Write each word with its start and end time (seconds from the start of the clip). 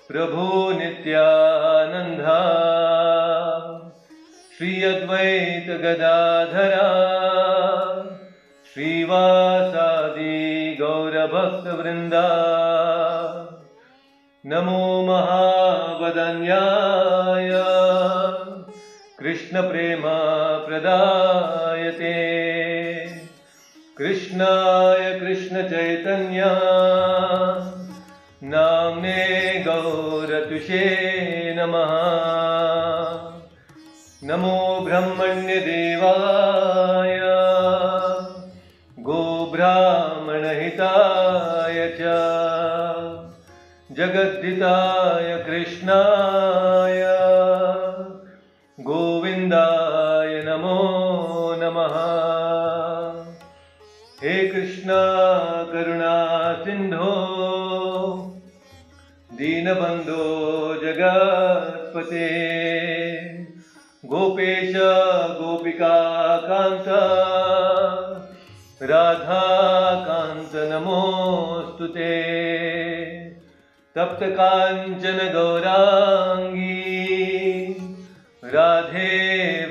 प्रभु 0.09 0.47
नित्यानन्दा 0.79 2.39
श्री 4.57 4.73
अद्वैत 4.91 5.71
गदाधरा 5.85 6.89
श्रीवासादि 8.75 10.37
गौरभक्तवृन्दा 10.81 12.27
नमो 14.45 14.85
महावदन्याय 15.07 16.45
कृष्णप्रेमा 19.25 20.17
प्रदायते। 20.59 22.17
कृष्णाय 23.99 25.21
कृष्णचैतन्य 25.21 26.43
नाम्ने 28.43 29.65
गौरतुषे 29.69 30.85
नमः। 31.59 31.95
नमो 34.25 34.81
ब्रह्मण्यदेवाय। 34.81 37.21
गोब्राह्मणहिताय 38.99 41.97
च। 42.01 42.03
जगद्धिताय 43.93 45.43
कृष्णाय। 45.47 47.14
जगत्पते 61.95 62.29
गोपेश 64.05 64.73
गोपिका 65.41 65.97
कान्त 66.37 66.89
राधाकान्त 68.83 70.51
नमोऽस्तु 70.55 71.87
ते। 71.87 72.15
तप्तकाञ्चन 73.97 75.31
गौराङ्गी 75.35 76.81
राधे 78.45 79.13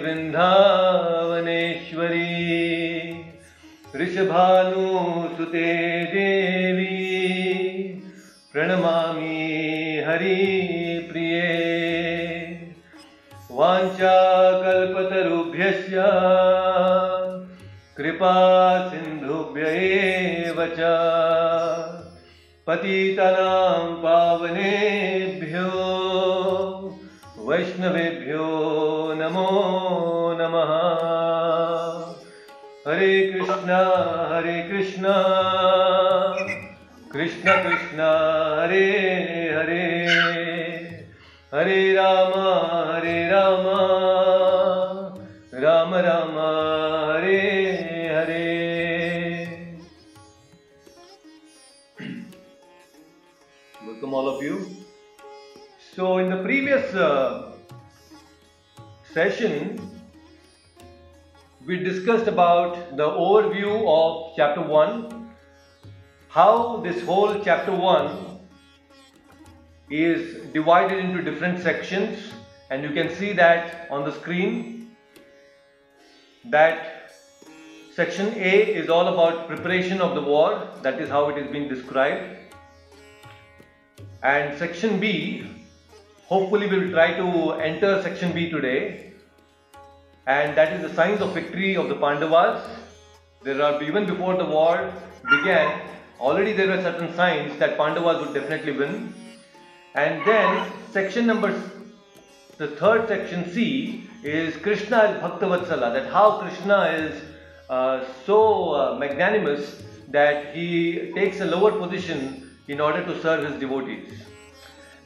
वृन्दावनेश्वरी। 0.03 2.31
वृषभानुसुते 3.95 6.03
देवी। 6.03 6.99
प्रणमामि 8.53 10.03
हरिप्रिये 10.07 10.62
वाञ्छाकल्पतरुभ्यश्च 14.83 15.91
कृपा 17.97 18.33
सिन्धुभ्य 18.89 19.61
एव 19.61 20.65
च। 20.65 20.79
पतितनां 22.67 23.95
पावनेभ्यो। 23.95 24.63
वैष्णवेभ्यो 27.39 28.49
नमो 29.17 29.73
नमः। 30.39 30.93
हरे 32.87 33.31
कृष्ण 33.31 33.71
हरे 34.33 34.61
कृष्ण। 34.61 35.03
कृष्ण 37.11 37.63
कृष्ण, 37.63 37.97
हरे 38.59 39.22
uh, 56.95 57.51
session, 59.13 59.89
we 61.65 61.77
discussed 61.77 62.27
about 62.27 62.97
the 62.97 63.07
overview 63.07 63.85
of 63.87 64.35
chapter 64.35 64.61
1, 64.61 65.29
how 66.27 66.77
this 66.77 67.03
whole 67.03 67.39
chapter 67.43 67.71
1 67.71 68.39
is 69.89 70.45
divided 70.53 70.99
into 70.99 71.21
different 71.21 71.61
sections, 71.61 72.19
and 72.69 72.83
you 72.83 72.91
can 72.91 73.15
see 73.15 73.33
that 73.33 73.87
on 73.91 74.03
the 74.03 74.11
screen 74.11 74.95
that 76.45 77.11
section 77.95 78.33
A 78.35 78.61
is 78.81 78.89
all 78.89 79.07
about 79.07 79.47
preparation 79.47 80.01
of 80.01 80.15
the 80.15 80.21
war, 80.21 80.67
that 80.81 80.99
is 80.99 81.09
how 81.09 81.29
it 81.29 81.37
is 81.37 81.51
being 81.51 81.69
described. 81.69 82.37
And 84.23 84.57
section 84.57 84.99
B, 84.99 85.52
hopefully 86.27 86.67
we 86.67 86.79
will 86.79 86.91
try 86.91 87.13
to 87.13 87.51
enter 87.53 88.01
section 88.01 88.31
B 88.33 88.49
today. 88.49 89.13
And 90.25 90.57
that 90.57 90.73
is 90.73 90.89
the 90.89 90.95
signs 90.95 91.21
of 91.21 91.33
victory 91.33 91.75
of 91.75 91.89
the 91.89 91.95
Pandavas. 91.95 92.65
There 93.43 93.61
are, 93.61 93.83
even 93.83 94.05
before 94.05 94.37
the 94.37 94.45
war 94.45 94.93
began, 95.29 95.81
already 96.19 96.53
there 96.53 96.67
were 96.67 96.81
certain 96.81 97.13
signs 97.15 97.59
that 97.59 97.77
Pandavas 97.77 98.25
would 98.25 98.33
definitely 98.33 98.71
win. 98.71 99.13
And 99.95 100.25
then 100.25 100.71
section 100.91 101.27
number, 101.27 101.51
the 102.57 102.67
third 102.67 103.07
section 103.07 103.51
C 103.51 104.09
is 104.23 104.55
Krishna 104.57 104.97
as 104.97 105.21
Bhaktavatsala, 105.21 105.93
that 105.93 106.11
how 106.11 106.39
Krishna 106.39 106.83
is 106.85 107.21
uh, 107.69 108.05
so 108.25 108.73
uh, 108.73 108.97
magnanimous 108.97 109.83
that 110.09 110.55
he 110.55 111.11
takes 111.13 111.41
a 111.41 111.45
lower 111.45 111.71
position 111.71 112.49
in 112.67 112.79
order 112.79 113.03
to 113.03 113.21
serve 113.21 113.49
his 113.49 113.59
devotees. 113.59 114.23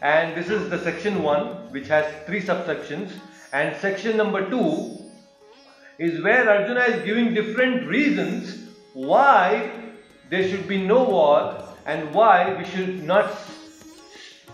And 0.02 0.36
this 0.36 0.50
is 0.50 0.70
the 0.70 0.80
section 0.80 1.24
1 1.24 1.72
which 1.72 1.88
has 1.88 2.06
three 2.26 2.42
subsections 2.42 3.12
and 3.54 3.76
section 3.78 4.16
number 4.16 4.48
2 4.50 4.98
is 5.98 6.24
where 6.24 6.48
Arjuna 6.50 6.82
is 6.82 7.04
giving 7.04 7.34
different 7.34 7.88
reasons 7.88 8.70
why 8.94 9.72
there 10.30 10.48
should 10.48 10.68
be 10.68 10.78
no 10.78 11.04
war 11.04 11.64
and 11.86 12.14
why 12.14 12.54
we 12.54 12.66
should 12.66 13.04
not 13.04 13.32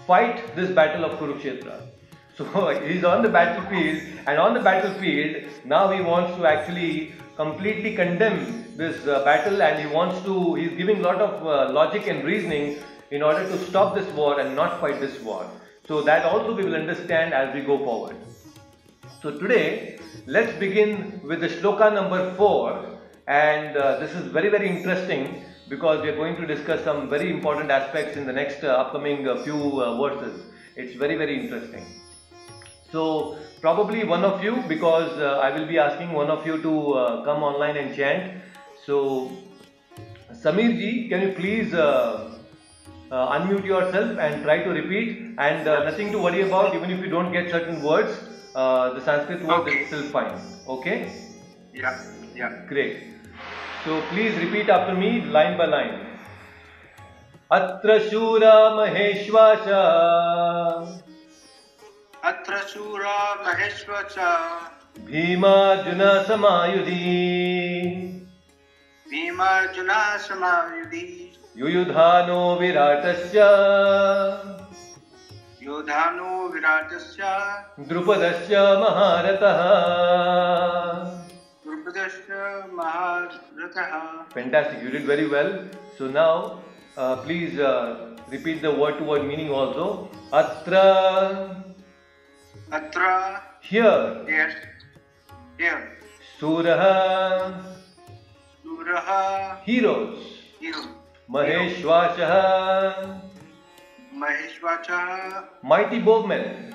fight 0.08 0.56
this 0.56 0.72
battle 0.72 1.04
of 1.06 1.20
Kurukshetra. 1.20 1.82
So 2.38 2.46
he's 2.80 3.04
on 3.04 3.22
the 3.22 3.30
battlefield 3.30 4.02
and 4.26 4.40
on 4.40 4.56
the 4.56 4.60
battlefield 4.60 5.44
now 5.66 5.92
he 5.92 6.02
wants 6.02 6.36
to 6.38 6.48
actually 6.48 7.14
completely 7.36 7.96
condemn 7.96 8.76
this 8.76 9.06
uh, 9.06 9.24
battle 9.24 9.62
and 9.62 9.80
he 9.80 9.94
wants 9.94 10.24
to 10.26 10.56
he's 10.56 10.76
giving 10.76 10.98
a 10.98 11.02
lot 11.02 11.22
of 11.22 11.46
uh, 11.46 11.72
logic 11.72 12.08
and 12.08 12.24
reasoning 12.24 12.80
in 13.16 13.22
order 13.22 13.48
to 13.48 13.58
stop 13.66 13.94
this 13.96 14.08
war 14.20 14.40
and 14.40 14.56
not 14.56 14.80
fight 14.82 15.00
this 15.00 15.20
war. 15.22 15.42
So 15.88 16.02
that 16.02 16.26
also 16.26 16.56
we 16.56 16.64
will 16.66 16.76
understand 16.76 17.34
as 17.34 17.54
we 17.54 17.62
go 17.62 17.78
forward. 17.78 18.16
So 19.22 19.32
today 19.38 20.00
let's 20.26 20.54
begin 20.60 21.22
with 21.24 21.42
the 21.42 21.50
shloka 21.50 21.94
number 21.94 22.34
4 22.36 22.98
and 23.28 23.78
uh, 23.78 24.00
this 24.00 24.16
is 24.16 24.32
very 24.38 24.50
very 24.50 24.68
interesting 24.68 25.46
because 25.70 26.02
we 26.02 26.10
are 26.10 26.16
going 26.16 26.36
to 26.42 26.48
discuss 26.48 26.84
some 26.84 27.08
very 27.08 27.30
important 27.30 27.70
aspects 27.70 28.18
in 28.18 28.26
the 28.26 28.34
next 28.34 28.64
uh, 28.64 28.82
upcoming 28.82 29.28
uh, 29.28 29.44
few 29.44 29.60
uh, 29.82 29.96
verses. 30.02 30.42
It's 30.76 30.96
very 30.96 31.16
very 31.16 31.40
interesting. 31.40 31.86
So 32.92 33.38
probably 33.62 34.04
one 34.16 34.26
of 34.26 34.44
you 34.44 34.56
because 34.68 35.12
uh, 35.20 35.48
I 35.48 35.56
will 35.56 35.68
be 35.68 35.78
asking 35.78 36.14
one 36.14 36.32
of 36.32 36.48
you 36.48 36.62
to 36.64 36.94
uh, 36.94 37.24
come 37.24 37.44
online 37.44 37.78
and 37.78 37.96
chant. 37.96 38.42
So 38.88 39.32
Samir 40.44 40.78
ji, 40.84 41.10
can 41.10 41.22
you 41.22 41.34
please 41.34 41.74
unmute 43.13 43.65
yourself 43.65 44.19
and 44.19 44.43
try 44.43 44.63
to 44.63 44.71
repeat 44.71 45.35
and 45.39 45.69
uh, 45.69 45.85
nothing 45.85 46.13
to 46.13 46.19
worry 46.19 46.43
about 46.43 46.75
even 46.75 46.91
if 46.91 47.01
you 47.01 47.09
don't 47.09 47.33
get 47.33 47.51
certain 47.51 47.83
words 47.83 48.19
uh, 48.55 48.93
the 48.95 49.01
Sanskrit 49.05 49.43
word 49.43 49.61
Okay. 49.61 49.79
is 49.79 49.87
still 49.89 50.03
fine. 50.11 50.35
Okay? 50.69 51.13
Yeah, 51.73 51.99
yeah. 52.35 52.63
Great. 52.69 53.05
So 53.85 54.03
please 54.11 54.37
repeat 54.37 54.69
after 54.69 54.95
me 54.95 55.23
line 55.39 55.57
by 55.57 55.67
line. 55.67 55.97
अत्र 57.51 57.99
शूरा 58.09 58.55
महेश्वास 58.77 59.69
अत्र 62.31 62.59
शूरा 62.73 63.21
महेश्वर 63.45 64.03
च 64.11 64.27
भीमार्जुन 65.07 66.03
समायुधि 66.29 66.99
भीमार्जुना 69.07 70.01
समायुधि 70.27 71.07
युयुधानो 71.56 72.40
विराटस्य 72.60 73.40
योधानो 75.64 76.30
विराटस्य 76.54 77.24
द्रुपदस्य 77.90 78.62
महारथः 78.84 79.60
द्रुपदस्य 81.66 82.40
महारथः 82.80 83.92
Fantastic, 84.34 84.82
you 84.82 84.90
did 84.90 85.04
very 85.04 85.28
well. 85.28 85.52
So 85.98 86.08
now, 86.08 86.60
uh, 86.98 87.18
please 87.18 87.60
uh, 87.60 88.16
repeat 88.32 88.62
the 88.64 88.72
word 88.74 88.98
to 88.98 89.04
word 89.04 89.26
meaning 89.28 89.52
also. 89.52 90.10
Atra, 90.34 91.64
अत्र 92.72 93.40
here, 93.62 94.26
yes 94.28 94.54
here 95.60 95.92
Surah, 96.40 97.54
सूरः 98.64 99.64
heroes. 99.64 100.18
hero 100.60 100.84
महेश्वाच। 101.34 102.20
महेश्वाच। 104.14 104.88
Mighty 105.66 106.00
bowmen. 106.00 106.74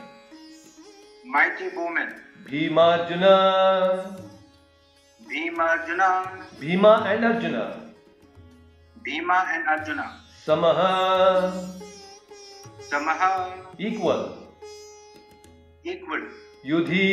Mighty 1.27 1.69
bowmen. 1.69 2.07
Bhimarjun. 2.47 3.21
Bhimarjun. 5.29 5.99
Bhima 6.61 7.05
and 7.07 7.25
Arjuna. 7.25 7.53
Bhima 9.03 9.41
and 9.51 9.67
Arjuna. 9.67 10.01
समह। 10.47 10.81
समह। 12.91 13.21
Equal 13.81 14.21
equal 15.91 16.31
युधि। 16.67 17.09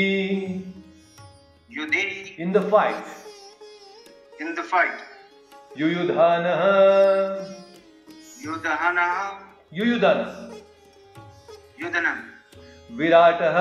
युधि। 1.72 2.36
In 2.40 2.52
the 2.52 2.72
fight 2.72 3.04
in 4.42 4.54
the 4.54 4.60
fight 4.60 5.15
Yuyudhana. 5.78 6.46
युदहनः 8.44 9.16
Yuyudhana. 9.74 10.20
युदनं 11.80 12.20
विराटः। 12.98 13.58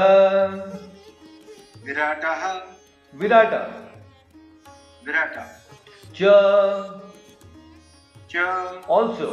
विराटः। 1.84 2.44
विराट। 3.14 3.55
विराट। 5.06 5.34
च। 6.14 6.31
च। 8.31 8.37
Also 8.96 9.31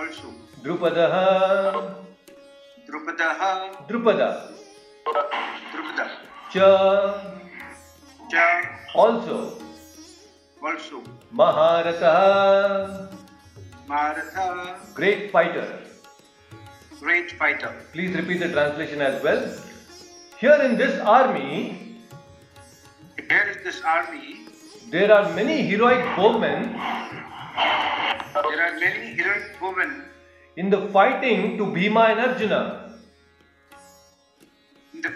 also 0.00 0.28
द्रुपदः। 0.62 1.14
द्रुपदः। 2.86 3.40
द्रुपद। 3.86 4.20
द्रुपद। 5.72 6.10
च। 6.52 6.58
च। 8.32 8.34
Also 8.98 9.38
also 10.66 11.17
Maharatha. 11.34 13.10
Maharatha. 13.86 14.94
Great 14.94 15.30
fighter. 15.30 15.80
Great 17.00 17.32
fighter. 17.32 17.74
Please 17.92 18.14
repeat 18.14 18.40
the 18.40 18.48
translation 18.48 19.00
as 19.02 19.22
well. 19.22 19.52
Here 20.38 20.60
in 20.62 20.76
this 20.78 20.98
army. 21.00 21.96
Here 23.28 23.54
in 23.56 23.62
this 23.64 23.82
army. 23.82 24.46
There 24.90 25.12
are 25.12 25.32
many 25.34 25.62
heroic 25.62 26.16
bowmen. 26.16 26.72
There 26.72 28.62
are 28.62 28.78
many 28.80 29.14
heroic 29.14 29.60
women. 29.60 30.04
In 30.56 30.70
the 30.70 30.88
fighting 30.88 31.58
to 31.58 31.66
Bhima 31.66 32.00
and 32.10 32.20
Arjuna. 32.20 32.94
In 34.94 35.02
the, 35.02 35.12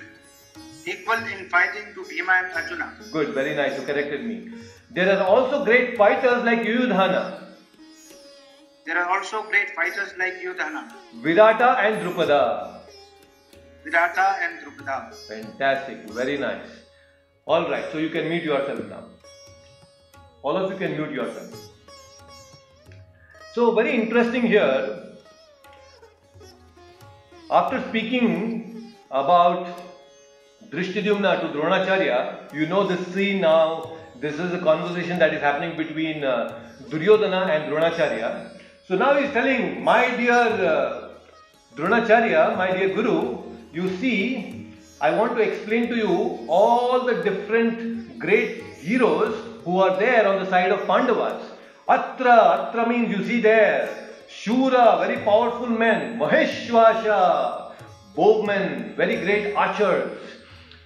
equal 0.87 1.15
in 1.15 1.49
fighting 1.49 1.95
to 1.95 2.05
Bhima 2.05 2.33
and 2.45 2.53
Arjuna. 2.53 2.93
Good, 3.11 3.29
very 3.29 3.55
nice. 3.57 3.79
You 3.79 3.87
corrected 3.87 4.25
me. 4.25 4.51
There 4.95 5.19
are 5.19 5.27
also 5.27 5.65
great 5.65 5.97
fighters 5.97 6.45
like 6.45 6.61
Yuyudhana, 6.61 7.43
there 8.85 8.99
are 8.99 9.09
also 9.17 9.45
great 9.45 9.71
fighters 9.77 10.13
like 10.19 10.35
Yudhana 10.43 10.91
Virata 11.23 11.79
and 11.85 12.03
Drupada. 12.03 12.81
Virata 13.85 14.39
and 14.43 14.59
Drupada 14.61 15.15
Fantastic, 15.29 16.11
very 16.11 16.37
nice. 16.37 16.67
All 17.47 17.71
right, 17.71 17.85
so 17.93 17.99
you 17.99 18.11
can 18.11 18.29
mute 18.29 18.43
yourself 18.43 18.85
now. 18.89 19.05
All 20.43 20.57
of 20.57 20.73
you 20.73 20.77
can 20.77 20.97
mute 20.97 21.13
yourself. 21.13 21.55
So, 23.55 23.73
very 23.73 23.95
interesting 23.95 24.43
here. 24.43 25.15
After 27.51 27.81
speaking 27.89 28.95
about 29.11 29.69
Dhrishtadyumna 30.71 31.41
to 31.41 31.59
Dronacharya, 31.59 32.53
you 32.53 32.67
know 32.67 32.85
this 32.87 33.07
scene 33.15 33.43
now. 33.43 33.92
This 34.23 34.39
is 34.39 34.53
a 34.55 34.61
conversation 34.61 35.19
that 35.19 35.35
is 35.35 35.41
happening 35.41 35.77
between 35.77 36.23
uh, 36.23 36.57
Duryodhana 36.91 37.41
and 37.55 37.73
Dronacharya. 37.73 38.57
So 38.87 38.95
now 38.95 39.17
he 39.17 39.25
is 39.25 39.33
telling, 39.33 39.83
my 39.83 40.17
dear 40.17 40.33
uh, 40.33 41.09
Dronacharya, 41.75 42.57
my 42.57 42.71
dear 42.71 42.95
Guru, 42.95 43.43
you 43.73 43.89
see, 43.97 44.77
I 45.01 45.11
want 45.11 45.35
to 45.37 45.43
explain 45.43 45.89
to 45.89 45.97
you 45.97 46.47
all 46.49 47.05
the 47.05 47.15
different 47.25 48.21
great 48.21 48.63
heroes 48.77 49.35
who 49.65 49.81
are 49.81 49.99
there 49.99 50.29
on 50.29 50.45
the 50.45 50.49
side 50.49 50.71
of 50.71 50.87
Pandavas. 50.87 51.43
Atra, 51.89 52.69
Atra 52.69 52.89
means 52.89 53.11
you 53.11 53.25
see 53.25 53.41
there. 53.41 53.89
Shura, 54.31 55.01
very 55.05 55.19
powerful 55.25 55.67
men. 55.67 56.17
Maheshwasha, 56.21 57.73
bowmen, 58.15 58.95
very 58.95 59.17
great 59.17 59.57
archers. 59.57 60.17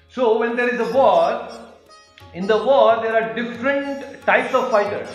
So 0.08 0.38
when 0.38 0.56
there 0.56 0.72
is 0.72 0.80
a 0.80 0.90
war, 0.90 1.65
in 2.38 2.46
the 2.46 2.56
war 2.68 3.00
there 3.02 3.14
are 3.18 3.34
different 3.34 4.24
types 4.26 4.54
of 4.54 4.70
fighters. 4.70 5.08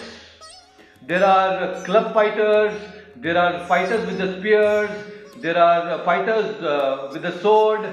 There 1.05 1.24
are 1.24 1.84
club 1.84 2.13
fighters, 2.13 2.74
there 3.15 3.38
are 3.38 3.65
fighters 3.67 4.05
with 4.07 4.17
the 4.17 4.29
spears, 4.38 4.89
there 5.38 5.57
are 5.57 6.03
fighters 6.03 6.48
uh, 6.63 7.10
with 7.12 7.22
the 7.22 7.38
sword, 7.39 7.88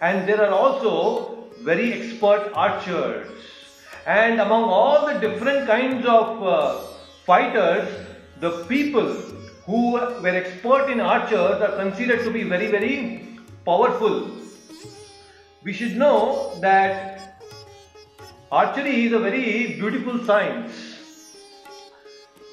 and 0.00 0.28
there 0.28 0.40
are 0.44 0.52
also 0.52 1.48
very 1.62 1.92
expert 1.92 2.52
archers. 2.54 3.26
And 4.06 4.40
among 4.40 4.64
all 4.64 5.06
the 5.06 5.18
different 5.26 5.66
kinds 5.66 6.06
of 6.06 6.42
uh, 6.42 6.78
fighters, 7.26 7.88
the 8.40 8.64
people 8.66 9.12
who 9.66 9.92
were 9.94 10.36
expert 10.42 10.88
in 10.88 11.00
archers 11.00 11.60
are 11.60 11.74
considered 11.76 12.24
to 12.24 12.30
be 12.30 12.44
very, 12.44 12.68
very 12.68 13.38
powerful. 13.64 14.30
We 15.64 15.72
should 15.72 15.96
know 15.96 16.58
that 16.60 17.17
archery 18.50 19.06
is 19.06 19.12
a 19.12 19.18
very 19.18 19.74
beautiful 19.74 20.24
science. 20.24 21.36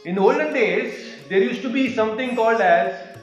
In 0.04 0.20
olden 0.20 0.54
days, 0.54 1.16
there 1.30 1.42
used 1.42 1.62
to 1.62 1.70
be 1.70 1.94
something 1.96 2.36
called 2.36 2.60
as 2.60 3.18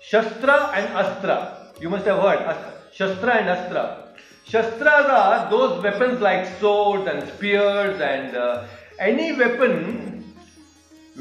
Shastra 0.00 0.70
and 0.74 0.86
Astra. 0.96 1.70
You 1.80 1.90
must 1.90 2.06
have 2.06 2.20
heard 2.22 2.38
Astra- 2.38 2.72
Shastra 2.92 3.34
and 3.34 3.48
Astra. 3.48 4.14
Shastras 4.44 5.06
are 5.06 5.50
those 5.50 5.82
weapons 5.82 6.20
like 6.20 6.46
swords 6.58 7.06
and 7.06 7.28
spears 7.28 8.00
and 8.00 8.36
uh, 8.36 8.64
any 8.98 9.32
weapon 9.32 10.34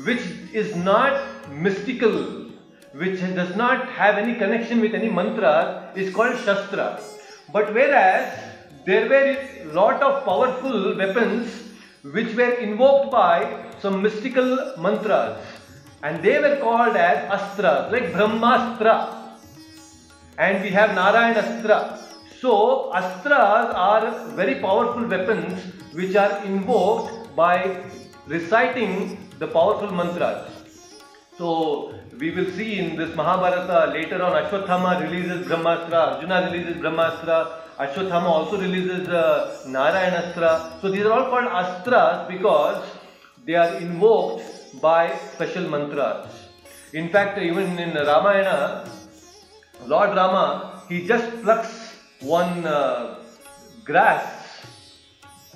which 0.06 0.22
is 0.54 0.76
not 0.76 1.52
mystical, 1.52 2.50
which 2.94 3.20
does 3.20 3.56
not 3.56 3.90
have 3.90 4.18
any 4.18 4.36
connection 4.36 4.80
with 4.80 4.94
any 4.96 5.10
mantra, 5.10 5.92
is 5.96 6.14
called 6.14 6.38
Shastra. 6.38 7.00
But 7.52 7.74
whereas 7.74 8.51
there 8.86 9.08
were 9.10 9.74
lot 9.74 10.02
of 10.02 10.24
powerful 10.26 10.96
weapons 10.98 11.48
which 12.04 12.36
were 12.36 12.54
invoked 12.68 13.12
by 13.12 13.66
some 13.80 14.02
mystical 14.02 14.74
mantras. 14.78 15.38
And 16.04 16.24
they 16.24 16.40
were 16.40 16.58
called 16.58 16.96
as 16.96 17.18
astras 17.40 17.92
like 17.92 18.12
brahmastra. 18.14 18.96
And 20.38 20.64
we 20.64 20.70
have 20.72 20.92
narayanastra 20.92 22.02
so 22.42 22.92
astras 23.00 23.72
are 23.88 24.06
very 24.38 24.56
powerful 24.62 25.04
weapons 25.08 25.62
which 25.94 26.16
are 26.16 26.44
invoked 26.44 27.36
by 27.36 27.84
reciting 28.26 29.30
the 29.38 29.46
powerful 29.46 29.92
mantras. 29.92 30.48
So 31.38 31.94
we 32.18 32.32
will 32.32 32.50
see 32.54 32.80
in 32.80 32.96
this 32.96 33.16
Mahabharata 33.16 33.92
later 33.94 34.24
on 34.24 34.32
Ashwatthama 34.44 35.02
releases 35.04 35.46
Brahmastra, 35.48 36.16
Arjuna 36.16 36.50
releases 36.50 36.78
Brahmastra, 36.78 37.61
Ashwatthama 37.82 38.30
also 38.38 38.60
releases 38.62 39.08
uh, 39.08 39.64
Narayanastra. 39.66 40.80
So 40.82 40.92
these 40.92 41.04
are 41.06 41.14
all 41.14 41.30
called 41.32 41.50
astras 41.62 42.28
because 42.28 42.84
they 43.46 43.56
are 43.56 43.76
invoked 43.78 44.80
by 44.80 45.18
special 45.34 45.68
mantras. 45.68 46.28
In 46.94 47.10
fact, 47.10 47.40
even 47.40 47.80
in 47.80 47.96
Ramayana, 47.96 48.88
Lord 49.88 50.16
Rama, 50.16 50.84
he 50.90 51.08
just 51.08 51.42
plucks 51.42 51.96
one 52.20 52.68
uh, 52.68 53.16
grass 53.84 54.42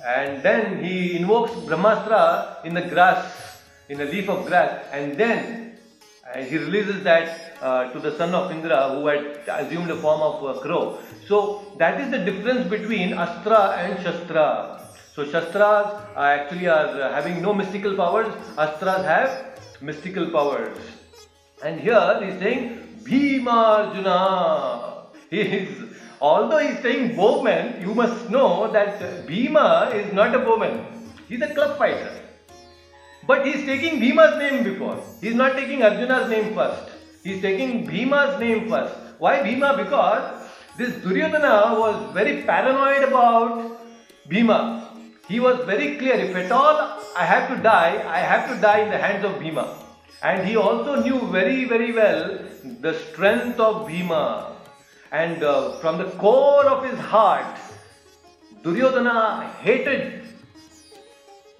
and 0.04 0.42
then 0.42 0.84
he 0.84 1.16
invokes 1.16 1.52
Brahmastra 1.52 2.64
in 2.64 2.74
the 2.74 2.82
grass, 2.82 3.62
in 3.88 4.00
a 4.00 4.04
leaf 4.04 4.28
of 4.28 4.46
grass, 4.46 4.84
and 4.92 5.16
then 5.16 5.78
uh, 6.26 6.38
he 6.38 6.58
releases 6.58 7.04
that 7.04 7.45
uh, 7.60 7.90
to 7.92 7.98
the 7.98 8.16
son 8.16 8.34
of 8.34 8.50
Indra 8.50 8.90
who 8.90 9.06
had 9.06 9.42
assumed 9.48 9.88
the 9.88 9.96
form 9.96 10.20
of 10.20 10.56
a 10.56 10.60
crow. 10.60 10.98
So 11.26 11.72
that 11.78 12.00
is 12.00 12.10
the 12.10 12.18
difference 12.18 12.68
between 12.68 13.14
Astra 13.14 13.76
and 13.78 14.02
Shastra. 14.02 14.80
So 15.14 15.24
Shastras 15.24 16.02
actually 16.16 16.68
are 16.68 17.10
having 17.12 17.40
no 17.40 17.54
mystical 17.54 17.96
powers, 17.96 18.26
Astras 18.56 19.04
have 19.04 19.80
mystical 19.80 20.30
powers. 20.30 20.76
And 21.64 21.80
here 21.80 22.20
he 22.20 22.30
is 22.32 22.38
saying 22.38 23.00
Bhima 23.04 23.50
Arjuna. 23.50 25.06
He 25.30 25.40
is 25.40 25.96
although 26.20 26.58
he 26.58 26.68
is 26.68 26.82
saying 26.82 27.16
bowman, 27.16 27.80
you 27.80 27.94
must 27.94 28.30
know 28.30 28.70
that 28.72 29.26
Bhima 29.26 29.90
is 29.94 30.12
not 30.12 30.34
a 30.34 30.38
bowman. 30.38 30.84
He 31.28 31.36
is 31.36 31.42
a 31.42 31.54
club 31.54 31.78
fighter. 31.78 32.12
But 33.26 33.46
he 33.46 33.52
is 33.52 33.64
taking 33.64 33.98
Bhima's 33.98 34.38
name 34.38 34.62
before. 34.64 35.02
He 35.20 35.28
is 35.28 35.34
not 35.34 35.56
taking 35.56 35.82
Arjuna's 35.82 36.30
name 36.30 36.54
first. 36.54 36.95
He 37.26 37.32
is 37.32 37.42
taking 37.42 37.84
Bhima's 37.84 38.38
name 38.38 38.68
first. 38.70 38.94
Why 39.18 39.42
Bhima? 39.42 39.76
Because 39.76 40.48
this 40.78 40.92
Duryodhana 41.02 41.76
was 41.76 42.14
very 42.14 42.42
paranoid 42.42 43.02
about 43.02 43.80
Bhima. 44.28 44.92
He 45.26 45.40
was 45.40 45.64
very 45.66 45.96
clear, 45.96 46.14
if 46.14 46.36
at 46.36 46.52
all 46.52 46.76
I 47.16 47.24
have 47.24 47.48
to 47.48 47.60
die, 47.60 48.00
I 48.06 48.20
have 48.20 48.48
to 48.50 48.60
die 48.60 48.78
in 48.82 48.90
the 48.90 48.98
hands 48.98 49.24
of 49.24 49.40
Bhima. 49.40 49.76
And 50.22 50.46
he 50.46 50.54
also 50.56 51.02
knew 51.02 51.18
very, 51.32 51.64
very 51.64 51.90
well 51.90 52.38
the 52.80 52.94
strength 52.94 53.58
of 53.58 53.88
Bhima. 53.88 54.52
And 55.10 55.42
uh, 55.42 55.80
from 55.80 55.98
the 55.98 56.08
core 56.22 56.66
of 56.66 56.88
his 56.88 57.00
heart, 57.00 57.58
Duryodhana 58.62 59.52
hated 59.62 60.22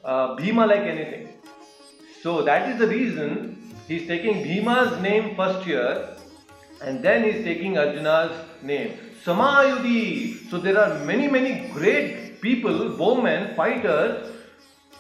uh, 0.05 0.37
Bhima 0.37 0.65
like 0.65 0.83
anything. 0.83 1.27
So 2.23 2.43
that 2.43 2.71
is 2.71 2.79
the 2.79 2.87
reason 2.87 3.66
he 3.87 3.97
is 3.97 4.07
taking 4.09 4.43
Bhima's 4.43 5.01
name 5.01 5.37
first 5.37 5.65
here 5.65 6.17
and 6.83 7.03
then 7.03 7.25
he 7.25 7.31
is 7.31 7.45
taking 7.45 7.79
Arjuna's 7.79 8.33
name. 8.63 8.99
Samayudhi. 9.25 10.51
So 10.51 10.59
there 10.59 10.79
are 10.79 11.05
many, 11.05 11.29
many 11.29 11.69
great 11.69 12.41
people, 12.41 12.91
bowmen, 12.97 13.55
fighters 13.55 14.33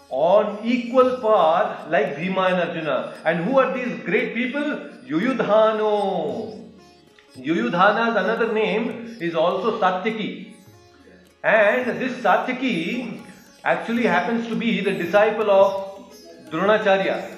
on 0.09 0.64
equal 0.64 1.19
par 1.19 1.87
like 1.88 2.16
Bhima 2.16 2.43
and 2.43 2.69
Arjuna. 2.69 3.14
And 3.25 3.45
who 3.45 3.59
are 3.59 3.73
these 3.76 4.02
great 4.05 4.35
people? 4.35 4.62
Yuyudhano. 5.05 6.73
Yuyudhana's 7.37 8.16
another 8.16 8.52
name 8.52 9.16
is 9.21 9.35
also 9.35 9.78
Satyaki. 9.81 10.55
And 11.45 12.00
this 12.00 12.14
Satyaki 12.23 13.23
actually 13.64 14.05
happens 14.05 14.47
to 14.49 14.57
be 14.57 14.81
the 14.81 14.93
disciple 14.93 15.50
of 15.50 16.14
Dronacharya. 16.50 17.36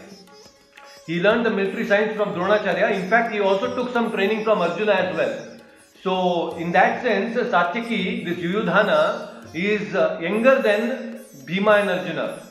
He 1.09 1.21
learned 1.21 1.47
the 1.47 1.51
military 1.51 1.87
science 1.87 2.15
from 2.17 2.35
Dronacharya. 2.35 2.93
In 2.93 3.09
fact, 3.09 3.33
he 3.33 3.41
also 3.41 3.75
took 3.75 3.95
some 3.95 4.13
training 4.13 4.45
from 4.45 4.59
Arjuna 4.59 4.93
as 4.93 5.17
well. 5.17 5.35
So, 6.03 6.55
in 6.57 6.71
that 6.73 7.03
sense, 7.03 7.35
Satyaki, 7.35 8.27
this 8.27 8.37
Yuyudhana, 8.37 9.55
is 9.55 9.95
uh, 9.95 10.19
younger 10.21 10.61
than 10.61 11.25
Bhima 11.47 11.77
and 11.81 11.89
Arjuna. 11.89 12.43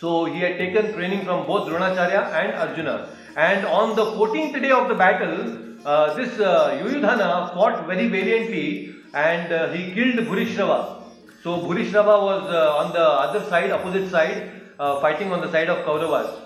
So, 0.00 0.24
he 0.24 0.40
had 0.40 0.56
taken 0.56 0.94
training 0.94 1.26
from 1.26 1.46
both 1.46 1.68
Dronacharya 1.68 2.22
and 2.40 2.54
Arjuna. 2.54 3.10
And 3.36 3.66
on 3.66 3.94
the 3.94 4.06
14th 4.06 4.58
day 4.62 4.70
of 4.70 4.88
the 4.88 4.94
battle, 4.94 5.86
uh, 5.86 6.14
this 6.14 6.40
uh, 6.40 6.80
Yuyudhana 6.82 7.52
fought 7.52 7.86
very 7.86 8.08
valiantly 8.08 8.94
and 9.12 9.52
uh, 9.52 9.70
he 9.72 9.92
killed 9.92 10.26
Bhurishrava. 10.26 11.02
So 11.42 11.58
Bhurishrava 11.58 12.22
was 12.22 12.50
uh, 12.50 12.78
on 12.78 12.94
the 12.94 13.06
other 13.06 13.44
side, 13.50 13.70
opposite 13.70 14.10
side, 14.10 14.50
uh, 14.80 14.98
fighting 15.02 15.30
on 15.30 15.42
the 15.42 15.52
side 15.52 15.68
of 15.68 15.84
Kauravas. 15.84 16.45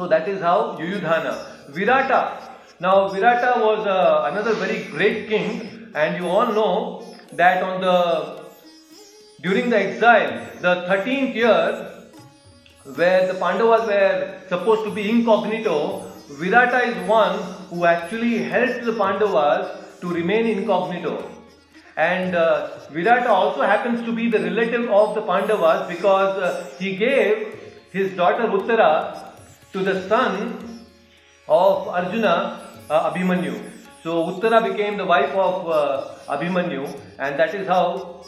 So 0.00 0.06
that 0.08 0.26
is 0.26 0.40
how 0.40 0.78
Yuyudhana. 0.80 1.32
Virata. 1.72 2.20
Now 2.80 3.10
Virata 3.10 3.50
was 3.60 3.86
uh, 3.86 4.30
another 4.30 4.54
very 4.54 4.84
great 4.84 5.28
king 5.28 5.92
and 5.94 6.16
you 6.16 6.26
all 6.26 6.46
know 6.58 7.14
that 7.32 7.62
on 7.62 7.82
the 7.82 8.40
during 9.42 9.68
the 9.68 9.78
exile, 9.78 10.32
the 10.62 10.74
13th 10.88 11.34
year 11.34 12.08
where 12.94 13.30
the 13.30 13.38
Pandavas 13.38 13.86
were 13.88 14.40
supposed 14.48 14.84
to 14.84 14.90
be 14.90 15.10
incognito, 15.10 16.10
Virata 16.40 16.80
is 16.88 16.96
one 17.06 17.38
who 17.68 17.84
actually 17.84 18.38
helped 18.38 18.86
the 18.86 18.94
Pandavas 18.94 20.00
to 20.00 20.08
remain 20.08 20.46
incognito. 20.46 21.30
And 21.98 22.34
uh, 22.34 22.70
Virata 22.90 23.28
also 23.28 23.60
happens 23.60 24.02
to 24.06 24.14
be 24.14 24.30
the 24.30 24.40
relative 24.40 24.88
of 24.88 25.14
the 25.14 25.20
Pandavas 25.20 25.94
because 25.94 26.38
uh, 26.38 26.70
he 26.78 26.96
gave 26.96 27.58
his 27.92 28.12
daughter 28.12 28.44
Uttara 28.44 29.29
to 29.72 29.82
the 29.82 30.08
son 30.08 30.86
of 31.48 31.88
Arjuna, 31.88 32.60
uh, 32.88 33.12
Abhimanyu. 33.12 33.60
So 34.02 34.26
Uttara 34.30 34.62
became 34.70 34.96
the 34.96 35.04
wife 35.04 35.34
of 35.34 35.68
uh, 35.68 36.36
Abhimanyu, 36.36 36.88
and 37.18 37.38
that 37.38 37.54
is 37.54 37.66
how 37.66 38.24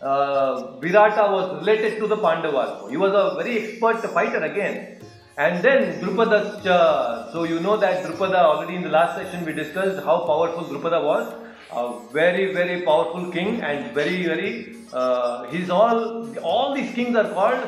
uh, 0.00 0.80
Virata 0.80 1.30
was 1.30 1.60
related 1.60 1.98
to 2.00 2.06
the 2.06 2.16
Pandavas. 2.16 2.90
He 2.90 2.96
was 2.96 3.12
a 3.12 3.36
very 3.42 3.58
expert 3.58 4.02
fighter 4.12 4.42
again. 4.42 4.98
And 5.38 5.64
then 5.64 6.00
Drupada, 6.00 7.32
so 7.32 7.44
you 7.44 7.60
know 7.60 7.76
that 7.78 8.04
Drupada 8.04 8.34
already 8.34 8.74
in 8.76 8.82
the 8.82 8.90
last 8.90 9.16
session 9.16 9.46
we 9.46 9.52
discussed 9.52 10.04
how 10.04 10.26
powerful 10.26 10.64
Drupada 10.64 11.02
was. 11.02 11.32
A 11.74 12.12
very 12.12 12.52
very 12.52 12.82
powerful 12.82 13.30
king 13.32 13.62
and 13.62 13.94
very 13.94 14.26
very 14.26 14.76
uh, 14.92 15.44
he's 15.44 15.70
all 15.70 16.36
all 16.42 16.74
these 16.74 16.92
kings 16.94 17.16
are 17.16 17.30
called 17.32 17.66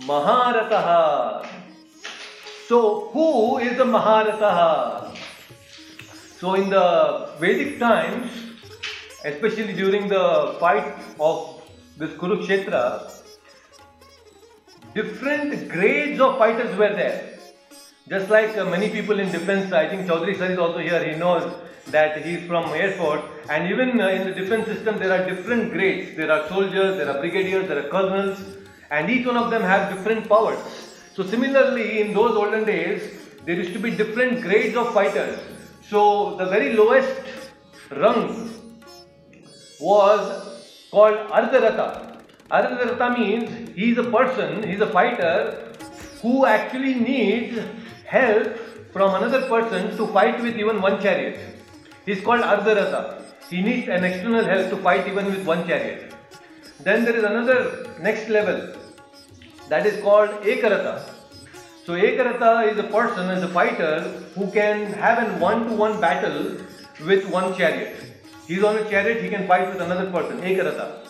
Maharataha. 0.00 1.46
So 2.68 3.10
who 3.12 3.58
is 3.58 3.76
the 3.76 3.84
Maharataha? 3.84 5.16
So 6.40 6.54
in 6.54 6.68
the 6.68 7.30
Vedic 7.38 7.78
times, 7.78 8.28
especially 9.24 9.72
during 9.72 10.08
the 10.08 10.56
fight 10.58 10.92
of 11.20 11.62
this 11.96 12.10
Kurukshetra, 12.14 13.12
different 14.94 15.68
grades 15.68 16.20
of 16.20 16.38
fighters 16.38 16.76
were 16.76 16.92
there. 16.92 17.38
Just 18.08 18.30
like 18.30 18.56
uh, 18.56 18.64
many 18.64 18.88
people 18.90 19.20
in 19.20 19.30
defense, 19.30 19.72
I 19.72 19.88
think 19.88 20.08
Chaudhary 20.08 20.36
sir 20.36 20.50
is 20.50 20.58
also 20.58 20.78
here, 20.78 21.04
he 21.04 21.16
knows 21.16 21.52
that 21.86 22.24
he 22.24 22.34
is 22.34 22.48
from 22.48 22.64
Air 22.70 22.92
Force 22.96 23.22
and 23.48 23.70
even 23.70 24.00
uh, 24.00 24.08
in 24.08 24.26
the 24.26 24.34
defense 24.34 24.66
system 24.66 24.98
there 24.98 25.12
are 25.12 25.24
different 25.24 25.72
grades. 25.72 26.16
There 26.16 26.32
are 26.32 26.48
soldiers, 26.48 26.96
there 26.96 27.08
are 27.08 27.20
brigadiers, 27.20 27.68
there 27.68 27.78
are 27.86 27.88
colonels 27.88 28.40
and 28.90 29.08
each 29.08 29.24
one 29.24 29.36
of 29.36 29.52
them 29.52 29.62
have 29.62 29.94
different 29.94 30.28
powers. 30.28 30.58
So 31.16 31.24
similarly 31.26 32.02
in 32.02 32.12
those 32.12 32.36
olden 32.36 32.64
days 32.66 33.02
there 33.46 33.54
used 33.54 33.72
to 33.72 33.78
be 33.78 33.90
different 33.90 34.42
grades 34.42 34.76
of 34.76 34.92
fighters. 34.92 35.38
So 35.88 36.36
the 36.36 36.44
very 36.44 36.74
lowest 36.74 37.22
rung 37.90 38.50
was 39.80 40.90
called 40.90 41.16
Ardharata. 41.38 42.20
Ardharata 42.50 43.18
means 43.18 43.70
he 43.74 43.92
is 43.92 43.98
a 43.98 44.04
person, 44.04 44.62
he 44.62 44.74
is 44.74 44.82
a 44.82 44.90
fighter 44.90 45.72
who 46.20 46.44
actually 46.44 46.94
needs 46.94 47.62
help 48.04 48.58
from 48.92 49.14
another 49.14 49.48
person 49.48 49.96
to 49.96 50.06
fight 50.08 50.42
with 50.42 50.58
even 50.58 50.82
one 50.82 51.00
chariot. 51.00 51.40
He 52.04 52.12
is 52.12 52.20
called 52.20 52.42
Ardharata. 52.42 53.22
He 53.48 53.62
needs 53.62 53.88
an 53.88 54.04
external 54.04 54.44
help 54.44 54.68
to 54.68 54.76
fight 54.76 55.08
even 55.08 55.24
with 55.24 55.46
one 55.46 55.66
chariot. 55.66 56.12
Then 56.80 57.06
there 57.06 57.16
is 57.16 57.24
another 57.24 57.86
next 58.02 58.28
level 58.28 58.75
that 59.68 59.86
is 59.86 60.02
called 60.02 60.30
Ekarata. 60.42 61.02
So 61.84 61.92
Ekarata 61.92 62.72
is 62.72 62.78
a 62.78 62.84
person, 62.84 63.30
is 63.30 63.42
a 63.42 63.48
fighter 63.48 64.00
who 64.34 64.50
can 64.50 64.92
have 64.92 65.18
an 65.18 65.40
one-to-one 65.40 66.00
battle 66.00 66.56
with 67.04 67.28
one 67.30 67.56
chariot. 67.56 67.96
He 68.46 68.54
is 68.54 68.64
on 68.64 68.76
a 68.76 68.88
chariot, 68.90 69.22
he 69.22 69.28
can 69.28 69.46
fight 69.46 69.68
with 69.68 69.80
another 69.80 70.10
person, 70.10 70.40
Ekarata. 70.40 71.06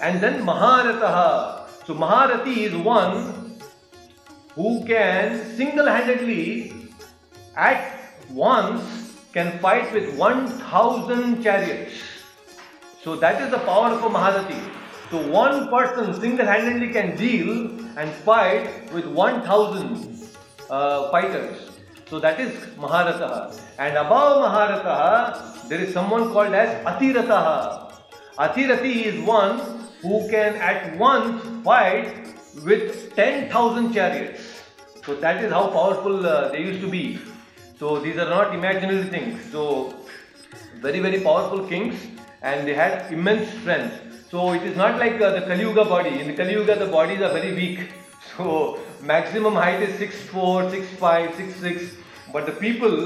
And 0.00 0.20
then 0.20 0.44
Maharataha. 0.44 1.68
So 1.86 1.94
Maharati 1.94 2.56
is 2.68 2.74
one 2.76 3.58
who 4.54 4.84
can 4.84 5.56
single-handedly 5.56 6.72
at 7.56 8.00
once 8.30 8.82
can 9.32 9.58
fight 9.58 9.92
with 9.92 10.16
1000 10.16 11.42
chariots. 11.42 11.94
So 13.02 13.16
that 13.16 13.42
is 13.42 13.50
the 13.50 13.58
power 13.58 13.90
of 13.90 14.02
a 14.02 14.08
Maharati. 14.08 14.83
So 15.14 15.28
one 15.30 15.68
person 15.68 16.20
single-handedly 16.20 16.88
can 16.92 17.14
deal 17.14 17.70
and 17.96 18.10
fight 18.28 18.92
with 18.92 19.06
1000 19.06 20.18
uh, 20.68 21.08
fighters. 21.12 21.70
So 22.10 22.18
that 22.18 22.40
is 22.40 22.50
Maharataha. 22.74 23.56
And 23.78 23.96
above 23.96 24.42
Maharataha, 24.42 25.68
there 25.68 25.78
is 25.80 25.94
someone 25.94 26.32
called 26.32 26.52
as 26.52 26.84
Atirataha. 26.84 27.92
Atirati 28.40 29.04
is 29.04 29.24
one 29.24 29.60
who 30.02 30.28
can 30.30 30.56
at 30.56 30.98
once 30.98 31.46
fight 31.62 32.34
with 32.64 33.14
10,000 33.14 33.92
chariots. 33.92 34.42
So 35.06 35.14
that 35.14 35.44
is 35.44 35.52
how 35.52 35.68
powerful 35.68 36.26
uh, 36.26 36.48
they 36.48 36.58
used 36.58 36.80
to 36.80 36.88
be. 36.88 37.20
So 37.78 38.00
these 38.00 38.18
are 38.18 38.28
not 38.28 38.52
imaginary 38.52 39.04
things. 39.04 39.40
So 39.52 39.94
very 40.80 40.98
very 40.98 41.20
powerful 41.20 41.68
kings 41.68 42.04
and 42.42 42.66
they 42.66 42.74
had 42.74 43.12
immense 43.12 43.48
strength. 43.60 44.03
So 44.34 44.52
it 44.52 44.64
is 44.64 44.76
not 44.76 44.98
like 44.98 45.20
uh, 45.20 45.30
the 45.30 45.42
Kali 45.42 45.60
Yuga 45.60 45.84
body. 45.84 46.18
In 46.20 46.26
the 46.26 46.34
Kali 46.34 46.54
Yuga, 46.54 46.74
the 46.76 46.86
bodies 46.86 47.20
are 47.20 47.32
very 47.32 47.52
weak. 47.54 47.78
So 48.36 48.80
maximum 49.00 49.54
height 49.54 49.80
is 49.80 49.92
6'4, 50.00 50.72
6'5, 50.72 51.28
6'6. 51.34 51.90
But 52.32 52.46
the 52.46 52.56
people 52.64 52.96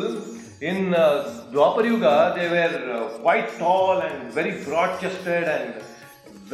in 0.63 0.95
uh, 0.95 1.45
Dwapar 1.53 1.85
Yuga, 1.85 2.33
they 2.35 2.49
were 2.49 2.93
uh, 2.95 3.09
quite 3.19 3.51
tall 3.59 4.01
and 4.01 4.33
very 4.33 4.65
broad 4.65 4.99
chested 5.03 5.45
and 5.45 5.83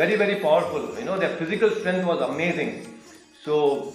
very, 0.00 0.16
very 0.16 0.40
powerful. 0.40 0.98
You 0.98 1.04
know, 1.04 1.20
their 1.20 1.36
physical 1.36 1.70
strength 1.70 2.04
was 2.04 2.20
amazing. 2.28 2.98
So 3.44 3.92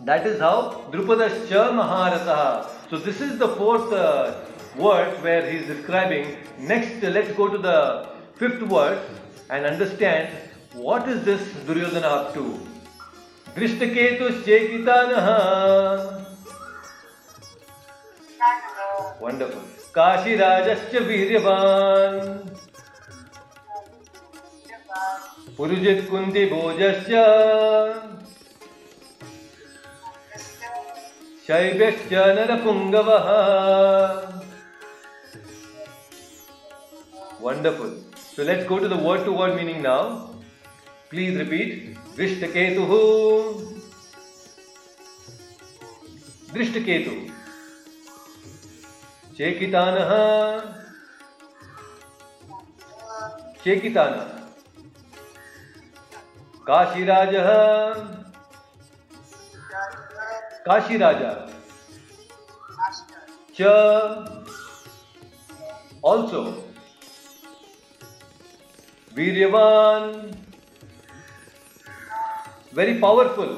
that 0.00 0.26
is 0.26 0.40
how 0.40 0.88
Drupadascha 0.90 1.62
Maharataha. 1.80 2.90
So 2.90 2.98
this 2.98 3.20
is 3.20 3.38
the 3.38 3.50
fourth 3.62 3.92
uh, 3.92 4.40
word 4.76 5.22
where 5.22 5.48
he 5.48 5.58
is 5.58 5.66
describing. 5.68 6.36
Next, 6.58 7.00
let's 7.00 7.32
go 7.34 7.46
to 7.46 7.58
the 7.58 8.08
fifth 8.40 8.62
word 8.62 9.00
and 9.50 9.66
understand 9.66 10.28
what 10.74 11.08
is 11.08 11.24
this 11.24 11.40
Duryodhana 11.66 12.06
up 12.06 12.32
to. 12.34 12.60
Drishtaketushchekitanah. 13.56 16.26
Wonderful. 19.20 19.62
Kashirajascha 19.92 21.00
Viryavan. 21.08 22.46
Purujit 25.56 26.08
Kunti 26.08 26.48
Bhojascha. 26.48 27.26
शैव्यश्च 31.50 32.12
नरपुङ्गवः 32.36 33.26
Wonderful. 37.40 38.09
So 38.34 38.42
let's 38.42 38.66
go 38.66 38.78
to 38.78 38.88
the 38.88 38.96
word 38.96 39.24
to 39.24 39.32
word 39.32 39.56
meaning 39.56 39.82
now. 39.82 40.30
Please 41.10 41.36
repeat. 41.36 41.96
Drishtaketuhu. 42.16 43.00
Drishtaketu. 46.52 47.32
Chekitanah. 49.36 50.74
Chekitana. 53.64 54.24
Kashirajah. 56.66 58.20
Kashi 60.66 60.96
raja 60.98 61.30
च 63.58 63.68
also 66.10 66.69
वीर्यवान 69.12 70.02
very 72.74 72.92
powerful 72.98 73.48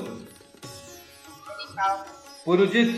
Purujit 2.47 2.93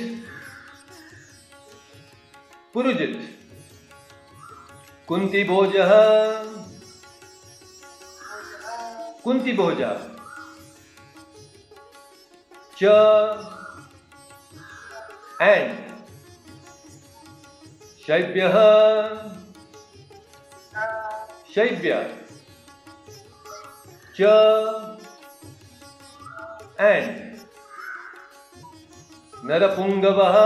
Purujit 2.74 3.16
Kunti 5.08 5.42
भोज 5.44 5.72
कुंती 9.24 9.52
भोज 9.52 9.82
च 12.76 12.84
and 15.42 15.72
Shaibya 18.06 18.48
Shaibya 21.54 22.23
च 24.16 24.22
and 26.78 27.14
नरपुङ्गवः 29.50 30.36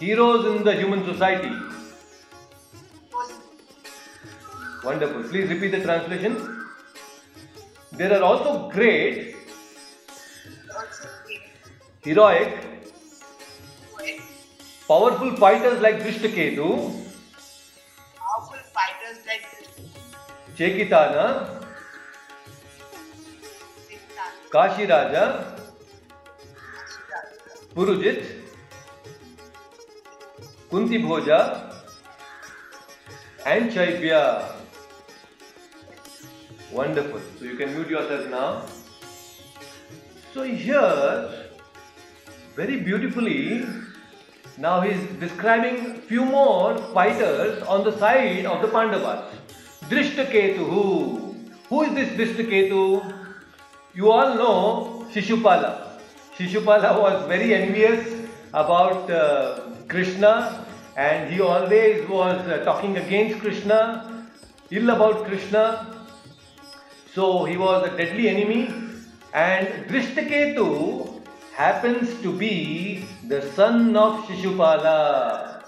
heroes 0.00 0.44
in 0.50 0.64
the 0.68 0.74
human 0.80 1.04
society 1.10 1.52
wonderful 4.88 5.22
please 5.30 5.48
repeat 5.54 5.72
the 5.76 5.82
translation 5.86 6.36
there 8.00 8.12
are 8.18 8.22
also 8.22 8.70
great 8.70 9.34
heroic, 12.04 12.52
powerful 14.86 15.34
fighters 15.36 15.80
like 15.80 16.00
Drishtaketu, 16.00 16.66
powerful 18.18 18.58
fighters 18.78 19.24
like 19.26 19.53
Kashi 24.50 24.86
Raja, 24.86 25.56
Purujit, 27.74 28.24
Kunti 30.70 30.98
Bhoja, 30.98 31.72
and 33.44 33.72
Chaibya. 33.72 34.52
Wonderful. 36.72 37.20
So 37.38 37.44
you 37.44 37.56
can 37.56 37.74
mute 37.74 37.88
yourself 37.88 38.28
now. 38.30 38.62
So 40.32 40.44
here, 40.44 41.30
very 42.54 42.76
beautifully, 42.80 43.64
now 44.56 44.80
he 44.82 44.90
is 44.90 45.04
describing 45.18 46.00
few 46.02 46.24
more 46.24 46.78
fighters 46.92 47.60
on 47.64 47.82
the 47.82 47.96
side 47.98 48.46
of 48.46 48.62
the 48.62 48.68
Pandavas. 48.68 49.34
Drishtaketu. 49.88 51.34
Who 51.68 51.82
is 51.82 51.94
this 51.94 52.08
Drishtaketu? 52.10 53.12
You 53.94 54.10
all 54.10 54.34
know 54.34 55.06
Shishupala. 55.12 56.00
Shishupala 56.36 57.00
was 57.00 57.26
very 57.28 57.54
envious 57.54 58.26
about 58.52 59.10
uh, 59.10 59.60
Krishna 59.88 60.66
and 60.96 61.32
he 61.32 61.40
always 61.40 62.08
was 62.08 62.40
uh, 62.48 62.64
talking 62.64 62.96
against 62.96 63.40
Krishna, 63.40 64.26
ill 64.70 64.90
about 64.90 65.26
Krishna. 65.26 66.06
So 67.12 67.44
he 67.44 67.56
was 67.56 67.86
a 67.86 67.96
deadly 67.96 68.28
enemy 68.28 68.72
and 69.34 69.68
Drishtaketu 69.88 71.22
happens 71.54 72.20
to 72.22 72.32
be 72.32 73.04
the 73.28 73.42
son 73.52 73.96
of 73.96 74.24
Shishupala. 74.24 75.62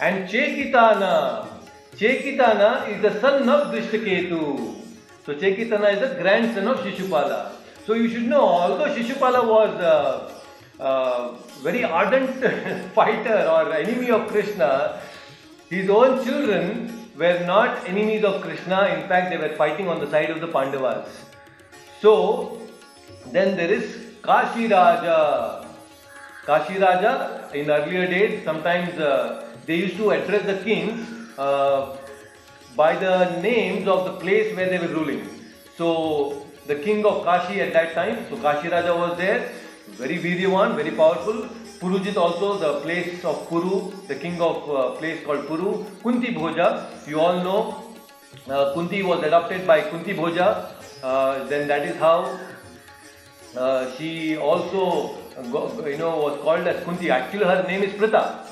And 0.00 0.28
Chekitana, 0.28 1.55
Chekitana 1.98 2.88
is 2.90 3.00
the 3.00 3.18
son 3.20 3.48
of 3.48 3.72
Drishtaketu. 3.72 4.76
So 5.24 5.34
Chekitana 5.34 5.94
is 5.94 6.00
the 6.00 6.20
grandson 6.20 6.68
of 6.68 6.80
Shishupala. 6.80 7.52
So 7.86 7.94
you 7.94 8.10
should 8.10 8.28
know, 8.28 8.42
although 8.42 8.94
Shishupala 8.94 9.46
was 9.48 9.70
a, 9.80 10.30
a 10.78 11.38
very 11.62 11.84
ardent 11.84 12.32
fighter 12.94 13.48
or 13.50 13.72
enemy 13.72 14.10
of 14.10 14.28
Krishna, 14.28 15.00
his 15.70 15.88
own 15.88 16.22
children 16.22 17.08
were 17.16 17.42
not 17.46 17.88
enemies 17.88 18.24
of 18.24 18.42
Krishna. 18.42 18.88
In 18.88 19.08
fact, 19.08 19.30
they 19.30 19.38
were 19.38 19.56
fighting 19.56 19.88
on 19.88 19.98
the 19.98 20.10
side 20.10 20.28
of 20.28 20.42
the 20.42 20.48
Pandavas. 20.48 21.08
So 22.02 22.60
then 23.32 23.56
there 23.56 23.72
is 23.72 24.06
Kashi 24.22 24.68
Raja. 24.68 25.66
Kashi 26.44 26.78
Raja 26.78 27.48
in 27.54 27.70
earlier 27.70 28.06
days, 28.06 28.44
sometimes 28.44 28.98
uh, 28.98 29.50
they 29.64 29.76
used 29.76 29.96
to 29.96 30.10
address 30.10 30.44
the 30.44 30.62
kings 30.62 31.15
uh, 31.38 31.96
by 32.74 32.96
the 32.96 33.40
names 33.40 33.88
of 33.88 34.04
the 34.04 34.12
place 34.12 34.54
where 34.56 34.68
they 34.68 34.78
were 34.78 34.92
ruling. 34.94 35.28
So 35.76 36.46
the 36.66 36.76
king 36.76 37.04
of 37.04 37.24
Kashi 37.24 37.60
at 37.60 37.72
that 37.72 37.94
time, 37.94 38.26
so 38.28 38.36
Kashi 38.36 38.68
Raja 38.68 38.94
was 38.94 39.16
there, 39.16 39.52
very 39.90 40.18
Viryavan, 40.18 40.74
very 40.74 40.90
powerful. 40.90 41.48
Purujit 41.78 42.16
also, 42.16 42.56
the 42.58 42.80
place 42.80 43.22
of 43.22 43.48
Puru, 43.48 44.06
the 44.08 44.14
king 44.14 44.40
of 44.40 44.68
uh, 44.70 44.90
place 44.92 45.22
called 45.24 45.46
Puru. 45.46 45.84
Kunti 46.02 46.34
Bhoja, 46.34 46.86
you 47.06 47.20
all 47.20 47.42
know, 47.44 47.94
uh, 48.48 48.72
Kunti 48.72 49.02
was 49.02 49.22
adopted 49.22 49.66
by 49.66 49.82
Kunti 49.82 50.14
Bhoja. 50.14 50.70
Uh, 51.02 51.44
then 51.44 51.68
that 51.68 51.82
is 51.82 51.94
how 51.96 52.38
uh, 53.56 53.90
she 53.96 54.38
also, 54.38 55.18
you 55.84 55.98
know, 55.98 56.16
was 56.16 56.40
called 56.40 56.66
as 56.66 56.82
Kunti. 56.84 57.10
Actually, 57.10 57.44
her 57.44 57.62
name 57.68 57.82
is 57.82 57.92
Pritha. 57.92 58.45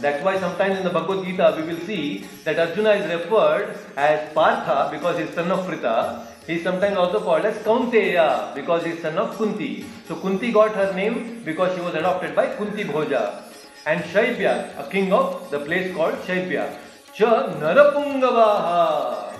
That's 0.00 0.24
why 0.24 0.38
sometimes 0.38 0.78
in 0.78 0.84
the 0.84 0.90
Bhagavad 0.90 1.24
Gita 1.24 1.54
we 1.56 1.62
will 1.62 1.80
see 1.86 2.24
that 2.44 2.58
Arjuna 2.58 2.90
is 2.92 3.10
referred 3.12 3.76
as 3.96 4.32
Partha 4.32 4.88
because 4.90 5.18
he 5.18 5.24
is 5.24 5.34
son 5.34 5.50
of 5.50 5.66
Pritha. 5.66 6.24
He 6.46 6.54
is 6.54 6.62
sometimes 6.62 6.96
also 6.96 7.20
called 7.20 7.44
as 7.44 7.56
Kaunteya 7.58 8.54
because 8.54 8.84
he 8.84 8.92
is 8.92 9.02
son 9.02 9.18
of 9.18 9.36
Kunti. 9.36 9.84
So 10.06 10.16
Kunti 10.16 10.52
got 10.52 10.74
her 10.74 10.92
name 10.94 11.42
because 11.44 11.74
she 11.74 11.80
was 11.80 11.94
adopted 11.94 12.34
by 12.34 12.54
Kunti 12.56 12.84
Bhoja. 12.84 13.42
And 13.86 14.02
Shaibya, 14.04 14.78
a 14.78 14.90
king 14.90 15.12
of 15.12 15.50
the 15.50 15.60
place 15.60 15.94
called 15.94 16.14
Shaibya. 16.26 16.78
Cha 17.14 17.48
Narapungavaha. 17.54 19.34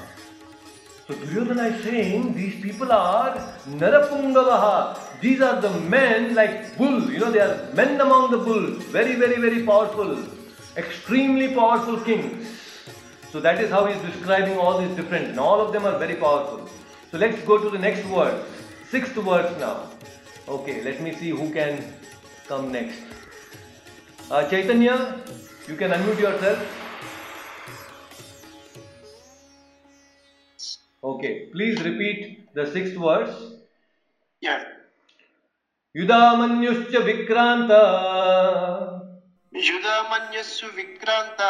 So 1.07 1.15
Duryodhana 1.15 1.75
is 1.75 1.85
saying 1.85 2.35
these 2.35 2.61
people 2.61 2.93
are 2.93 3.37
Narapungavaha. 3.71 4.99
These 5.21 5.41
are 5.41 5.61
the 5.61 5.71
men 5.81 6.35
like 6.35 6.77
bull, 6.77 7.11
you 7.11 7.19
know, 7.19 7.33
they 7.33 7.41
are 7.41 7.73
men 7.75 8.01
among 8.01 8.31
the 8.31 8.39
bulls, 8.39 8.85
very, 8.85 9.17
very, 9.17 9.41
very 9.41 9.65
powerful, 9.65 10.17
extremely 10.78 11.54
powerful 11.54 12.00
kings. 12.02 12.48
So 13.32 13.40
that 13.40 13.60
is 13.60 13.70
how 13.70 13.86
he 13.86 13.96
is 13.96 14.02
describing 14.02 14.58
all 14.58 14.80
these 14.80 14.96
different, 14.96 15.28
and 15.28 15.40
all 15.40 15.62
of 15.62 15.74
them 15.74 15.86
are 15.86 15.98
very 15.98 16.16
powerful. 16.16 16.70
So 17.12 17.18
let's 17.18 17.42
go 17.44 17.58
to 17.58 17.70
the 17.70 17.80
next 17.80 18.06
word, 18.08 18.44
sixth 18.90 19.14
verse 19.14 19.58
now. 19.60 19.90
Okay, 20.48 20.84
let 20.84 21.02
me 21.02 21.14
see 21.14 21.30
who 21.30 21.50
can 21.52 21.84
come 22.48 22.72
next. 22.72 23.00
Uh, 24.30 24.48
Chaitanya, 24.50 25.22
you 25.68 25.76
can 25.76 25.92
unmute 25.92 26.20
yourself. 26.20 26.60
Okay, 31.04 31.50
please 31.52 31.82
repeat 31.84 32.54
the 32.54 32.72
sixth 32.72 32.96
verse. 32.96 33.36
Yeah. 34.42 34.64
युधामन्युश्च 35.96 36.96
विक्रान्त 37.06 37.72
युधामन्यस्सु 39.55 40.67
विक्रान्त। 40.67 41.41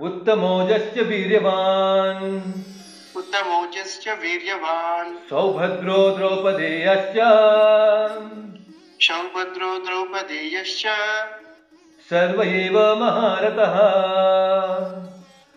उत्तमोजश्च 0.00 0.98
वीर्यवान्। 0.98 2.42
उत्तमौजश्च 3.16 4.08
वीर्यवान्। 4.08 5.16
सौभद्रो 5.30 6.16
द्रौपदेयश्च। 6.16 7.18
सौभद्रो 9.06 9.78
द्रौपदेयश्च। 9.78 10.86
सर्व 12.10 12.42
एव 12.42 12.78
महारथः 12.96 13.76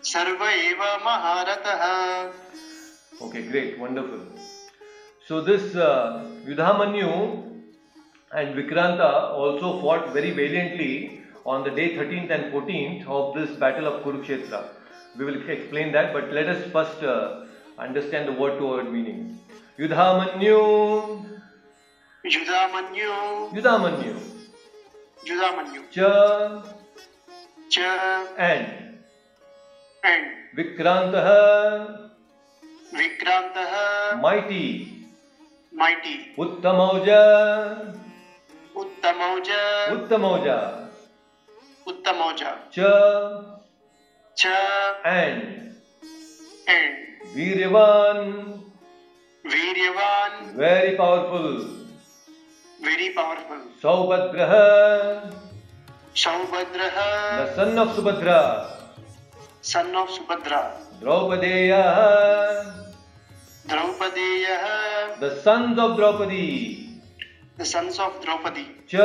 सर्व 0.02 0.44
एव 0.48 0.82
महारथः 1.06 1.82
Okay, 3.22 3.42
great, 3.42 3.78
wonderful. 3.78 4.20
So 5.28 5.40
this 5.40 5.76
uh, 5.76 6.24
Yudhamanyu 6.46 7.42
and 8.32 8.54
Vikranta 8.54 9.32
also 9.32 9.80
fought 9.80 10.12
very 10.12 10.30
valiantly 10.30 11.19
on 11.46 11.64
the 11.64 11.70
day 11.70 11.96
13th 11.96 12.30
and 12.30 12.52
14th 12.52 13.06
of 13.06 13.34
this 13.34 13.56
Battle 13.56 13.86
of 13.86 14.04
Kurukshetra. 14.04 14.68
We 15.18 15.24
will 15.24 15.48
explain 15.48 15.92
that, 15.92 16.12
but 16.12 16.32
let 16.32 16.48
us 16.48 16.70
first 16.70 17.02
uh, 17.02 17.44
understand 17.78 18.28
the 18.28 18.32
word 18.32 18.58
to 18.58 18.66
word 18.66 18.92
meaning. 18.92 19.38
Yudhamanyu. 19.78 21.24
Yudhamanyu. 22.24 23.52
Yudhamanyu. 23.56 24.14
Yudhamanyu. 25.26 25.82
Cha. 25.90 26.62
Cha. 27.68 28.26
And. 28.38 28.98
And. 30.04 30.26
Vikrantaha. 30.56 32.10
Vikrantaha. 32.92 34.20
Mighty. 34.20 35.06
Mighty. 35.72 36.34
Uttamauja. 36.36 37.94
Uttamauja. 38.76 39.62
Uttamauja. 39.96 40.79
उत्तम 41.90 42.22
औजा 42.22 42.50
च 42.74 42.88
च 44.36 44.46
and 45.06 45.42
and 46.68 46.96
वीर्यवान। 47.36 48.18
वीर्यवान। 49.46 50.32
Very 50.56 50.96
powerful 50.96 51.46
very 52.82 53.08
powerful 53.08 53.62
सौभद्रः। 53.82 54.52
सौभद्रः। 56.16 56.96
Son 57.56 57.78
of 57.78 57.96
Subhadra. 57.96 58.40
Son 59.62 59.96
of 59.96 60.10
Subhadra. 60.10 60.60
Draupadeya. 61.00 61.72
Draupadeya. 63.66 64.46
The 65.20 65.30
sons 65.44 65.78
of 65.78 65.92
Draupadi. 65.92 66.46
The 67.58 67.64
sons 67.64 68.00
of 68.00 68.18
Draupadi. 68.22 68.66
च 68.94 68.96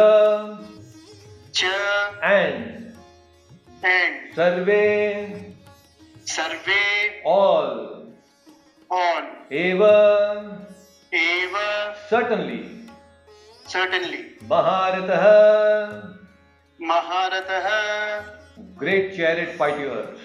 and 2.22 2.94
and 3.82 4.34
Sarve, 4.34 4.80
survey 6.26 6.82
all. 7.24 7.70
all 8.90 9.22
Eva, 9.50 10.66
एव 11.12 11.54
certainly. 12.10 12.60
certainly 13.66 14.22
Maharatah, 14.48 16.16
महारथः 16.80 17.68
great 18.76 19.16
chariot 19.16 19.56
fighters. 19.56 20.18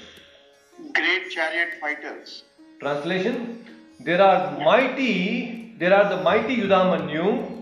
great 0.93 1.29
chariot 1.31 1.69
fighters 1.81 2.43
Translation 2.79 3.65
There 3.99 4.21
are 4.21 4.59
mighty, 4.59 5.73
there 5.79 5.93
are 5.93 6.09
the 6.09 6.21
mighty 6.23 6.57
Yudhamanyu, 6.57 7.58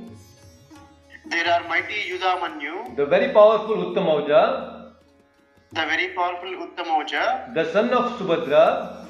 there 1.30 1.48
are 1.54 1.62
mighty 1.68 1.98
Yudhamanyu 2.10 2.96
the 2.96 3.06
very 3.06 3.32
powerful 3.32 3.76
Uttamauja, 3.86 4.92
the 5.72 5.84
very 5.92 6.08
powerful 6.14 6.50
Uttamauja 6.66 7.54
the 7.54 7.64
son 7.72 7.90
of 7.90 8.18
Subhadra, 8.18 9.06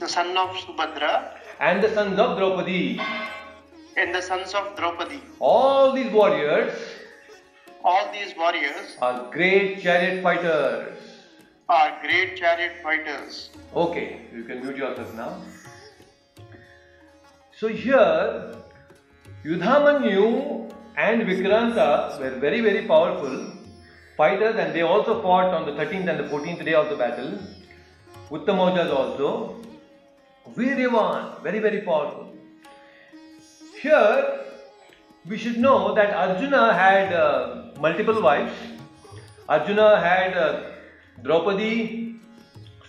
the 0.00 0.08
son 0.08 0.36
of 0.36 0.50
Subhadra. 0.56 1.38
And 1.60 1.82
the 1.82 1.94
sons 1.94 2.18
of 2.18 2.36
Draupadi. 2.38 3.00
and 3.96 4.12
the 4.14 4.20
sons 4.20 4.52
of 4.52 4.74
Draupadi. 4.76 5.20
All 5.38 5.92
these 5.92 6.10
warriors 6.12 6.72
all 7.84 8.12
these 8.12 8.34
warriors 8.36 8.96
are 9.00 9.30
great 9.32 9.80
chariot 9.82 10.22
fighters. 10.22 10.98
are 11.68 11.98
great 12.00 12.36
chariot 12.36 12.72
fighters. 12.82 13.50
Okay, 13.74 14.20
you 14.34 14.44
can 14.44 14.62
mute 14.64 14.76
yourself 14.76 15.14
now. 15.14 15.42
So 17.58 17.68
here, 17.68 18.54
Yudhamanyu 19.44 20.72
and 20.96 21.22
Vikranta 21.22 22.18
were 22.20 22.38
very 22.38 22.60
very 22.60 22.86
powerful 22.86 23.52
fighters 24.16 24.56
and 24.56 24.74
they 24.74 24.82
also 24.82 25.20
fought 25.22 25.54
on 25.54 25.64
the 25.66 25.72
13th 25.72 26.08
and 26.08 26.18
the 26.20 26.28
14th 26.32 26.64
day 26.64 26.74
of 26.74 26.88
the 26.90 26.96
battle. 26.96 27.38
Uttamojas 28.30 28.90
also. 28.92 29.56
Viryavan, 30.56 31.42
very 31.42 31.60
very 31.60 31.80
powerful. 31.80 32.34
Here, 33.80 34.40
we 35.28 35.38
should 35.38 35.58
know 35.58 35.94
that 35.94 36.12
Arjuna 36.14 36.74
had 36.74 37.12
uh, 37.12 37.70
multiple 37.80 38.20
wives. 38.20 38.52
Arjuna 39.48 40.00
had 40.00 40.36
uh, 40.36 40.62
Draupadi, 41.22 42.16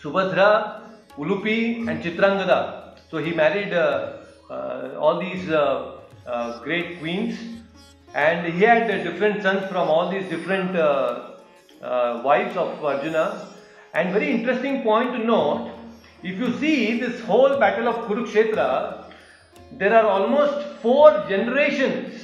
Subhadra, 0.01 0.81
Ulupi, 1.17 1.87
and 1.87 2.03
Chitrangada. 2.03 2.97
So 3.09 3.17
he 3.17 3.33
married 3.33 3.73
uh, 3.73 4.17
uh, 4.49 4.97
all 4.99 5.19
these 5.19 5.49
uh, 5.49 5.99
uh, 6.25 6.59
great 6.63 6.99
queens, 6.99 7.62
and 8.13 8.53
he 8.53 8.61
had 8.61 8.89
uh, 8.89 9.03
different 9.03 9.41
sons 9.41 9.67
from 9.69 9.89
all 9.89 10.09
these 10.09 10.27
different 10.29 10.75
uh, 10.75 11.31
uh, 11.81 12.21
wives 12.23 12.55
of 12.55 12.83
Arjuna. 12.83 13.49
And 13.93 14.11
very 14.11 14.31
interesting 14.31 14.83
point 14.83 15.13
to 15.13 15.19
note: 15.19 15.71
if 16.23 16.39
you 16.39 16.57
see 16.59 16.99
this 16.99 17.21
whole 17.21 17.57
battle 17.59 17.87
of 17.87 18.07
Kurukshetra, 18.07 19.11
there 19.77 19.95
are 19.95 20.05
almost 20.05 20.67
four 20.81 21.25
generations 21.27 22.21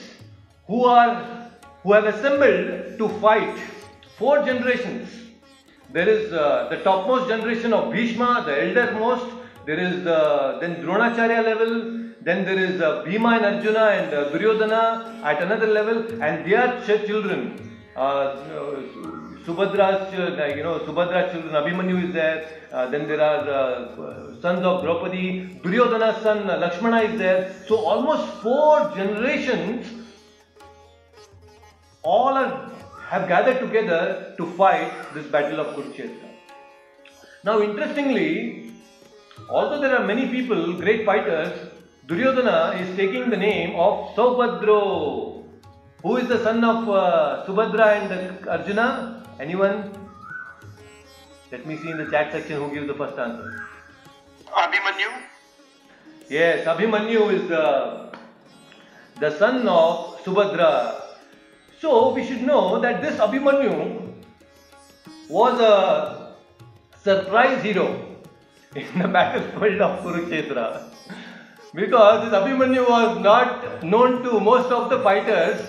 who 0.67 0.85
are 0.85 1.49
who 1.83 1.93
have 1.93 2.05
assembled 2.05 2.97
to 2.97 3.09
fight. 3.19 3.57
Four 4.17 4.43
generations. 4.43 5.09
There 5.91 6.07
is 6.07 6.31
uh, 6.31 6.67
the 6.69 6.77
topmost 6.83 7.29
generation 7.29 7.73
of 7.73 7.91
Bhishma, 7.91 8.43
the 8.45 8.61
eldermost. 8.63 9.25
There 9.65 9.79
is 9.79 10.03
the 10.03 10.57
then 10.61 10.83
Dronacharya 10.83 11.43
level. 11.43 11.98
Then 12.29 12.45
there 12.45 12.59
is 12.63 12.79
uh, 12.79 13.03
Bhima 13.05 13.29
and 13.37 13.45
Arjuna 13.49 13.85
and 13.99 14.13
uh, 14.13 14.29
Duryodhana 14.31 14.81
at 15.29 15.41
another 15.41 15.67
level, 15.77 15.99
and 16.21 16.45
their 16.47 16.67
ch- 16.85 17.07
children. 17.07 17.39
Uh, 17.95 18.35
Subhadra's, 19.45 20.13
uh, 20.13 20.45
you 20.55 20.61
know, 20.61 20.77
Subhadra's 20.87 21.31
children, 21.31 21.53
Abhimanyu 21.59 22.07
is 22.07 22.13
there. 22.13 22.37
Uh, 22.71 22.85
then 22.91 23.07
there 23.07 23.21
are 23.29 23.49
uh, 23.49 24.41
sons 24.41 24.63
of 24.63 24.83
Draupadi. 24.83 25.59
Duryodhana's 25.63 26.21
son 26.21 26.47
uh, 26.47 26.57
Lakshmana 26.57 26.99
is 27.07 27.17
there. 27.17 27.55
So 27.67 27.77
almost 27.77 28.27
four 28.43 28.91
generations 28.95 29.87
all 32.03 32.37
are, 32.43 32.69
have 33.07 33.27
gathered 33.27 33.59
together 33.59 34.35
to 34.37 34.45
fight 34.51 34.91
this 35.15 35.25
battle 35.25 35.59
of 35.61 35.75
Kurukshetra. 35.75 36.29
Now, 37.43 37.59
interestingly, 37.61 38.71
although 39.49 39.81
there 39.81 39.97
are 39.97 40.05
many 40.05 40.27
people, 40.27 40.73
great 40.73 41.05
fighters, 41.07 41.68
Duryodhana 42.09 42.81
is 42.81 42.95
taking 42.97 43.29
the 43.29 43.37
name 43.37 43.75
of 43.75 44.15
Saubhadro. 44.15 45.43
Who 46.01 46.17
is 46.17 46.27
the 46.27 46.41
son 46.43 46.63
of 46.63 46.89
uh, 46.89 47.43
Subhadra 47.45 47.85
and 48.01 48.47
Arjuna? 48.49 49.23
Anyone? 49.39 49.91
Let 51.51 51.67
me 51.67 51.77
see 51.77 51.91
in 51.91 51.97
the 51.99 52.09
chat 52.09 52.31
section 52.31 52.63
who 52.63 52.73
gives 52.73 52.87
the 52.87 52.95
first 52.95 53.15
answer. 53.19 53.63
Abhimanyu 54.47 55.11
Yes, 56.29 56.65
Abhimanyu 56.65 57.31
is 57.31 57.47
the, 57.47 58.11
the 59.19 59.37
son 59.37 59.67
of 59.67 60.19
Subhadra. 60.23 60.99
So 61.79 62.11
we 62.15 62.25
should 62.25 62.41
know 62.41 62.79
that 62.81 63.03
this 63.03 63.19
Abhimanyu 63.19 64.15
was 65.29 65.59
a 65.61 66.33
surprise 67.03 67.61
hero 67.61 68.03
in 68.75 68.97
the 68.97 69.07
battlefield 69.19 69.79
of 69.79 70.03
Kurukshetra. 70.03 70.88
Because 71.73 72.25
this 72.25 72.39
Abhimanyu 72.39 72.89
was 72.89 73.19
not 73.19 73.83
known 73.83 74.23
to 74.23 74.39
most 74.39 74.71
of 74.71 74.89
the 74.89 74.99
fighters 75.01 75.61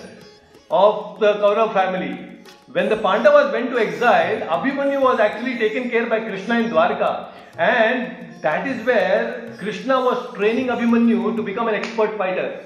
of 0.69 1.19
the 1.19 1.33
Kaurav 1.35 1.73
family. 1.73 2.31
when 2.73 2.87
the 2.89 2.97
Pandavas 2.97 3.51
went 3.51 3.69
to 3.71 3.77
exile, 3.77 4.41
Abhimanyu 4.47 5.01
was 5.01 5.19
actually 5.19 5.57
taken 5.57 5.89
care 5.89 6.07
by 6.07 6.21
Krishna 6.21 6.59
in 6.59 6.69
Dwarka. 6.71 7.31
And 7.57 8.41
that 8.41 8.67
is 8.67 8.85
where 8.85 9.55
Krishna 9.59 9.99
was 9.99 10.33
training 10.35 10.67
Abhimanyu 10.67 11.35
to 11.35 11.43
become 11.43 11.67
an 11.67 11.75
expert 11.75 12.17
fighter. 12.17 12.65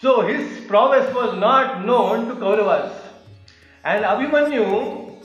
So 0.00 0.22
his 0.22 0.66
prowess 0.66 1.12
was 1.14 1.38
not 1.38 1.86
known 1.86 2.28
to 2.28 2.34
Kauravas. 2.34 2.92
And 3.84 4.04
Abhimanyu, 4.04 5.16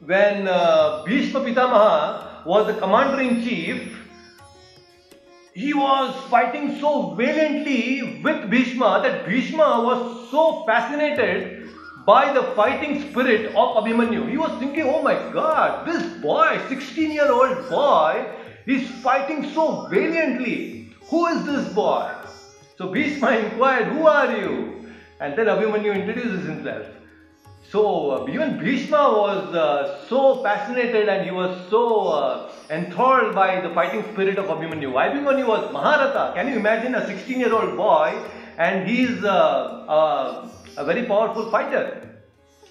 when 0.00 0.48
uh, 0.48 1.04
Bhishma 1.06 1.40
Pitamaha 1.40 2.44
was 2.44 2.66
the 2.66 2.74
commander 2.74 3.20
in 3.20 3.42
chief, 3.42 3.95
he 5.56 5.72
was 5.72 6.14
fighting 6.28 6.78
so 6.78 7.14
valiantly 7.14 8.20
with 8.22 8.50
Bhishma 8.50 9.00
that 9.02 9.24
Bhishma 9.24 9.80
was 9.82 10.30
so 10.30 10.66
fascinated 10.66 11.70
by 12.04 12.30
the 12.30 12.42
fighting 12.54 13.00
spirit 13.00 13.46
of 13.46 13.76
Abhimanyu. 13.78 14.28
He 14.28 14.36
was 14.36 14.50
thinking, 14.58 14.84
oh 14.86 15.00
my 15.00 15.14
god, 15.32 15.86
this 15.86 16.02
boy, 16.20 16.60
16 16.68 17.10
year 17.10 17.32
old 17.32 17.70
boy, 17.70 18.36
is 18.66 18.86
fighting 19.00 19.48
so 19.54 19.86
valiantly. 19.88 20.92
Who 21.08 21.26
is 21.28 21.46
this 21.46 21.72
boy? 21.72 22.12
So 22.76 22.92
Bhishma 22.92 23.30
inquired, 23.38 23.86
Who 23.94 24.06
are 24.06 24.36
you? 24.36 24.92
And 25.20 25.38
then 25.38 25.46
Abhimanyu 25.46 25.94
introduces 25.94 26.44
himself. 26.44 26.86
So 27.70 28.10
uh, 28.10 28.30
even 28.30 28.58
Bhishma 28.58 29.10
was 29.10 29.54
uh, 29.54 30.06
so 30.08 30.42
fascinated 30.42 31.08
and 31.08 31.24
he 31.24 31.32
was 31.32 31.68
so 31.68 32.08
uh, 32.08 32.52
enthralled 32.70 33.34
by 33.34 33.60
the 33.60 33.70
fighting 33.70 34.04
spirit 34.12 34.38
of 34.38 34.46
Abhimanyu. 34.46 34.92
Abhimanyu 34.92 35.48
was 35.48 35.72
Maharatha. 35.72 36.34
Can 36.34 36.48
you 36.48 36.56
imagine 36.56 36.94
a 36.94 37.04
16 37.04 37.40
year 37.40 37.52
old 37.52 37.76
boy 37.76 38.22
and 38.56 38.88
he's 38.88 39.24
uh, 39.24 39.84
uh, 39.88 40.48
a 40.76 40.84
very 40.84 41.06
powerful 41.06 41.50
fighter? 41.50 42.08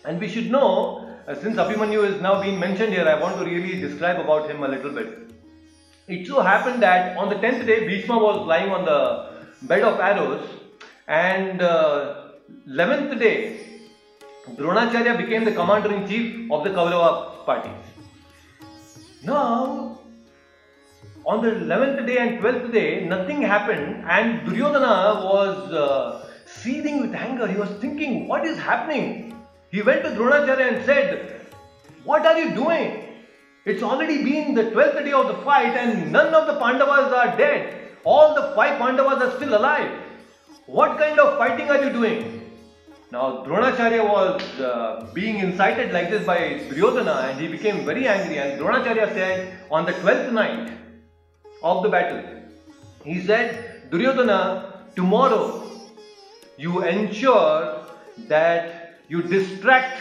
And 0.05 0.19
we 0.19 0.29
should 0.29 0.49
know, 0.49 1.13
uh, 1.27 1.35
since 1.35 1.57
Abhimanyu 1.57 2.15
is 2.15 2.21
now 2.21 2.41
being 2.41 2.57
mentioned 2.57 2.93
here, 2.93 3.07
I 3.07 3.19
want 3.19 3.37
to 3.37 3.43
really 3.43 3.81
describe 3.81 4.19
about 4.19 4.49
him 4.49 4.63
a 4.63 4.67
little 4.67 4.91
bit. 4.91 5.29
It 6.07 6.25
so 6.27 6.39
happened 6.41 6.81
that 6.83 7.17
on 7.17 7.29
the 7.29 7.35
10th 7.35 7.65
day, 7.65 7.85
Bhishma 7.85 8.17
was 8.17 8.47
lying 8.47 8.69
on 8.69 8.85
the 8.85 9.33
bed 9.63 9.81
of 9.81 9.99
arrows, 9.99 10.47
and 11.07 11.59
11th 11.59 13.19
day, 13.19 13.74
Dronacharya 14.53 15.17
became 15.17 15.43
the 15.43 15.51
commander 15.51 15.91
in 15.91 16.07
chief 16.07 16.51
of 16.51 16.63
the 16.63 16.69
Kaurava 16.69 17.45
party. 17.45 17.71
Now, 19.23 19.99
on 21.25 21.41
the 21.41 21.49
11th 21.49 22.05
day 22.05 22.17
and 22.17 22.39
12th 22.39 22.71
day, 22.71 23.05
nothing 23.05 23.41
happened, 23.41 24.05
and 24.07 24.45
Duryodhana 24.45 25.25
was 25.25 25.73
uh, 25.73 26.29
seething 26.45 27.01
with 27.01 27.15
anger. 27.15 27.47
He 27.47 27.57
was 27.57 27.69
thinking, 27.81 28.27
What 28.27 28.45
is 28.45 28.59
happening? 28.59 29.35
He 29.71 29.81
went 29.81 30.03
to 30.03 30.11
Dronacharya 30.11 30.75
and 30.75 30.85
said, 30.85 31.41
What 32.03 32.25
are 32.25 32.37
you 32.37 32.53
doing? 32.53 33.01
It's 33.65 33.81
already 33.81 34.23
been 34.23 34.53
the 34.53 34.65
12th 34.65 35.03
day 35.03 35.11
of 35.11 35.27
the 35.27 35.43
fight, 35.43 35.75
and 35.75 36.11
none 36.11 36.35
of 36.35 36.45
the 36.45 36.59
Pandavas 36.59 37.11
are 37.11 37.35
dead. 37.35 37.89
All 38.03 38.35
the 38.35 38.53
five 38.55 38.77
Pandavas 38.77 39.23
are 39.23 39.35
still 39.37 39.57
alive. 39.57 39.91
What 40.67 40.99
kind 40.99 41.19
of 41.19 41.39
fighting 41.39 41.71
are 41.71 41.83
you 41.83 41.91
doing? 41.91 42.44
Now, 43.15 43.45
Dronacharya 43.47 44.03
was 44.03 44.41
uh, 44.59 45.07
being 45.13 45.37
incited 45.39 45.93
like 45.93 46.09
this 46.09 46.25
by 46.25 46.37
Duryodhana 46.69 47.29
and 47.29 47.39
he 47.39 47.47
became 47.47 47.85
very 47.85 48.09
angry. 48.09 48.39
And 48.39 48.59
Dronacharya 48.59 49.13
said 49.13 49.57
on 49.71 49.85
the 49.85 49.93
12th 49.93 50.33
night 50.33 50.73
of 51.63 51.81
the 51.81 51.87
battle, 51.87 52.21
he 53.05 53.21
said, 53.25 53.89
Duryodhana, 53.89 54.89
tomorrow 54.97 55.63
you 56.57 56.83
ensure 56.83 57.85
that 58.27 58.99
you 59.07 59.21
distract 59.21 59.97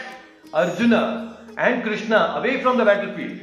Arjuna 0.53 1.37
and 1.57 1.83
Krishna 1.83 2.35
away 2.39 2.61
from 2.61 2.77
the 2.77 2.83
battlefield. 2.83 3.39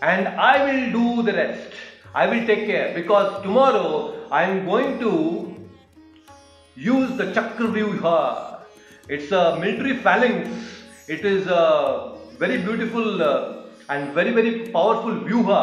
And 0.00 0.26
I 0.26 0.54
will 0.64 0.84
do 0.90 1.22
the 1.22 1.34
rest. 1.34 1.74
I 2.14 2.26
will 2.28 2.46
take 2.46 2.64
care 2.64 2.94
because 2.94 3.42
tomorrow 3.42 4.26
I 4.30 4.44
am 4.44 4.64
going 4.64 4.98
to 5.00 5.54
use 6.76 7.14
the 7.18 7.26
Chakravyuha 7.34 8.49
it's 9.10 9.32
a 9.32 9.58
military 9.58 9.96
phalanx. 9.96 10.48
It 11.08 11.24
is 11.24 11.46
a 11.48 12.16
very 12.38 12.58
beautiful 12.58 13.22
uh, 13.22 13.62
and 13.88 14.14
very 14.14 14.30
very 14.30 14.68
powerful 14.74 15.16
vyuha, 15.28 15.60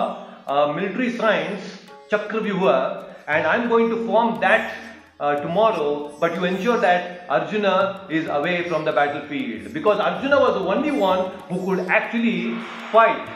uh, 0.47 0.73
military 0.73 1.15
science, 1.15 1.61
chakra 2.09 2.41
vyuha, 2.41 3.15
and 3.27 3.47
I'm 3.47 3.69
going 3.69 3.89
to 3.89 4.05
form 4.05 4.41
that 4.41 4.73
uh, 5.21 5.35
tomorrow. 5.35 6.13
But 6.19 6.35
you 6.35 6.43
ensure 6.43 6.77
that 6.81 7.25
Arjuna 7.29 8.07
is 8.09 8.27
away 8.27 8.67
from 8.67 8.83
the 8.83 8.91
battlefield 8.91 9.73
because 9.73 10.01
Arjuna 10.01 10.39
was 10.41 10.55
the 10.55 10.67
only 10.75 10.91
one 10.91 11.31
who 11.47 11.65
could 11.65 11.87
actually 11.87 12.55
fight 12.91 13.29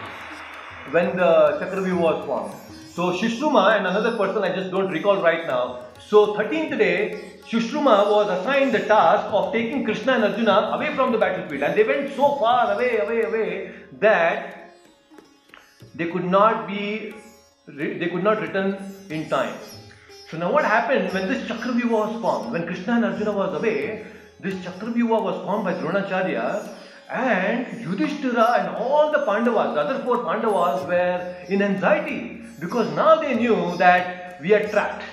when 0.92 1.16
the 1.16 1.32
Chakravyuha 1.62 2.02
was 2.02 2.26
formed. 2.26 2.54
So 2.94 3.14
Susharma 3.14 3.78
and 3.78 3.88
another 3.88 4.18
person 4.18 4.44
I 4.44 4.54
just 4.54 4.72
don't 4.72 4.92
recall 4.92 5.22
right 5.22 5.48
now. 5.48 5.86
So 6.10 6.36
13th 6.36 6.78
day, 6.78 7.32
Susharma 7.52 8.10
was 8.10 8.30
assigned 8.30 8.74
the 8.74 8.80
task 8.80 9.28
of 9.34 9.52
taking 9.52 9.84
Krishna 9.84 10.14
and 10.14 10.24
Arjuna 10.24 10.72
away 10.76 10.96
from 10.96 11.12
the 11.12 11.18
battlefield. 11.18 11.64
And 11.64 11.78
they 11.78 11.84
went 11.84 12.16
so 12.16 12.38
far 12.38 12.72
away, 12.72 13.00
away, 13.00 13.24
away 13.24 13.72
that 14.00 14.74
they 15.94 16.08
could 16.08 16.24
not 16.24 16.66
be, 16.66 17.14
they 17.68 18.08
could 18.08 18.24
not 18.24 18.40
return 18.40 18.96
in 19.10 19.30
time. 19.30 19.54
So 20.30 20.38
now 20.38 20.50
what 20.54 20.64
happened 20.64 21.12
when 21.14 21.28
this 21.28 21.46
Chakravyuha 21.50 21.92
was 21.92 22.22
formed? 22.22 22.54
When 22.54 22.66
Krishna 22.66 22.94
and 22.94 23.06
Arjuna 23.06 23.34
was 23.34 23.54
away, 23.54 24.06
this 24.40 24.56
Chakravyuha 24.64 25.22
was 25.22 25.44
formed 25.44 25.66
by 25.66 25.74
Dronacharya 25.74 26.70
and 27.10 27.82
Yudhishthira 27.82 28.60
and 28.60 28.78
all 28.78 29.12
the 29.12 29.26
Pandavas, 29.26 29.74
the 29.74 29.82
other 29.82 30.04
four 30.06 30.24
Pandavas 30.24 30.88
were 30.88 31.36
in 31.50 31.62
anxiety 31.62 32.44
because 32.62 32.90
now 32.96 33.18
they 33.18 33.36
knew 33.36 33.76
that 33.76 34.40
we 34.40 34.54
are 34.54 34.66
trapped 34.70 35.04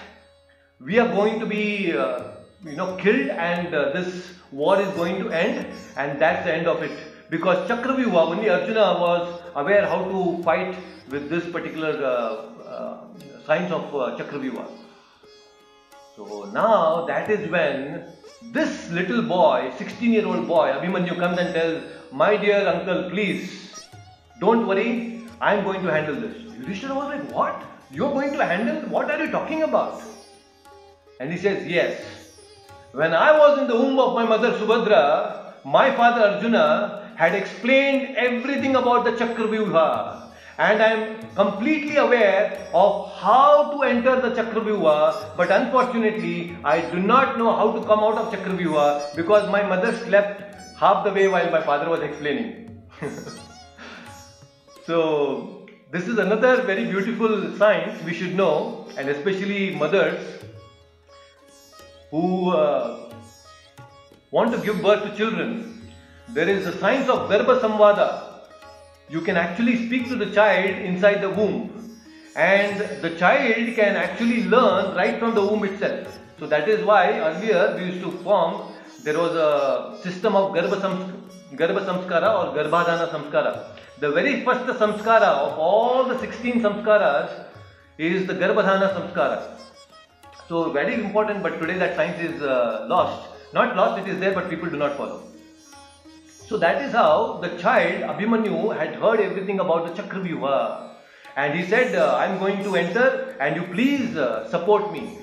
we 0.80 0.98
are 0.98 1.08
going 1.08 1.40
to 1.40 1.46
be 1.46 1.92
uh, 1.92 2.22
you 2.64 2.76
know 2.76 2.96
killed 2.96 3.30
and 3.30 3.74
uh, 3.74 3.90
this 3.92 4.32
war 4.52 4.80
is 4.80 4.88
going 4.94 5.18
to 5.18 5.30
end 5.30 5.66
and 5.96 6.20
that's 6.20 6.44
the 6.44 6.54
end 6.54 6.68
of 6.68 6.82
it 6.82 6.96
because 7.30 7.68
Chakravyuha 7.68 8.28
only 8.32 8.48
Arjuna 8.48 8.96
was 9.00 9.40
aware 9.56 9.86
how 9.86 10.04
to 10.04 10.42
fight 10.44 10.76
with 11.10 11.28
this 11.28 11.44
particular 11.50 11.92
uh, 12.04 12.72
uh 12.74 12.98
science 13.44 13.72
of 13.72 13.94
uh, 13.94 14.16
Chakravyuha. 14.16 14.66
So 16.14 16.48
now 16.52 17.06
that 17.06 17.28
is 17.30 17.50
when 17.50 18.04
this 18.52 18.90
little 18.90 19.22
boy, 19.22 19.72
16 19.78 20.12
year 20.12 20.26
old 20.26 20.46
boy, 20.46 20.68
Abhimanyu 20.68 21.16
comes 21.18 21.38
and 21.38 21.54
tells, 21.54 21.82
My 22.12 22.36
dear 22.36 22.66
uncle, 22.68 23.10
please 23.10 23.74
don't 24.40 24.66
worry, 24.66 25.22
I 25.40 25.54
am 25.54 25.64
going 25.64 25.82
to 25.82 25.90
handle 25.90 26.14
this. 26.14 26.36
Yudhishthira 26.42 26.94
was 26.94 27.08
like, 27.08 27.32
What? 27.32 27.62
You're 27.90 28.12
going 28.12 28.32
to 28.34 28.44
handle? 28.44 28.88
What 28.90 29.10
are 29.10 29.24
you 29.24 29.30
talking 29.30 29.62
about? 29.62 30.02
And 31.20 31.32
he 31.32 31.38
says, 31.38 31.66
Yes. 31.66 32.00
When 32.92 33.12
I 33.12 33.38
was 33.38 33.58
in 33.58 33.66
the 33.68 33.74
womb 33.74 33.98
of 33.98 34.14
my 34.14 34.24
mother 34.24 34.52
Subhadra, 34.52 35.54
my 35.64 35.94
father 35.94 36.22
Arjuna 36.22 37.12
had 37.16 37.34
explained 37.34 38.16
everything 38.16 38.76
about 38.76 39.04
the 39.04 39.12
Chakravyuha. 39.12 40.30
And 40.58 40.82
I 40.82 40.92
am 40.92 41.30
completely 41.34 41.96
aware 41.96 42.68
of 42.72 43.12
how 43.12 43.70
to 43.72 43.82
enter 43.82 44.20
the 44.20 44.30
Chakravyuha, 44.30 45.36
but 45.36 45.50
unfortunately, 45.50 46.56
I 46.64 46.80
do 46.80 46.98
not 46.98 47.38
know 47.38 47.54
how 47.54 47.72
to 47.72 47.86
come 47.86 48.00
out 48.00 48.18
of 48.18 48.32
Chakravyuha 48.32 49.14
because 49.14 49.48
my 49.50 49.62
mother 49.62 49.92
slept 49.92 50.42
half 50.78 51.04
the 51.04 51.12
way 51.12 51.28
while 51.28 51.50
my 51.50 51.60
father 51.60 51.88
was 51.88 52.00
explaining. 52.00 52.82
so, 54.86 55.66
this 55.92 56.08
is 56.08 56.18
another 56.18 56.62
very 56.62 56.86
beautiful 56.86 57.56
science 57.56 58.02
we 58.04 58.14
should 58.14 58.34
know, 58.34 58.88
and 58.96 59.08
especially 59.08 59.74
mothers 59.74 60.38
who 62.10 62.50
uh, 62.50 63.10
want 64.30 64.52
to 64.52 64.58
give 64.58 64.82
birth 64.82 65.02
to 65.04 65.16
children, 65.16 65.90
there 66.28 66.48
is 66.48 66.66
a 66.66 66.78
science 66.78 67.08
of 67.08 67.28
Garbha 67.30 67.60
Samvada. 67.60 68.24
You 69.08 69.20
can 69.20 69.36
actually 69.36 69.86
speak 69.86 70.08
to 70.08 70.16
the 70.16 70.30
child 70.32 70.70
inside 70.90 71.20
the 71.22 71.30
womb, 71.30 71.98
and 72.36 73.02
the 73.02 73.10
child 73.18 73.74
can 73.74 73.96
actually 73.96 74.44
learn 74.44 74.94
right 74.94 75.18
from 75.18 75.34
the 75.34 75.44
womb 75.44 75.64
itself. 75.64 76.18
So 76.38 76.46
that 76.46 76.68
is 76.68 76.84
why 76.84 77.18
earlier 77.18 77.76
we 77.76 77.86
used 77.86 78.02
to 78.02 78.12
form, 78.22 78.72
there 79.02 79.18
was 79.18 79.34
a 79.34 79.98
system 80.02 80.36
of 80.36 80.52
Garbha, 80.54 80.78
Garbha 81.54 81.84
Samskara 81.86 82.30
or 82.38 82.56
Garbhadana 82.56 83.10
Samskara. 83.10 83.78
The 84.00 84.12
very 84.12 84.44
first 84.44 84.66
samskara 84.78 85.30
of 85.46 85.58
all 85.58 86.04
the 86.04 86.16
16 86.20 86.60
samskaras 86.60 87.46
is 87.98 88.28
the 88.28 88.34
Garbhadana 88.34 88.94
Samskara. 88.94 89.58
So 90.48 90.70
very 90.70 90.94
important, 90.94 91.42
but 91.42 91.60
today 91.60 91.76
that 91.78 91.94
science 91.94 92.20
is 92.22 92.40
uh, 92.40 92.86
lost. 92.88 93.28
Not 93.52 93.76
lost, 93.76 94.06
it 94.06 94.10
is 94.10 94.18
there, 94.18 94.32
but 94.32 94.48
people 94.48 94.70
do 94.70 94.78
not 94.78 94.96
follow. 94.96 95.22
So 96.26 96.56
that 96.56 96.80
is 96.82 96.92
how 96.92 97.38
the 97.42 97.50
child 97.58 98.04
Abhimanyu 98.10 98.74
had 98.74 98.94
heard 98.94 99.20
everything 99.20 99.60
about 99.60 99.94
the 99.94 100.02
Chakravyuha. 100.02 100.88
And 101.36 101.58
he 101.58 101.66
said, 101.66 101.94
uh, 101.94 102.16
I 102.16 102.24
am 102.26 102.38
going 102.38 102.62
to 102.62 102.76
enter 102.76 103.36
and 103.38 103.56
you 103.56 103.64
please 103.74 104.16
uh, 104.16 104.48
support 104.48 104.90
me. 104.90 105.18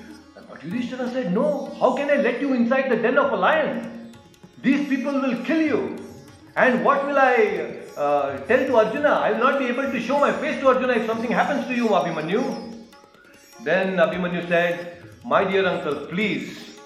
But 0.48 0.62
Yudhishthira 0.62 1.10
said, 1.10 1.34
No, 1.34 1.74
how 1.80 1.96
can 1.96 2.08
I 2.08 2.16
let 2.22 2.40
you 2.40 2.54
inside 2.54 2.88
the 2.88 2.96
den 2.96 3.18
of 3.18 3.32
a 3.32 3.36
lion? 3.36 4.12
These 4.62 4.88
people 4.88 5.12
will 5.12 5.44
kill 5.44 5.60
you. 5.60 5.98
And 6.54 6.84
what 6.84 7.04
will 7.04 7.18
I 7.18 7.80
uh, 7.96 8.38
tell 8.46 8.64
to 8.64 8.76
Arjuna? 8.76 9.08
I 9.08 9.32
will 9.32 9.40
not 9.40 9.58
be 9.58 9.66
able 9.66 9.90
to 9.90 10.00
show 10.00 10.20
my 10.20 10.32
face 10.32 10.60
to 10.60 10.68
Arjuna 10.68 10.92
if 10.92 11.06
something 11.06 11.32
happens 11.32 11.66
to 11.66 11.74
you, 11.74 11.88
Abhimanyu. 11.88 12.86
Then 13.64 13.96
Abhimanyu 13.96 14.46
said, 14.48 14.95
My 15.28 15.42
dear 15.42 15.66
uncle, 15.66 16.06
please, 16.06 16.78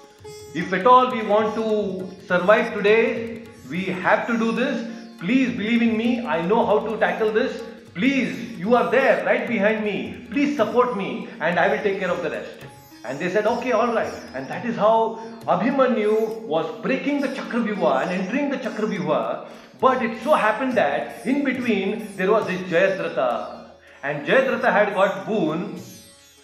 if 0.55 0.73
at 0.73 0.87
all 0.87 1.11
we 1.11 1.21
want 1.21 1.53
to 1.53 2.09
survive 2.25 2.73
today, 2.73 3.43
we 3.69 3.83
have 3.83 4.25
to 4.25 4.35
do 4.35 4.51
this. 4.51 4.89
Please 5.19 5.51
believe 5.55 5.83
in 5.83 5.95
me. 5.95 6.25
I 6.25 6.41
know 6.41 6.65
how 6.65 6.79
to 6.87 6.97
tackle 6.97 7.31
this. 7.31 7.61
Please, 7.93 8.57
you 8.57 8.73
are 8.73 8.89
there 8.89 9.23
right 9.25 9.47
behind 9.47 9.83
me. 9.83 10.25
Please 10.31 10.57
support 10.57 10.97
me 10.97 11.27
and 11.39 11.59
I 11.59 11.67
will 11.67 11.83
take 11.83 11.99
care 11.99 12.09
of 12.09 12.23
the 12.23 12.31
rest. 12.31 12.65
And 13.05 13.19
they 13.19 13.29
said, 13.29 13.45
okay, 13.45 13.73
all 13.73 13.93
right. 13.93 14.11
And 14.33 14.47
that 14.47 14.65
is 14.65 14.75
how 14.75 15.19
Abhimanyu 15.41 16.41
was 16.41 16.65
breaking 16.81 17.21
the 17.21 17.27
Chakravyuha 17.27 18.07
and 18.07 18.09
entering 18.09 18.49
the 18.49 18.57
Chakravyuha. 18.57 19.49
But 19.79 20.01
it 20.01 20.19
so 20.23 20.33
happened 20.33 20.75
that 20.77 21.27
in 21.27 21.43
between 21.43 22.17
there 22.17 22.31
was 22.31 22.47
this 22.47 22.61
Jayadratha. 22.61 23.69
And 24.01 24.25
Jayadratha 24.25 24.73
had 24.73 24.95
got 24.95 25.27
boon 25.27 25.79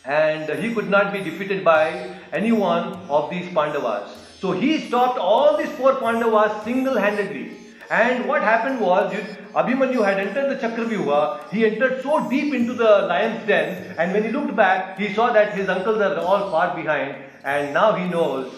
and 0.08 0.50
he 0.60 0.74
could 0.74 0.90
not 0.90 1.12
be 1.12 1.22
defeated 1.22 1.64
by 1.64 2.16
any 2.32 2.52
one 2.52 2.94
of 3.10 3.30
these 3.30 3.54
Pandavas. 3.54 4.10
So 4.40 4.54
he 4.54 4.88
stopped 4.88 5.20
all 5.20 5.58
these 5.58 5.72
four 5.72 5.96
Pandavas 5.96 6.64
single-handedly. 6.64 7.52
And 7.90 8.28
what 8.28 8.42
happened 8.42 8.80
was, 8.82 9.14
Abhimanyu 9.54 10.04
had 10.04 10.20
entered 10.20 10.50
the 10.50 10.68
Chakravyuha, 10.68 11.50
he 11.50 11.66
entered 11.66 12.04
so 12.04 12.30
deep 12.30 12.54
into 12.54 12.74
the 12.74 13.08
lion's 13.08 13.46
den, 13.48 13.96
and 13.98 14.14
when 14.14 14.24
he 14.24 14.30
looked 14.30 14.56
back, 14.56 14.98
he 15.00 15.14
saw 15.14 15.32
that 15.34 15.54
his 15.54 15.70
uncles 15.70 16.02
are 16.02 16.18
all 16.20 16.52
far 16.52 16.76
behind, 16.76 17.16
and 17.44 17.74
now 17.74 17.94
he 17.94 18.08
knows 18.10 18.52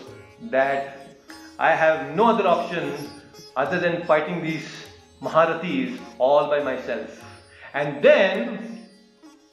that 0.49 0.97
I 1.59 1.75
have 1.75 2.15
no 2.15 2.25
other 2.25 2.47
option 2.47 2.93
other 3.55 3.79
than 3.79 4.03
fighting 4.05 4.43
these 4.43 4.67
Maharathis 5.21 5.99
all 6.17 6.49
by 6.49 6.62
myself. 6.63 7.23
And 7.73 8.01
then, 8.01 8.89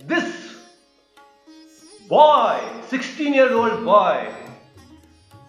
this 0.00 0.55
boy, 2.08 2.60
16 2.88 3.34
year 3.34 3.52
old 3.52 3.84
boy, 3.84 4.32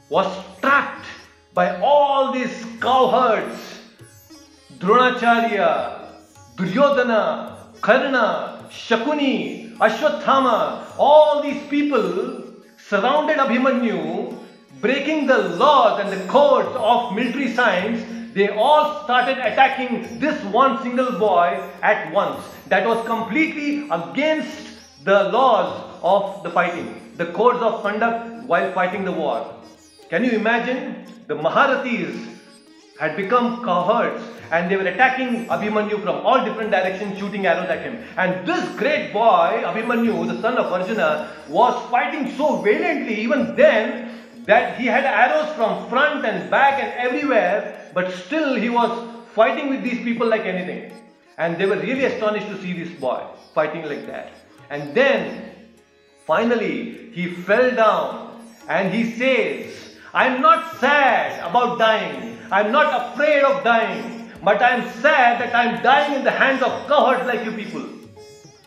was 0.10 0.28
trapped 0.62 1.06
by 1.54 1.80
all 1.82 2.32
these 2.32 2.65
cowherds 2.80 3.78
Dronacharya, 4.80 6.12
Duryodhana, 6.56 7.58
Karna, 7.82 8.67
Shakuni, 8.70 9.76
Ashwathama, 9.78 10.86
all 11.00 11.41
these 11.41 11.65
people 11.67 12.43
surrounded 12.78 13.38
Abhimanyu, 13.38 14.38
breaking 14.80 15.26
the 15.26 15.38
laws 15.58 16.00
and 16.00 16.12
the 16.12 16.28
codes 16.28 16.76
of 16.76 17.15
military 17.15 17.52
science. 17.56 18.04
They 18.36 18.50
all 18.50 19.04
started 19.04 19.39
attacking 19.39 20.20
this 20.20 20.39
one 20.54 20.84
single 20.84 21.17
boy 21.17 21.60
at 21.82 22.13
once. 22.13 22.43
That 22.67 22.86
was 22.86 23.04
completely 23.08 23.89
against 23.89 24.52
the 25.06 25.24
laws 25.30 25.87
of 26.03 26.43
the 26.43 26.49
fighting, 26.49 27.13
the 27.17 27.27
codes 27.27 27.62
of 27.62 27.81
conduct 27.81 28.45
while 28.47 28.71
fighting 28.73 29.05
the 29.05 29.12
war. 29.12 29.53
Can 30.10 30.23
you 30.23 30.31
imagine? 30.31 31.05
The 31.27 31.36
Maharathis 31.36 32.38
had 32.99 33.17
become 33.17 33.63
cohorts 33.63 34.23
and 34.51 34.71
they 34.71 34.77
were 34.77 34.88
attacking 34.88 35.45
Abhimanyu 35.47 36.01
from 36.01 36.25
all 36.25 36.43
different 36.45 36.71
directions, 36.71 37.19
shooting 37.19 37.45
arrows 37.45 37.69
at 37.69 37.81
him. 37.81 38.01
And 38.15 38.47
this 38.47 38.63
great 38.77 39.12
boy, 39.12 39.62
Abhimanyu, 39.65 40.27
the 40.27 40.41
son 40.41 40.57
of 40.57 40.71
Arjuna, 40.71 41.29
was 41.49 41.75
fighting 41.91 42.36
so 42.38 42.62
valiantly 42.62 43.19
even 43.21 43.55
then 43.55 44.17
that 44.45 44.79
he 44.79 44.86
had 44.86 45.03
arrows 45.03 45.53
from 45.55 45.89
front 45.89 46.25
and 46.25 46.49
back 46.49 46.81
and 46.81 46.93
everywhere, 46.93 47.91
but 47.93 48.12
still 48.13 48.55
he 48.55 48.69
was 48.69 48.91
fighting 49.36 49.69
with 49.69 49.83
these 49.83 50.01
people 50.03 50.27
like 50.27 50.45
anything. 50.45 50.93
And 51.38 51.57
they 51.57 51.65
were 51.65 51.75
really 51.75 52.05
astonished 52.05 52.47
to 52.47 52.62
see 52.62 52.71
this 52.71 52.97
boy 52.99 53.21
fighting 53.53 53.83
like 53.83 54.07
that. 54.07 54.31
And 54.69 54.95
then 54.95 55.51
finally 56.28 57.10
he 57.13 57.28
fell 57.48 57.74
down 57.74 58.40
and 58.68 58.94
he 58.94 59.12
says, 59.13 59.96
I'm 60.13 60.42
not 60.42 60.78
sad 60.80 61.40
about 61.50 61.80
dying. 61.80 62.38
I'm 62.52 62.72
not 62.72 63.13
afraid 63.13 63.44
of 63.44 63.63
dying. 63.63 64.32
But 64.44 64.62
I'm 64.62 64.84
sad 65.02 65.42
that 65.42 65.56
I'm 65.56 65.82
dying 65.82 66.13
in 66.16 66.24
the 66.24 66.32
hands 66.32 66.62
of 66.62 66.88
cowards 66.88 67.26
like 67.26 67.44
you 67.46 67.52
people. 67.54 67.86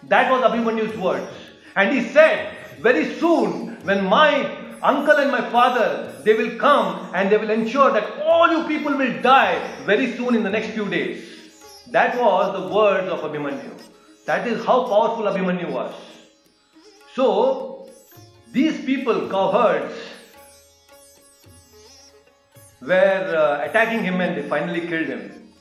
That 0.08 0.30
was 0.30 0.42
Abhimanyu's 0.42 0.96
words. 0.98 1.30
And 1.76 1.96
he 1.96 2.08
said, 2.08 2.56
very 2.80 3.14
soon, 3.20 3.76
when 3.84 4.04
my 4.04 4.56
uncle 4.82 5.16
and 5.16 5.30
my 5.30 5.48
father, 5.50 6.14
they 6.24 6.34
will 6.34 6.58
come 6.58 7.14
and 7.14 7.30
they 7.30 7.36
will 7.36 7.50
ensure 7.50 7.92
that 7.92 8.22
all 8.22 8.50
you 8.50 8.66
people 8.66 8.96
will 8.96 9.22
die 9.22 9.60
very 9.84 10.16
soon 10.16 10.34
in 10.34 10.42
the 10.42 10.50
next 10.50 10.68
few 10.70 10.88
days. 10.88 11.24
That 11.90 12.18
was 12.18 12.60
the 12.60 12.74
words 12.74 13.08
of 13.08 13.20
Abhimanyu. 13.20 13.72
That 14.26 14.46
is 14.46 14.64
how 14.64 14.84
powerful 14.84 15.24
Abhimanyu 15.24 15.70
was. 15.70 15.94
So, 17.14 17.88
these 18.52 18.84
people, 18.84 19.28
cowherds, 19.28 19.94
were 22.80 23.36
uh, 23.36 23.68
attacking 23.68 24.04
him 24.04 24.20
and 24.20 24.36
they 24.36 24.48
finally 24.48 24.80
killed 24.80 25.06
him. 25.06 25.52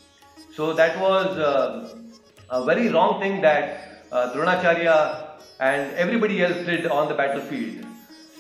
So 0.55 0.73
that 0.73 0.99
was 0.99 1.37
uh, 1.37 1.95
a 2.49 2.63
very 2.65 2.89
wrong 2.89 3.19
thing 3.19 3.41
that 3.41 4.03
uh, 4.11 4.33
Dronacharya 4.33 5.39
and 5.59 5.91
everybody 5.93 6.43
else 6.43 6.65
did 6.65 6.87
on 6.87 7.07
the 7.07 7.13
battlefield. 7.13 7.85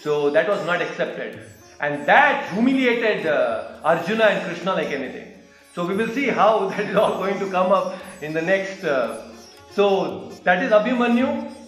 So 0.01 0.29
that 0.29 0.47
was 0.47 0.65
not 0.65 0.81
accepted. 0.81 1.39
And 1.79 2.05
that 2.05 2.51
humiliated 2.53 3.25
uh, 3.25 3.79
Arjuna 3.83 4.25
and 4.25 4.45
Krishna 4.45 4.73
like 4.73 4.87
anything. 4.87 5.33
So 5.75 5.85
we 5.85 5.95
will 5.95 6.09
see 6.09 6.27
how 6.27 6.69
that 6.69 6.79
is 6.81 6.95
all 6.95 7.17
going 7.17 7.39
to 7.39 7.49
come 7.49 7.71
up 7.71 7.97
in 8.21 8.33
the 8.33 8.41
next. 8.41 8.83
Uh, 8.83 9.29
so 9.71 10.29
that 10.43 10.63
is 10.63 10.71
Abhimanyu. 10.71 11.58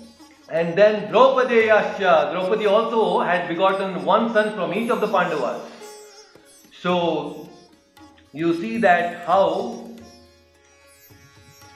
And 0.52 0.78
then 0.78 1.10
Draupadi 1.10 1.68
Yasya. 1.68 2.34
Draupadi 2.34 2.66
also 2.66 3.22
had 3.22 3.48
begotten 3.48 4.04
one 4.04 4.34
son 4.34 4.54
from 4.54 4.74
each 4.74 4.90
of 4.90 5.00
the 5.00 5.08
Pandavas. 5.08 5.62
So 6.82 7.48
you 8.34 8.54
see 8.60 8.78
that 8.80 9.26
how 9.26 9.88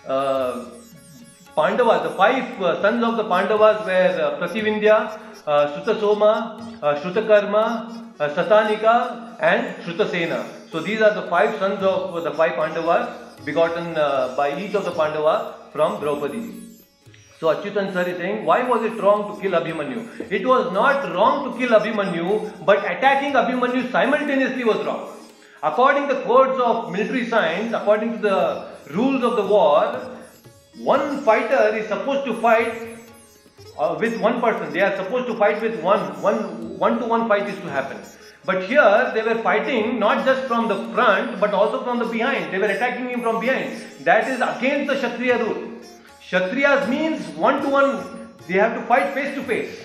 uh, 0.05 0.65
Pandavas, 1.55 2.03
the 2.03 2.15
five 2.17 2.61
uh, 2.61 2.81
sons 2.81 3.01
of 3.01 3.15
the 3.15 3.23
Pandavas 3.23 3.85
were 3.85 4.11
uh, 4.21 4.39
Prativindya, 4.39 5.19
uh, 5.47 5.79
Sutasoma, 5.79 6.83
uh, 6.83 6.99
Shrutakarma, 6.99 8.19
uh, 8.19 8.29
Satanika 8.35 9.38
and 9.39 9.77
Shrutasena. 9.85 10.69
So 10.69 10.81
these 10.81 11.01
are 11.01 11.13
the 11.13 11.29
five 11.29 11.57
sons 11.59 11.81
of 11.81 12.21
the 12.25 12.31
five 12.31 12.55
Pandavas 12.55 13.45
begotten 13.45 13.95
uh, 13.95 14.33
by 14.35 14.59
each 14.59 14.73
of 14.73 14.83
the 14.83 14.91
Pandava 14.91 15.55
from 15.71 16.01
Draupadi. 16.01 16.64
So 17.39 17.53
Achyutan 17.53 17.91
sir 17.91 18.03
is 18.03 18.17
saying, 18.17 18.45
why 18.45 18.63
was 18.63 18.83
it 18.83 19.01
wrong 19.01 19.35
to 19.35 19.41
kill 19.41 19.59
Abhimanyu? 19.59 20.31
It 20.31 20.47
was 20.47 20.71
not 20.71 21.13
wrong 21.13 21.51
to 21.51 21.57
kill 21.57 21.77
Abhimanyu, 21.77 22.65
but 22.65 22.79
attacking 22.79 23.33
Abhimanyu 23.33 23.91
simultaneously 23.91 24.63
was 24.63 24.85
wrong. 24.85 25.11
According 25.61 26.07
to 26.07 26.15
the 26.15 26.21
codes 26.21 26.59
of 26.61 26.91
military 26.91 27.27
science, 27.27 27.73
according 27.73 28.13
to 28.13 28.17
the 28.19 28.67
rules 28.91 29.23
of 29.23 29.35
the 29.35 29.45
war, 29.45 30.17
one 30.77 31.21
fighter 31.23 31.75
is 31.75 31.87
supposed 31.87 32.25
to 32.25 32.33
fight 32.41 32.99
uh, 33.77 33.97
with 33.99 34.19
one 34.21 34.39
person. 34.41 34.71
They 34.71 34.81
are 34.81 34.95
supposed 34.95 35.27
to 35.27 35.35
fight 35.35 35.61
with 35.61 35.81
one. 35.81 36.21
One 36.21 36.65
one 36.77 36.99
to 36.99 37.05
one 37.05 37.27
fight 37.27 37.47
is 37.47 37.55
to 37.61 37.69
happen. 37.69 37.97
But 38.43 38.63
here 38.63 39.11
they 39.13 39.21
were 39.23 39.41
fighting 39.41 39.97
not 39.99 40.25
just 40.25 40.47
from 40.47 40.67
the 40.67 40.75
front 40.93 41.39
but 41.39 41.53
also 41.53 41.83
from 41.83 41.99
the 41.99 42.05
behind. 42.05 42.53
They 42.53 42.59
were 42.59 42.71
attacking 42.77 43.09
him 43.09 43.21
from 43.21 43.39
behind. 43.39 43.81
That 44.01 44.27
is 44.29 44.41
against 44.41 44.91
the 44.91 44.95
Kshatriya 44.95 45.43
rule. 45.43 45.71
Kshatriyas 46.28 46.89
means 46.89 47.28
one 47.38 47.61
to 47.61 47.69
one. 47.69 48.30
They 48.47 48.55
have 48.55 48.73
to 48.73 48.82
fight 48.88 49.13
face 49.13 49.36
to 49.36 49.43
face. 49.43 49.80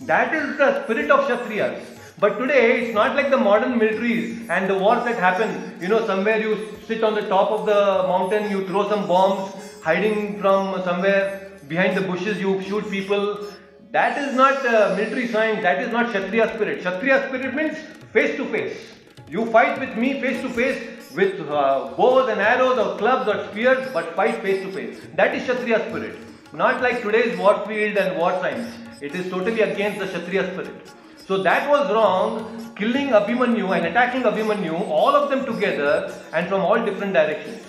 That 0.00 0.34
is 0.34 0.56
the 0.56 0.82
spirit 0.82 1.10
of 1.10 1.28
Kshatriyas. 1.28 1.78
But 2.18 2.38
today 2.38 2.80
it's 2.80 2.94
not 2.94 3.14
like 3.14 3.30
the 3.30 3.36
modern 3.36 3.78
militaries 3.78 4.48
and 4.48 4.70
the 4.70 4.78
wars 4.78 5.04
that 5.04 5.18
happen. 5.18 5.78
You 5.82 5.88
know, 5.88 6.06
somewhere 6.06 6.38
you 6.40 6.68
sit 6.86 7.04
on 7.04 7.14
the 7.14 7.28
top 7.28 7.50
of 7.50 7.66
the 7.66 8.08
mountain, 8.08 8.50
you 8.50 8.66
throw 8.66 8.88
some 8.88 9.06
bombs, 9.06 9.52
hiding 9.82 10.40
from 10.40 10.82
somewhere 10.84 11.52
behind 11.68 11.98
the 11.98 12.00
bushes, 12.00 12.40
you 12.40 12.62
shoot 12.62 12.90
people. 12.90 13.46
That 13.90 14.16
is 14.16 14.34
not 14.34 14.64
uh, 14.64 14.94
military 14.96 15.28
science, 15.28 15.60
that 15.62 15.82
is 15.82 15.92
not 15.92 16.08
Kshatriya 16.10 16.54
spirit. 16.54 16.80
Kshatriya 16.80 17.28
spirit 17.28 17.54
means 17.54 17.76
face 18.14 18.36
to 18.38 18.46
face. 18.46 18.94
You 19.28 19.44
fight 19.46 19.78
with 19.78 19.96
me 19.98 20.18
face 20.22 20.40
to 20.40 20.48
face 20.48 21.03
with 21.14 21.40
uh, 21.48 21.92
bows 21.96 22.28
and 22.28 22.40
arrows 22.40 22.78
or 22.78 22.96
clubs 22.98 23.28
or 23.28 23.48
spears, 23.50 23.88
but 23.92 24.14
fight 24.14 24.42
face 24.42 24.62
to 24.64 24.72
face. 24.72 25.00
That 25.14 25.34
is 25.34 25.44
Kshatriya 25.44 25.88
spirit. 25.88 26.16
Not 26.52 26.82
like 26.82 27.02
today's 27.02 27.38
war 27.38 27.64
field 27.66 27.96
and 27.96 28.18
war 28.18 28.32
science. 28.40 28.74
It 29.00 29.14
is 29.14 29.30
totally 29.30 29.60
against 29.60 29.98
the 29.98 30.06
Kshatriya 30.06 30.52
spirit. 30.52 30.92
So 31.26 31.42
that 31.42 31.68
was 31.70 31.90
wrong, 31.90 32.72
killing 32.76 33.08
Abhimanyu 33.08 33.74
and 33.76 33.86
attacking 33.86 34.22
Abhimanyu, 34.22 34.88
all 34.88 35.14
of 35.16 35.30
them 35.30 35.46
together 35.46 36.14
and 36.32 36.48
from 36.48 36.60
all 36.60 36.84
different 36.84 37.14
directions. 37.14 37.62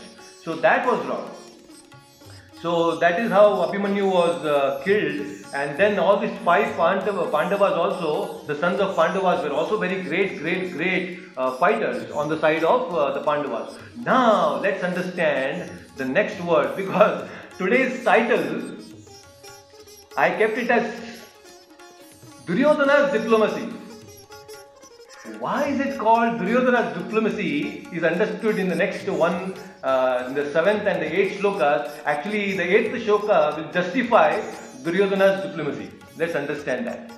So 0.43 0.55
that 0.55 0.85
was 0.85 1.05
wrong. 1.05 1.29
So 2.61 2.95
that 2.95 3.19
is 3.19 3.29
how 3.29 3.65
Abhimanyu 3.65 4.11
was 4.11 4.43
uh, 4.45 4.81
killed, 4.83 5.45
and 5.53 5.77
then 5.77 5.99
all 5.99 6.17
these 6.19 6.35
five 6.43 6.75
Pandava, 6.77 7.29
Pandavas 7.29 7.73
also, 7.73 8.43
the 8.47 8.55
sons 8.55 8.79
of 8.79 8.95
Pandavas, 8.95 9.43
were 9.43 9.53
also 9.53 9.77
very 9.77 10.01
great, 10.01 10.39
great, 10.39 10.71
great 10.71 11.19
uh, 11.37 11.51
fighters 11.57 12.09
on 12.11 12.29
the 12.29 12.39
side 12.39 12.63
of 12.63 12.93
uh, 12.95 13.11
the 13.11 13.23
Pandavas. 13.23 13.77
Now 13.97 14.59
let's 14.61 14.83
understand 14.83 15.69
the 15.97 16.05
next 16.05 16.41
word 16.41 16.75
because 16.81 17.29
today's 17.57 18.03
title 18.03 18.75
I 20.17 20.29
kept 20.29 20.57
it 20.57 20.71
as 20.71 20.85
Duryodhana's 22.45 23.11
diplomacy. 23.11 23.84
Why 25.39 25.65
is 25.65 25.79
it 25.79 25.97
called 25.97 26.37
Duryodhana's 26.37 26.95
diplomacy 26.97 27.87
is 27.91 28.03
understood 28.03 28.59
in 28.59 28.69
the 28.69 28.75
next 28.75 29.07
one, 29.07 29.55
uh, 29.83 30.25
in 30.27 30.35
the 30.35 30.51
seventh 30.51 30.85
and 30.85 31.01
the 31.01 31.19
eighth 31.19 31.39
shlokas. 31.39 31.91
Actually, 32.05 32.55
the 32.55 32.63
eighth 32.63 32.93
shloka 33.03 33.57
will 33.57 33.71
justify 33.71 34.39
Duryodhana's 34.83 35.43
diplomacy. 35.43 35.89
Let's 36.15 36.35
understand 36.35 36.87
that. 36.87 37.11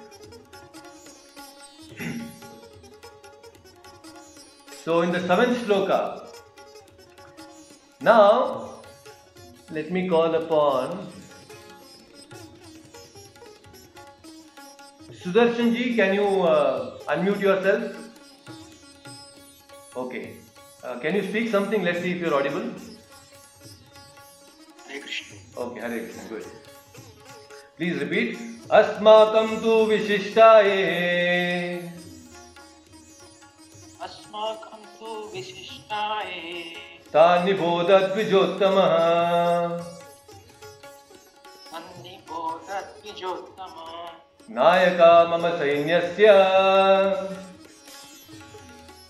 so, 4.84 5.02
in 5.02 5.12
the 5.12 5.20
seventh 5.28 5.58
shloka, 5.66 6.30
now 8.02 8.82
let 9.70 9.92
me 9.92 10.08
call 10.08 10.34
upon 10.34 11.12
Sudarshan 15.28 15.76
ji, 15.76 15.94
can 15.94 16.14
you 16.14 16.44
uh, 16.44 17.00
unmute 17.14 17.42
yourself? 17.42 17.96
Okay. 19.94 20.38
Uh, 20.82 21.00
can 21.00 21.16
you 21.16 21.24
speak 21.24 21.50
something? 21.50 21.84
Let's 21.84 22.00
see 22.02 22.12
if 22.12 22.22
you're 22.22 22.34
audible. 22.34 22.62
Hare 24.88 25.02
Krishna. 25.02 25.36
Okay, 25.58 25.82
Hare 25.82 26.00
Krishna. 26.00 26.24
Good. 26.30 26.46
Please 27.76 28.00
repeat. 28.00 28.38
अस्माकं 28.70 29.52
तु 29.64 29.74
विशिष्टाये 29.90 30.80
अस्माकं 34.08 34.82
तु 35.00 35.12
विशिष्टाय 35.34 36.32
तान्निबोधद्विजोत्तमः 37.14 38.88
सन्निबोधद्विजोत्तम 38.88 39.97
नायका 44.50 45.12
मम 45.30 45.48
सैन्यस्य 45.60 46.34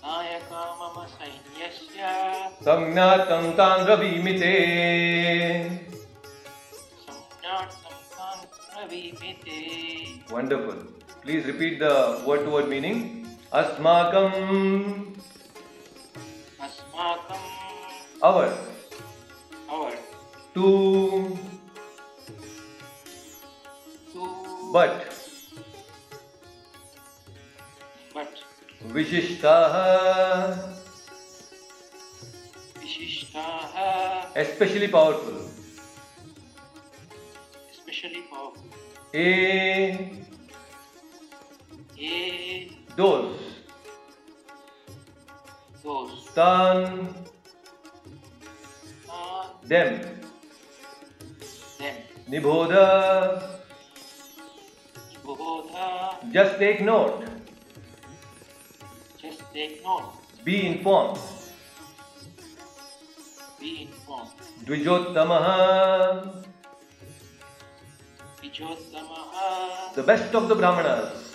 नायक 0.04 0.48
मम 0.80 0.96
सैन्यस्य 1.12 2.14
संज्ञातं 2.68 3.50
तान् 3.58 3.84
ब्रवीमि 3.84 4.32
ते 4.40 4.54
Wonderful. 10.30 10.76
Please 11.22 11.44
repeat 11.46 11.78
the 11.78 12.22
word 12.24 12.44
to 12.44 12.50
word 12.50 12.68
meaning. 12.68 13.26
Asmakam, 13.52 15.16
अस्माकं 16.60 17.42
our, 18.22 18.52
our 19.68 19.92
to, 20.54 21.38
तु 24.12 24.26
but, 24.72 25.17
Vishishtaha. 28.86 30.56
Vishishtaha. 32.74 34.36
Especially 34.36 34.88
powerful. 34.88 35.50
Especially 37.70 38.22
powerful. 38.30 38.64
A. 39.14 40.22
A. 41.98 42.70
Those. 42.96 43.40
Those. 45.82 46.28
Tan. 46.34 47.14
Tan. 49.06 49.46
Them. 49.64 50.00
Nibodha. 52.28 53.58
Nibodha. 55.24 56.32
Just 56.32 56.58
take 56.58 56.80
note 56.82 57.37
just 59.20 59.42
take 59.52 59.82
note 59.82 60.12
be 60.44 60.66
informed. 60.66 61.18
be 63.60 63.82
informed. 63.82 64.30
Dvijotamaha, 64.64 66.44
Vijottamaha 68.40 69.94
the 69.94 70.02
best 70.02 70.34
of 70.34 70.48
the 70.48 70.54
Brahmanas. 70.54 71.34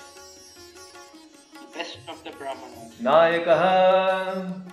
the 1.53 1.77
best 1.77 1.97
of 2.07 2.23
the 2.23 2.31
Brahmanas. 2.31 2.93
Nayakaha, 3.01 4.63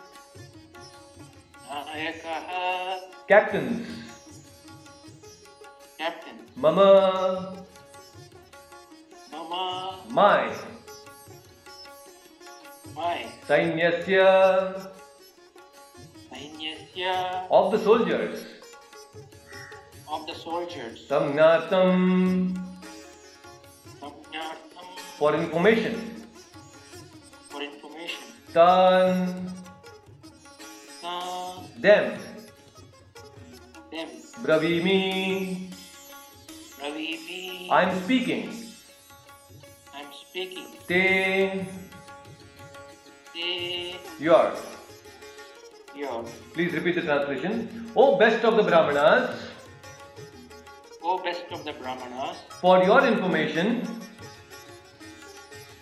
Nayakaha 1.68 3.00
captains. 3.26 3.86
captain 5.98 6.38
Mama, 6.56 7.64
Mama. 9.32 9.98
My 10.08 10.54
Sainyasya, 13.00 14.28
Sainyasya. 16.28 17.46
Of 17.50 17.72
the 17.72 17.78
soldiers. 17.80 18.44
of 20.10 20.26
the 20.26 20.34
soldiers. 20.34 21.06
Samnatam, 21.08 22.52
Samnyartham 24.00 24.86
for 25.18 25.34
information. 25.34 25.94
for 27.48 27.62
information. 27.62 28.24
Tan, 28.52 29.48
Sa 31.00 31.62
them. 31.80 32.18
them. 33.90 34.08
Bravimi, 34.44 35.70
Ravimi 36.82 37.70
I 37.70 37.82
am 37.88 38.02
speaking. 38.04 38.50
I'm 39.94 40.10
speaking. 40.12 40.66
Te, 40.88 41.64
Yours. 44.18 44.58
your 45.96 46.24
Please 46.54 46.72
repeat 46.72 46.94
the 46.96 47.02
translation. 47.02 47.90
Oh, 47.96 48.16
best 48.16 48.44
of 48.44 48.56
the 48.56 48.62
Brahmanas, 48.62 49.30
Oh, 51.02 51.18
best 51.18 51.44
of 51.50 51.64
the 51.64 51.72
Brahmanas 51.72 52.36
for 52.60 52.82
your 52.84 53.06
information, 53.06 53.86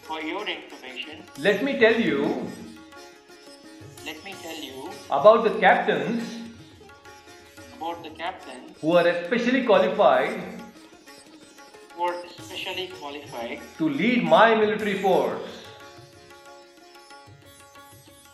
for 0.02 0.20
your 0.22 0.46
information 0.48 1.22
let 1.46 1.62
me 1.62 1.78
tell 1.78 2.00
you 2.00 2.28
let 4.06 4.22
me 4.24 4.34
tell 4.42 4.56
you 4.68 4.90
about 5.10 5.44
the 5.44 5.50
captains 5.64 6.22
about 7.76 8.02
the 8.02 8.10
captains 8.10 8.78
who 8.80 8.96
are 8.96 9.06
especially 9.06 9.64
qualified 9.66 10.40
who 11.94 12.04
are 12.04 12.16
especially 12.24 12.88
qualified 13.00 13.60
to 13.76 13.88
lead 13.88 14.24
my 14.24 14.54
military 14.54 14.98
force. 15.02 15.57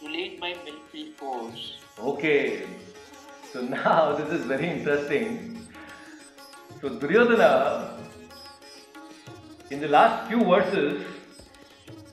To 0.05 0.39
my 0.39 0.55
military 0.65 1.13
force. 1.17 1.79
Okay, 1.99 2.65
so 3.53 3.61
now 3.77 4.15
this 4.15 4.29
is 4.39 4.45
very 4.45 4.69
interesting. 4.69 5.67
So 6.81 6.89
Duryodhana, 6.91 7.99
in 9.71 9.81
the 9.81 9.89
last 9.89 10.29
few 10.29 10.45
verses, 10.45 11.05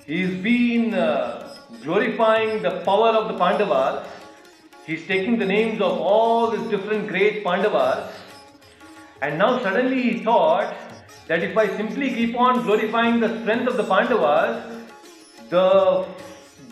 he's 0.06 0.42
been 0.42 0.94
uh, 0.94 1.58
glorifying 1.84 2.62
the 2.62 2.82
power 2.86 3.10
of 3.10 3.28
the 3.28 3.38
Pandavas. 3.38 4.08
He's 4.86 5.06
taking 5.06 5.38
the 5.38 5.46
names 5.46 5.82
of 5.82 6.00
all 6.00 6.52
these 6.52 6.68
different 6.70 7.08
great 7.08 7.44
Pandavas, 7.44 8.12
and 9.22 9.38
now 9.38 9.60
suddenly 9.62 10.02
he 10.02 10.24
thought 10.24 10.74
that 11.28 11.44
if 11.44 11.58
I 11.58 11.68
simply 11.78 12.10
keep 12.10 12.36
on 12.38 12.64
glorifying 12.64 13.20
the 13.20 13.42
strength 13.42 13.68
of 13.68 13.78
the 13.78 13.84
Pandavas, 13.84 14.86
the 15.50 16.08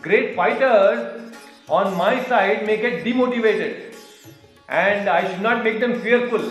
great 0.02 0.34
fighters 0.34 1.09
on 1.70 1.96
my 1.96 2.22
side 2.24 2.66
may 2.66 2.76
get 2.76 3.04
demotivated 3.04 3.94
and 4.68 5.08
I 5.08 5.30
should 5.30 5.40
not 5.40 5.62
make 5.64 5.78
them 5.80 6.00
fearful 6.00 6.44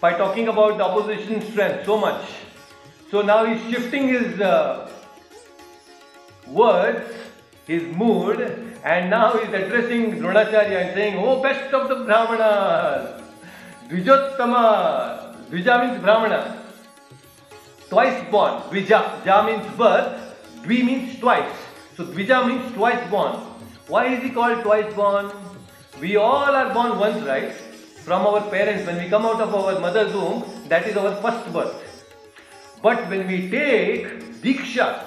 by 0.00 0.12
talking 0.12 0.48
about 0.48 0.76
the 0.76 0.84
opposition 0.84 1.40
strength 1.50 1.86
so 1.86 1.96
much. 1.98 2.22
So 3.10 3.22
now 3.22 3.44
he's 3.46 3.62
shifting 3.70 4.08
his 4.08 4.40
uh, 4.40 4.90
words, 6.46 7.14
his 7.66 7.82
mood, 7.96 8.40
and 8.84 9.10
now 9.10 9.36
he's 9.38 9.52
addressing 9.52 10.18
Dronacharya 10.20 10.86
and 10.86 10.94
saying, 10.94 11.18
Oh, 11.18 11.42
best 11.42 11.72
of 11.72 11.88
the 11.88 12.04
Brahmanas, 12.04 13.22
Dvijottama, 13.88 15.34
Dvija 15.50 15.88
means 15.88 16.02
Brahmana, 16.02 16.62
twice 17.88 18.30
born. 18.30 18.62
Dvija, 18.70 19.24
Ja 19.24 19.42
means 19.46 19.66
birth, 19.76 20.36
Dvi 20.62 20.84
means 20.84 21.18
twice. 21.18 21.56
So 21.96 22.04
Dvija 22.04 22.46
means 22.46 22.72
twice 22.74 23.08
born. 23.10 23.55
Why 23.88 24.06
is 24.14 24.22
he 24.22 24.30
called 24.30 24.62
twice 24.62 24.92
born? 24.94 25.30
We 26.00 26.16
all 26.16 26.54
are 26.54 26.74
born 26.74 26.98
once, 26.98 27.22
right? 27.24 27.52
from 28.06 28.24
our 28.24 28.40
parents, 28.50 28.86
when 28.86 28.98
we 29.02 29.08
come 29.08 29.26
out 29.26 29.40
of 29.40 29.52
our 29.52 29.80
mother's 29.80 30.12
womb, 30.14 30.44
that 30.68 30.86
is 30.86 30.96
our 30.96 31.12
first 31.22 31.52
birth. 31.52 31.74
But 32.80 33.08
when 33.10 33.26
we 33.26 33.50
take 33.50 34.04
Diksha, 34.42 35.02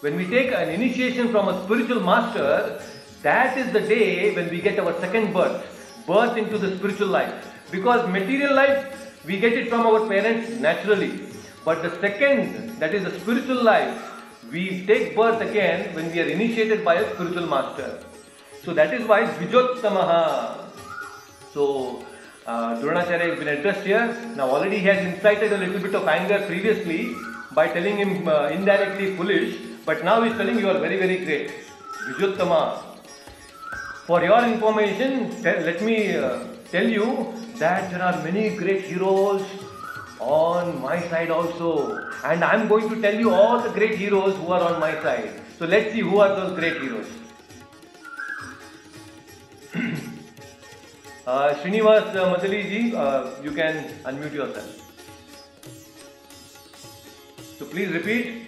when 0.00 0.16
we 0.16 0.24
take 0.30 0.52
an 0.52 0.70
initiation 0.70 1.28
from 1.30 1.48
a 1.48 1.62
spiritual 1.64 2.00
master, 2.00 2.80
that 3.22 3.58
is 3.58 3.70
the 3.74 3.80
day 3.80 4.34
when 4.34 4.48
we 4.48 4.62
get 4.62 4.78
our 4.78 4.98
second 4.98 5.34
birth, 5.34 5.60
birth 6.06 6.38
into 6.38 6.56
the 6.56 6.74
spiritual 6.78 7.08
life. 7.08 7.36
Because 7.70 8.08
material 8.08 8.54
life, 8.54 8.80
we 9.26 9.38
get 9.38 9.52
it 9.52 9.68
from 9.68 9.82
our 9.86 10.08
parents 10.08 10.58
naturally. 10.58 11.20
But 11.66 11.82
the 11.82 11.90
second, 12.00 12.78
that 12.78 12.94
is 12.94 13.04
the 13.04 13.20
spiritual 13.20 13.62
life, 13.62 13.94
we 14.50 14.86
take 14.86 15.14
birth 15.14 15.42
again 15.42 15.94
when 15.94 16.10
we 16.12 16.20
are 16.20 16.30
initiated 16.38 16.82
by 16.82 16.94
a 16.94 17.14
spiritual 17.14 17.46
master. 17.46 18.07
So 18.64 18.74
that 18.74 18.92
is 18.92 19.06
why 19.06 19.24
Dvijottamaha. 19.24 20.64
So 21.52 22.04
uh, 22.46 22.80
Dronacharya 22.80 23.30
has 23.30 23.38
been 23.38 23.48
addressed 23.48 23.86
here. 23.86 24.16
Now 24.36 24.50
already 24.50 24.78
he 24.78 24.86
has 24.86 25.04
incited 25.04 25.52
a 25.52 25.58
little 25.58 25.80
bit 25.80 25.94
of 25.94 26.06
anger 26.06 26.44
previously 26.46 27.14
by 27.52 27.68
telling 27.68 27.96
him 27.96 28.28
uh, 28.28 28.48
indirectly 28.48 29.16
foolish. 29.16 29.56
But 29.84 30.04
now 30.04 30.22
he 30.22 30.30
is 30.30 30.36
telling 30.36 30.58
you 30.58 30.68
are 30.68 30.78
very 30.78 30.98
very 30.98 31.24
great. 31.24 31.50
Dvijottama. 32.08 32.84
For 34.06 34.22
your 34.24 34.42
information, 34.44 35.42
let 35.42 35.82
me 35.82 36.16
uh, 36.16 36.44
tell 36.70 36.88
you 36.88 37.34
that 37.58 37.90
there 37.90 38.02
are 38.02 38.22
many 38.24 38.56
great 38.56 38.84
heroes 38.84 39.42
on 40.20 40.80
my 40.80 41.00
side 41.08 41.30
also. 41.30 42.08
And 42.24 42.42
I 42.42 42.54
am 42.54 42.68
going 42.68 42.88
to 42.88 43.00
tell 43.00 43.14
you 43.14 43.30
all 43.30 43.60
the 43.60 43.70
great 43.70 43.96
heroes 43.96 44.36
who 44.36 44.52
are 44.52 44.62
on 44.62 44.80
my 44.80 44.94
side. 45.02 45.30
So 45.58 45.66
let's 45.66 45.92
see 45.92 46.00
who 46.00 46.18
are 46.20 46.34
those 46.34 46.58
great 46.58 46.80
heroes. 46.80 47.06
Srinivas 51.28 52.14
Machli 52.16 52.62
ji 52.68 52.78
you 53.46 53.50
can 53.56 53.78
unmute 54.06 54.34
yourself 54.58 54.86
तो 57.58 57.64
please 57.72 57.92
repeat 57.92 58.46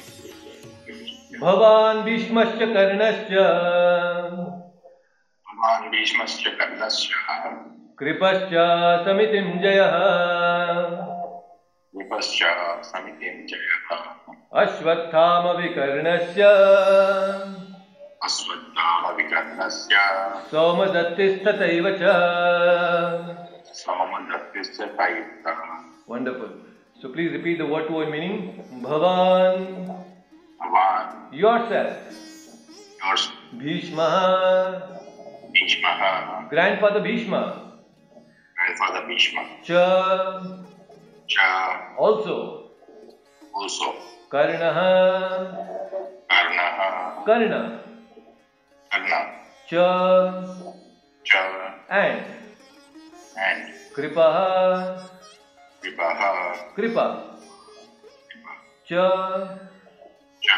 भवान 1.40 2.00
भीष्म 2.04 2.44
कर्णश्च 2.60 3.28
कृपश्च 8.00 8.54
समितिं 9.06 9.44
जयः 9.62 9.96
अश्वत्थाम 14.62 15.50
विकर्णस्य 15.56 16.48
अश्वत्थामविकर्णस्य 18.26 19.96
सोमदत्तिस्तथैव 20.50 21.86
च 22.00 22.02
सोमदत्तिश्च 23.82 24.78
तैः 24.98 25.60
Wonderful. 26.12 26.50
So 27.00 27.08
please 27.08 27.32
repeat 27.32 27.58
the 27.58 27.66
word 27.66 27.86
to 27.88 27.92
word 27.94 28.10
meaning. 28.10 28.34
Bhavan, 28.84 29.58
भवान् 30.62 31.10
yourself. 31.40 31.92
योर्स् 33.04 33.26
Bhishma, 33.60 34.08
भीष्मः 35.54 36.00
grandfather 36.50 37.00
Bhishma. 37.06 37.40
grandfather 38.56 39.02
Bhishma 39.08 39.42
Cha, 39.64 39.84
च 41.28 41.34
also. 41.98 42.36
also 43.54 43.86
Karnaha, 44.30 44.90
कर्णः 46.30 46.78
Karna. 47.26 47.62
कर्ण 48.93 49.13
Cha, 49.69 49.87
च 51.25 51.35
and. 51.89 52.25
and 53.37 53.61
Kripaha, 53.95 54.99
विपः 55.83 56.21
Kripa. 56.75 57.05
Cha, 58.85 59.05
च 60.43 60.49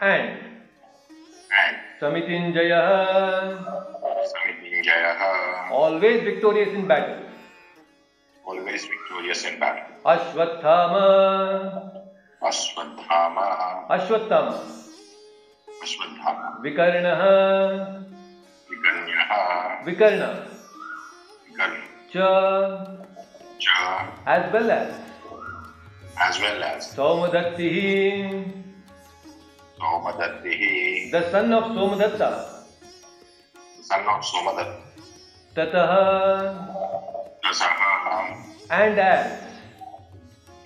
and. 0.00 0.28
and 1.60 1.76
Samitinjaya, 2.00 2.82
समितिञ्जयः 4.32 5.20
always 5.72 6.22
victorious 6.24 6.68
in 6.74 6.86
battle. 6.86 7.22
always 8.46 8.84
victorious 8.86 9.44
in 9.44 9.58
battle 9.58 9.84
Ashwathama, 10.04 11.06
अश्वत्थामः 12.42 13.88
Ashwathama, 13.90 14.56
अश्वत्थामः 15.82 16.62
Vikarnaha, 16.64 17.34
विकर्ण्यः 18.70 19.30
Vikarna, 19.86 20.30
विकर्ण 21.46 21.74
Cha, 22.12 22.30
च 23.60 23.66
as 24.26 24.52
well 24.52 24.70
as 24.70 24.90
as 26.18 26.40
well 26.40 26.62
as 26.62 26.94
Somadatti, 26.96 27.70
सोमदत्तिः 29.78 31.10
the 31.12 31.30
son 31.30 31.52
of 31.52 31.64
Somadatta, 31.64 32.30
son 33.82 34.06
of 34.06 34.24
Somadatta 34.24 34.86
Tataha, 35.56 36.04
Tasah 37.42 38.36
and 38.70 38.98
as 38.98 39.42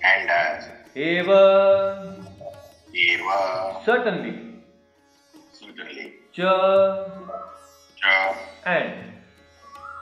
and 0.03 0.29
as 0.29 0.69
Eva, 0.95 2.17
Eva 2.93 3.81
certainly, 3.85 4.44
Cha, 5.76 7.06
Cha 7.96 8.36
and. 8.64 8.92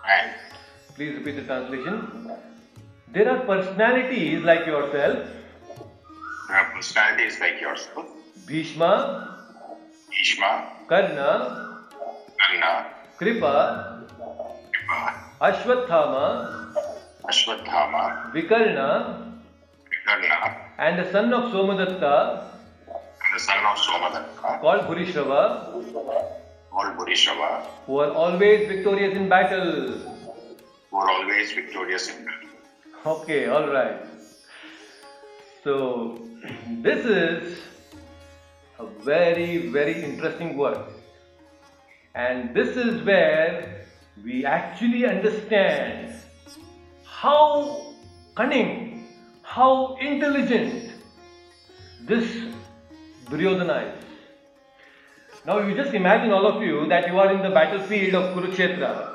and 0.06 0.30
Please 0.94 1.14
repeat 1.16 1.36
the 1.36 1.42
translation. 1.42 2.30
There 3.12 3.28
are 3.28 3.40
personalities 3.40 4.44
like 4.44 4.66
yourself, 4.66 5.18
there 6.48 6.56
are 6.56 6.70
personalities 6.74 7.40
like 7.40 7.60
yourself. 7.60 8.06
Bhishma, 8.46 9.36
Bhishma, 10.10 10.70
Karna, 10.88 11.82
Karna, 12.38 12.86
Kripa, 13.18 14.06
Kripa, 14.72 15.00
Ashwathama, 15.40 16.74
Ashwatthama, 17.24 18.32
Vikarna, 18.32 19.32
Vikarna. 19.90 20.56
And 20.78 20.98
the 20.98 21.10
son 21.10 21.32
of 21.32 21.52
Somadatta 21.52 22.53
the 23.34 23.40
son 23.40 23.66
of 23.66 23.78
called 24.60 24.82
Bhurishrava, 24.88 25.42
called 26.70 26.96
Burishava 26.96 27.66
who 27.86 27.98
are 27.98 28.12
always 28.12 28.68
victorious 28.68 29.16
in 29.16 29.28
battle. 29.28 29.98
who 30.90 30.96
are 30.96 31.10
always 31.10 31.52
victorious 31.52 32.08
in 32.10 32.24
battle. 32.24 32.50
Okay, 33.04 33.48
alright. 33.48 34.06
So, 35.64 36.20
this 36.86 37.04
is 37.04 37.58
a 38.78 38.86
very, 39.02 39.68
very 39.68 40.04
interesting 40.04 40.56
work. 40.56 40.92
And 42.14 42.54
this 42.54 42.76
is 42.76 43.02
where 43.02 43.86
we 44.24 44.44
actually 44.44 45.06
understand 45.06 46.14
how 47.04 47.94
cunning, 48.36 49.08
how 49.42 49.96
intelligent 49.96 50.92
this 52.02 52.54
Duryodhana. 53.30 53.92
Now 55.46 55.58
you 55.58 55.74
just 55.74 55.94
imagine 55.94 56.32
all 56.32 56.46
of 56.46 56.62
you 56.62 56.86
that 56.88 57.08
you 57.08 57.18
are 57.18 57.32
in 57.32 57.42
the 57.42 57.50
battlefield 57.50 58.14
of 58.14 58.36
Kurukshetra. 58.36 59.10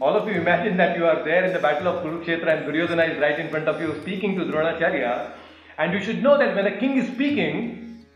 All 0.00 0.16
of 0.16 0.26
you 0.28 0.34
imagine 0.34 0.76
that 0.78 0.96
you 0.96 1.06
are 1.06 1.22
there 1.24 1.44
in 1.44 1.52
the 1.52 1.58
battle 1.58 1.88
of 1.88 2.04
Kurukshetra 2.04 2.56
and 2.56 2.66
Duryodhana 2.66 3.04
is 3.04 3.18
right 3.20 3.38
in 3.38 3.50
front 3.50 3.68
of 3.68 3.80
you 3.80 4.00
speaking 4.02 4.36
to 4.36 4.44
Dronacharya. 4.44 5.32
And 5.78 5.92
you 5.92 6.02
should 6.02 6.22
know 6.22 6.38
that 6.38 6.54
when 6.54 6.66
a 6.66 6.78
king 6.78 6.96
is 6.98 7.12
speaking, 7.14 8.06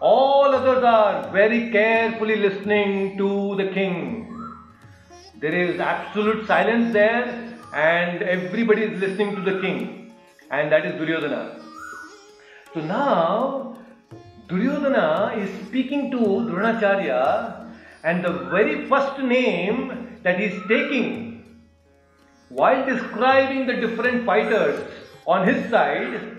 all 0.00 0.54
others 0.54 0.84
are 0.84 1.30
very 1.30 1.70
carefully 1.70 2.36
listening 2.36 3.16
to 3.18 3.56
the 3.56 3.68
king. 3.68 4.52
There 5.40 5.54
is 5.54 5.80
absolute 5.80 6.46
silence 6.46 6.92
there, 6.92 7.56
and 7.74 8.22
everybody 8.22 8.82
is 8.82 9.00
listening 9.00 9.34
to 9.36 9.42
the 9.42 9.60
king, 9.60 10.14
and 10.50 10.70
that 10.72 10.84
is 10.84 10.94
Duryodhana. 10.94 11.60
So 12.74 12.80
now, 12.80 13.77
Duryodhana 14.48 15.36
is 15.36 15.66
speaking 15.66 16.10
to 16.10 16.16
Dronacharya, 16.16 17.70
and 18.02 18.24
the 18.24 18.32
very 18.50 18.86
first 18.88 19.18
name 19.18 20.18
that 20.22 20.38
he 20.38 20.46
is 20.46 20.62
taking 20.68 21.60
while 22.48 22.86
describing 22.86 23.66
the 23.66 23.74
different 23.74 24.24
fighters 24.24 24.88
on 25.26 25.46
his 25.46 25.68
side 25.70 26.38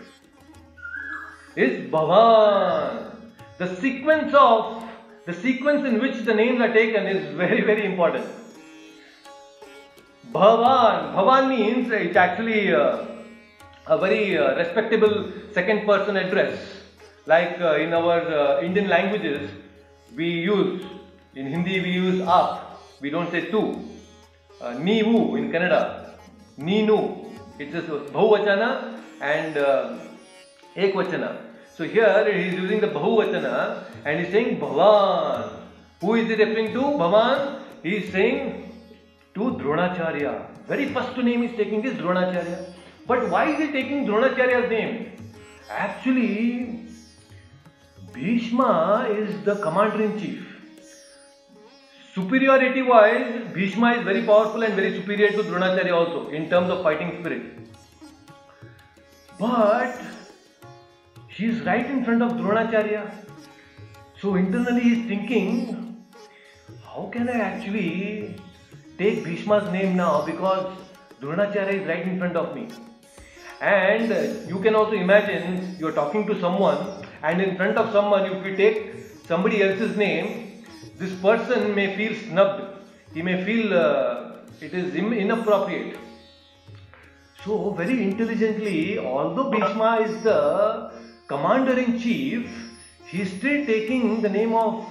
is 1.55 1.87
Bhavan. 1.91 3.15
The 3.59 3.75
sequence 3.75 4.33
of 4.33 4.83
the 5.27 5.33
sequence 5.33 5.85
in 5.85 5.99
which 5.99 6.17
the 6.25 6.33
names 6.33 6.61
are 6.61 6.73
taken 6.73 7.05
is 7.05 7.35
very 7.35 7.61
very 7.61 7.85
important. 7.85 8.25
Bhavan. 10.31 11.13
Bhavan 11.13 11.49
means 11.49 11.91
it's 11.91 12.15
actually 12.15 12.73
uh, 12.73 13.05
a 13.85 13.97
very 13.99 14.35
uh, 14.35 14.55
respectable 14.55 15.31
second 15.53 15.85
person 15.85 16.17
address. 16.17 16.78
Like 17.25 17.59
uh, 17.61 17.75
in 17.75 17.93
our 17.93 18.21
uh, 18.21 18.61
Indian 18.61 18.87
languages, 18.87 19.49
we 20.15 20.29
use, 20.29 20.83
in 21.35 21.47
Hindi 21.47 21.79
we 21.81 21.91
use 21.91 22.21
aap, 22.21 22.61
we 23.01 23.09
don't 23.09 23.29
say 23.31 23.49
tu. 23.51 23.85
Uh, 24.61 24.71
in 24.71 25.51
Kannada, 25.51 26.15
Ninu. 26.57 27.25
It's 27.59 27.75
a 27.75 27.81
Bahuvachana 27.81 28.99
and 29.21 29.57
uh, 29.57 29.99
Ekvachana. 30.75 31.37
So 31.75 31.83
here 31.85 32.31
he 32.33 32.49
is 32.49 32.53
using 32.55 32.81
the 32.81 32.87
Bahuvachana 32.87 33.83
and 34.05 34.19
he's 34.19 34.31
saying 34.31 34.59
Bhavan. 34.59 35.51
Who 36.01 36.15
is 36.15 36.27
he 36.27 36.35
referring 36.35 36.73
to? 36.73 36.79
Bhavan. 36.79 37.61
He 37.83 37.97
is 37.97 38.11
saying 38.11 38.71
to 39.35 39.39
Dronacharya. 39.39 40.65
Very 40.67 40.93
first 40.93 41.17
name 41.17 41.43
is 41.43 41.55
taking 41.55 41.83
is 41.83 41.93
Dronacharya. 41.93 42.73
But 43.07 43.29
why 43.29 43.49
is 43.51 43.59
he 43.59 43.71
taking 43.71 44.05
Dronacharya's 44.05 44.69
name? 44.69 45.13
Actually, 45.69 46.88
Bhishma 48.13 49.07
is 49.11 49.43
the 49.43 49.55
commander 49.55 50.03
in 50.03 50.19
chief. 50.19 50.45
Superiority 52.13 52.81
wise, 52.81 53.53
Bhishma 53.53 53.93
is 53.93 54.03
very 54.03 54.23
powerful 54.23 54.63
and 54.63 54.73
very 54.73 54.95
superior 54.95 55.31
to 55.31 55.43
Dronacharya 55.43 55.93
also 55.93 56.29
in 56.29 56.49
terms 56.49 56.69
of 56.69 56.83
fighting 56.83 57.19
spirit. 57.19 57.43
But 59.39 59.95
he 61.27 61.45
is 61.45 61.61
right 61.61 61.85
in 61.85 62.03
front 62.03 62.21
of 62.21 62.33
Dronacharya. 62.33 63.11
So 64.19 64.35
internally 64.35 64.81
he 64.81 65.01
is 65.01 65.07
thinking, 65.07 66.03
how 66.85 67.09
can 67.13 67.29
I 67.29 67.39
actually 67.39 68.35
take 68.97 69.23
Bhishma's 69.23 69.71
name 69.71 69.95
now 69.95 70.25
because 70.25 70.77
Dronacharya 71.21 71.81
is 71.81 71.87
right 71.87 72.05
in 72.05 72.17
front 72.17 72.35
of 72.35 72.53
me. 72.55 72.67
And 73.61 74.49
you 74.49 74.59
can 74.59 74.75
also 74.75 74.93
imagine 74.93 75.75
you 75.79 75.87
are 75.87 75.93
talking 75.93 76.25
to 76.27 76.39
someone 76.41 76.98
and 77.23 77.41
in 77.41 77.55
front 77.57 77.77
of 77.77 77.91
someone 77.91 78.25
if 78.25 78.45
you 78.45 78.55
take 78.55 78.93
somebody 79.25 79.61
else's 79.61 79.95
name, 79.97 80.63
this 80.97 81.13
person 81.21 81.75
may 81.75 81.95
feel 81.95 82.13
snubbed. 82.27 82.63
He 83.13 83.21
may 83.21 83.43
feel 83.43 83.73
uh, 83.73 84.31
it 84.61 84.73
is 84.73 84.95
inappropriate. 84.95 85.97
So 87.45 87.71
very 87.71 88.03
intelligently, 88.03 88.99
although 88.99 89.49
Bhishma 89.49 90.01
is 90.01 90.23
the 90.23 90.91
commander 91.27 91.79
in 91.79 91.99
chief, 91.99 92.49
he 93.05 93.21
is 93.21 93.31
still 93.31 93.65
taking 93.65 94.21
the 94.21 94.29
name 94.29 94.53
of 94.53 94.85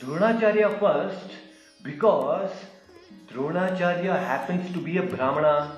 Dronacharya 0.00 0.80
first 0.80 1.30
because 1.82 2.50
Dronacharya 3.30 4.18
happens 4.18 4.72
to 4.72 4.80
be 4.80 4.96
a 4.96 5.02
Brahmana. 5.02 5.76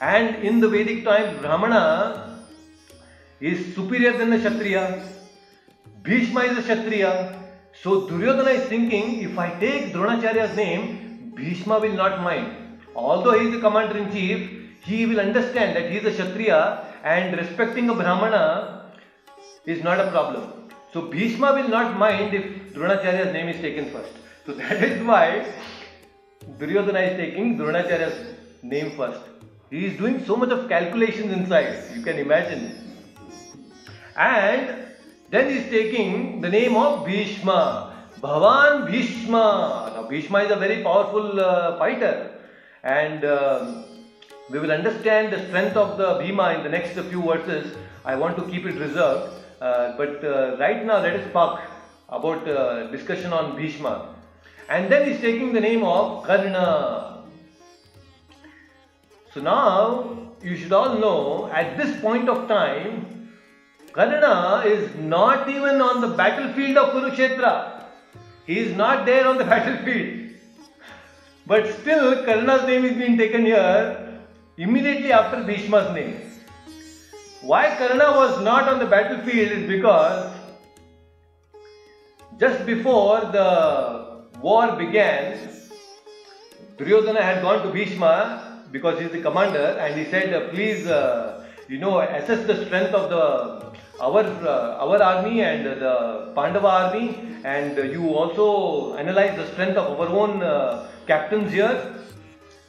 And 0.00 0.36
in 0.36 0.60
the 0.60 0.68
Vedic 0.68 1.04
times, 1.04 1.38
Brahmana 1.40 2.27
is 3.40 3.74
superior 3.74 4.16
than 4.18 4.30
the 4.30 4.38
Kshatriya. 4.38 5.02
Bhishma 6.02 6.40
is 6.42 6.58
a 6.58 6.62
Kshatriya. 6.62 7.42
So 7.82 8.08
Duryodhana 8.08 8.50
is 8.50 8.64
thinking, 8.64 9.22
if 9.22 9.38
I 9.38 9.58
take 9.60 9.92
Dronacharya's 9.92 10.56
name, 10.56 11.32
Bhishma 11.34 11.78
will 11.78 11.92
not 11.92 12.22
mind. 12.22 12.80
Although 12.96 13.38
he 13.38 13.46
is 13.46 13.54
the 13.54 13.60
commander 13.60 13.96
in 13.96 14.10
chief, 14.10 14.50
he 14.82 15.06
will 15.06 15.20
understand 15.20 15.76
that 15.76 15.90
he 15.90 15.98
is 15.98 16.04
a 16.06 16.10
Kshatriya 16.10 16.84
and 17.04 17.36
respecting 17.36 17.88
a 17.90 17.94
Brahmana 17.94 18.92
is 19.66 19.82
not 19.84 20.00
a 20.00 20.10
problem. 20.10 20.70
So 20.92 21.02
Bhishma 21.02 21.52
will 21.52 21.68
not 21.68 21.96
mind 21.96 22.34
if 22.34 22.72
Dronacharya's 22.74 23.32
name 23.32 23.48
is 23.48 23.60
taken 23.60 23.90
first. 23.90 24.12
So 24.46 24.52
that 24.54 24.82
is 24.82 25.04
why 25.06 25.46
Duryodhana 26.58 27.00
is 27.00 27.16
taking 27.16 27.56
Dronacharya's 27.58 28.34
name 28.62 28.96
first. 28.96 29.20
He 29.70 29.86
is 29.86 29.98
doing 29.98 30.24
so 30.24 30.34
much 30.34 30.48
of 30.50 30.68
calculations 30.68 31.30
inside, 31.30 31.94
you 31.94 32.02
can 32.02 32.18
imagine. 32.18 32.87
And 34.18 34.86
then 35.30 35.48
he 35.48 35.58
is 35.58 35.70
taking 35.70 36.40
the 36.40 36.48
name 36.48 36.76
of 36.76 37.06
Bhishma. 37.06 37.94
Bhavan 38.20 38.90
Bhishma. 38.90 39.92
Now 39.94 40.08
Bhishma 40.08 40.40
is 40.40 40.50
a 40.50 40.56
very 40.56 40.82
powerful 40.82 41.40
uh, 41.40 41.78
fighter. 41.78 42.32
And 42.82 43.24
uh, 43.24 43.84
we 44.50 44.58
will 44.58 44.72
understand 44.72 45.32
the 45.32 45.46
strength 45.46 45.76
of 45.76 45.98
the 45.98 46.18
Bhima 46.18 46.54
in 46.54 46.64
the 46.64 46.68
next 46.68 46.94
few 46.94 47.22
verses. 47.22 47.76
I 48.04 48.16
want 48.16 48.36
to 48.38 48.44
keep 48.50 48.66
it 48.66 48.74
reserved. 48.74 49.34
Uh, 49.60 49.96
but 49.96 50.24
uh, 50.24 50.56
right 50.58 50.84
now 50.84 51.00
let 51.00 51.14
us 51.14 51.32
talk 51.32 51.62
about 52.08 52.48
uh, 52.48 52.88
discussion 52.88 53.32
on 53.32 53.54
Bhishma. 53.56 54.14
And 54.68 54.90
then 54.90 55.08
he's 55.08 55.20
taking 55.20 55.52
the 55.52 55.60
name 55.60 55.84
of 55.84 56.24
Karna. 56.24 57.22
So 59.32 59.40
now 59.40 60.32
you 60.42 60.56
should 60.56 60.72
all 60.72 60.98
know 60.98 61.50
at 61.52 61.76
this 61.76 62.00
point 62.00 62.28
of 62.28 62.48
time, 62.48 63.17
Karna 63.92 64.62
is 64.66 64.94
not 64.96 65.48
even 65.48 65.80
on 65.80 66.00
the 66.00 66.08
battlefield 66.08 66.76
of 66.76 66.94
Kurukshetra. 66.94 67.84
He 68.46 68.58
is 68.58 68.76
not 68.76 69.06
there 69.06 69.26
on 69.26 69.38
the 69.38 69.44
battlefield. 69.44 70.30
But 71.46 71.66
still, 71.80 72.24
Karna's 72.24 72.66
name 72.66 72.84
is 72.84 72.96
being 72.96 73.16
taken 73.16 73.44
here 73.46 74.20
immediately 74.56 75.12
after 75.12 75.42
Bhishma's 75.44 75.94
name. 75.94 76.20
Why 77.40 77.74
Karna 77.76 78.12
was 78.16 78.42
not 78.42 78.68
on 78.68 78.78
the 78.78 78.86
battlefield 78.86 79.52
is 79.52 79.68
because 79.68 80.32
just 82.38 82.66
before 82.66 83.20
the 83.20 84.26
war 84.40 84.72
began, 84.76 85.38
Duryodhana 86.76 87.22
had 87.22 87.42
gone 87.42 87.66
to 87.66 87.72
Bhishma 87.72 88.64
because 88.70 88.98
he 88.98 89.06
is 89.06 89.12
the 89.12 89.20
commander 89.20 89.76
and 89.80 89.98
he 89.98 90.04
said, 90.04 90.50
please, 90.50 90.86
uh, 90.86 91.37
you 91.68 91.78
know, 91.78 92.00
assess 92.00 92.46
the 92.46 92.64
strength 92.64 92.94
of 92.94 93.10
the 93.10 93.24
our 94.00 94.24
uh, 94.46 94.84
our 94.84 95.02
army 95.02 95.42
and 95.42 95.66
the 95.66 96.32
Pandava 96.34 96.68
army 96.68 97.18
and 97.44 97.76
you 97.76 98.14
also 98.14 98.94
analyze 98.96 99.36
the 99.36 99.46
strength 99.52 99.76
of 99.76 99.98
our 100.00 100.08
own 100.08 100.42
uh, 100.42 100.88
captains 101.06 101.52
here 101.52 101.94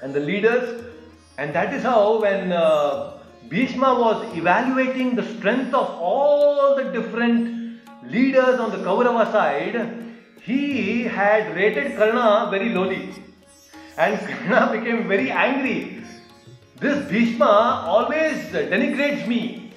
and 0.01 0.13
the 0.13 0.19
leaders 0.19 0.83
and 1.37 1.53
that 1.53 1.73
is 1.73 1.83
how 1.83 2.19
when 2.21 2.51
uh, 2.51 3.19
Bhishma 3.47 3.93
was 3.99 4.35
evaluating 4.35 5.15
the 5.15 5.25
strength 5.35 5.73
of 5.73 5.87
all 6.09 6.75
the 6.75 6.83
different 6.91 7.81
leaders 8.03 8.59
on 8.59 8.71
the 8.71 8.77
Kaurava 8.77 9.31
side, 9.31 10.15
he 10.41 11.03
had 11.03 11.55
rated 11.55 11.95
Karna 11.95 12.49
very 12.51 12.69
lowly. 12.69 13.13
And 13.97 14.19
Karna 14.29 14.79
became 14.79 15.07
very 15.07 15.31
angry. 15.31 16.03
This 16.79 17.09
Bhishma 17.09 17.83
always 17.85 18.37
denigrates 18.51 19.27
me. 19.27 19.73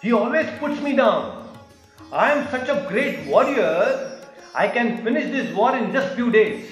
He 0.00 0.12
always 0.12 0.48
puts 0.58 0.80
me 0.80 0.96
down. 0.96 1.48
I 2.12 2.32
am 2.32 2.48
such 2.50 2.68
a 2.68 2.86
great 2.88 3.26
warrior, 3.26 4.16
I 4.54 4.68
can 4.68 5.04
finish 5.04 5.30
this 5.30 5.54
war 5.54 5.76
in 5.76 5.92
just 5.92 6.14
few 6.14 6.30
days. 6.30 6.70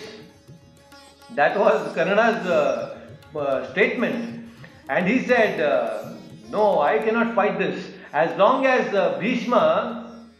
That 1.34 1.58
was 1.58 1.94
Karna's 1.94 2.46
uh, 2.46 2.98
uh, 3.36 3.70
statement. 3.72 4.48
And 4.88 5.06
he 5.06 5.26
said, 5.26 5.60
uh, 5.60 6.14
No, 6.48 6.80
I 6.80 6.98
cannot 6.98 7.34
fight 7.34 7.58
this. 7.58 7.92
As 8.14 8.34
long 8.38 8.64
as 8.64 8.94
uh, 8.94 9.18
Bhishma 9.18 10.30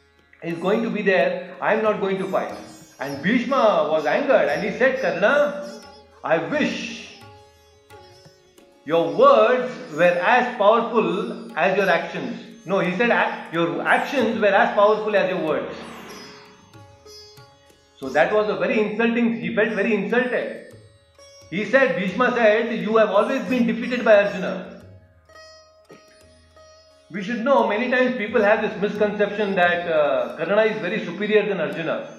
is 0.42 0.57
going 0.59 0.82
to 0.84 0.90
be 0.90 1.03
there, 1.03 1.55
I 1.61 1.74
am 1.74 1.82
not 1.82 2.01
going 2.01 2.16
to 2.16 2.26
fight. 2.28 2.55
And 2.99 3.22
Bhishma 3.22 3.88
was 3.90 4.07
angered 4.07 4.49
and 4.49 4.62
he 4.62 4.78
said, 4.78 5.03
Karna, 5.03 5.82
I 6.22 6.38
wish 6.38 7.03
your 8.85 9.16
words 9.16 9.72
were 9.93 10.16
as 10.35 10.57
powerful 10.59 11.57
as 11.59 11.76
your 11.76 11.89
actions. 11.89 12.66
No, 12.66 12.80
he 12.80 12.97
said, 12.97 13.09
Your 13.53 13.82
actions 13.82 14.39
were 14.41 14.49
as 14.49 14.74
powerful 14.74 15.16
as 15.16 15.30
your 15.30 15.41
words. 15.41 15.74
So 17.99 18.09
that 18.11 18.32
was 18.32 18.51
a 18.51 18.57
very 18.57 18.80
insulting, 18.80 19.41
he 19.41 19.55
felt 19.55 19.70
very 19.70 19.95
insulted. 19.95 20.74
He 21.51 21.64
said, 21.64 21.97
Bhishma 21.97 22.32
said, 22.35 22.78
You 22.78 22.97
have 22.97 23.11
always 23.11 23.43
been 23.45 23.66
defeated 23.66 24.05
by 24.05 24.24
Arjuna. 24.24 24.82
We 27.11 27.22
should 27.22 27.45
know 27.45 27.68
many 27.68 27.91
times 27.91 28.16
people 28.16 28.43
have 28.43 28.61
this 28.61 28.80
misconception 28.82 29.55
that 29.55 29.89
uh, 29.89 30.37
Karna 30.37 30.62
is 30.62 30.80
very 30.80 31.05
superior 31.05 31.47
than 31.49 31.61
Arjuna. 31.61 32.18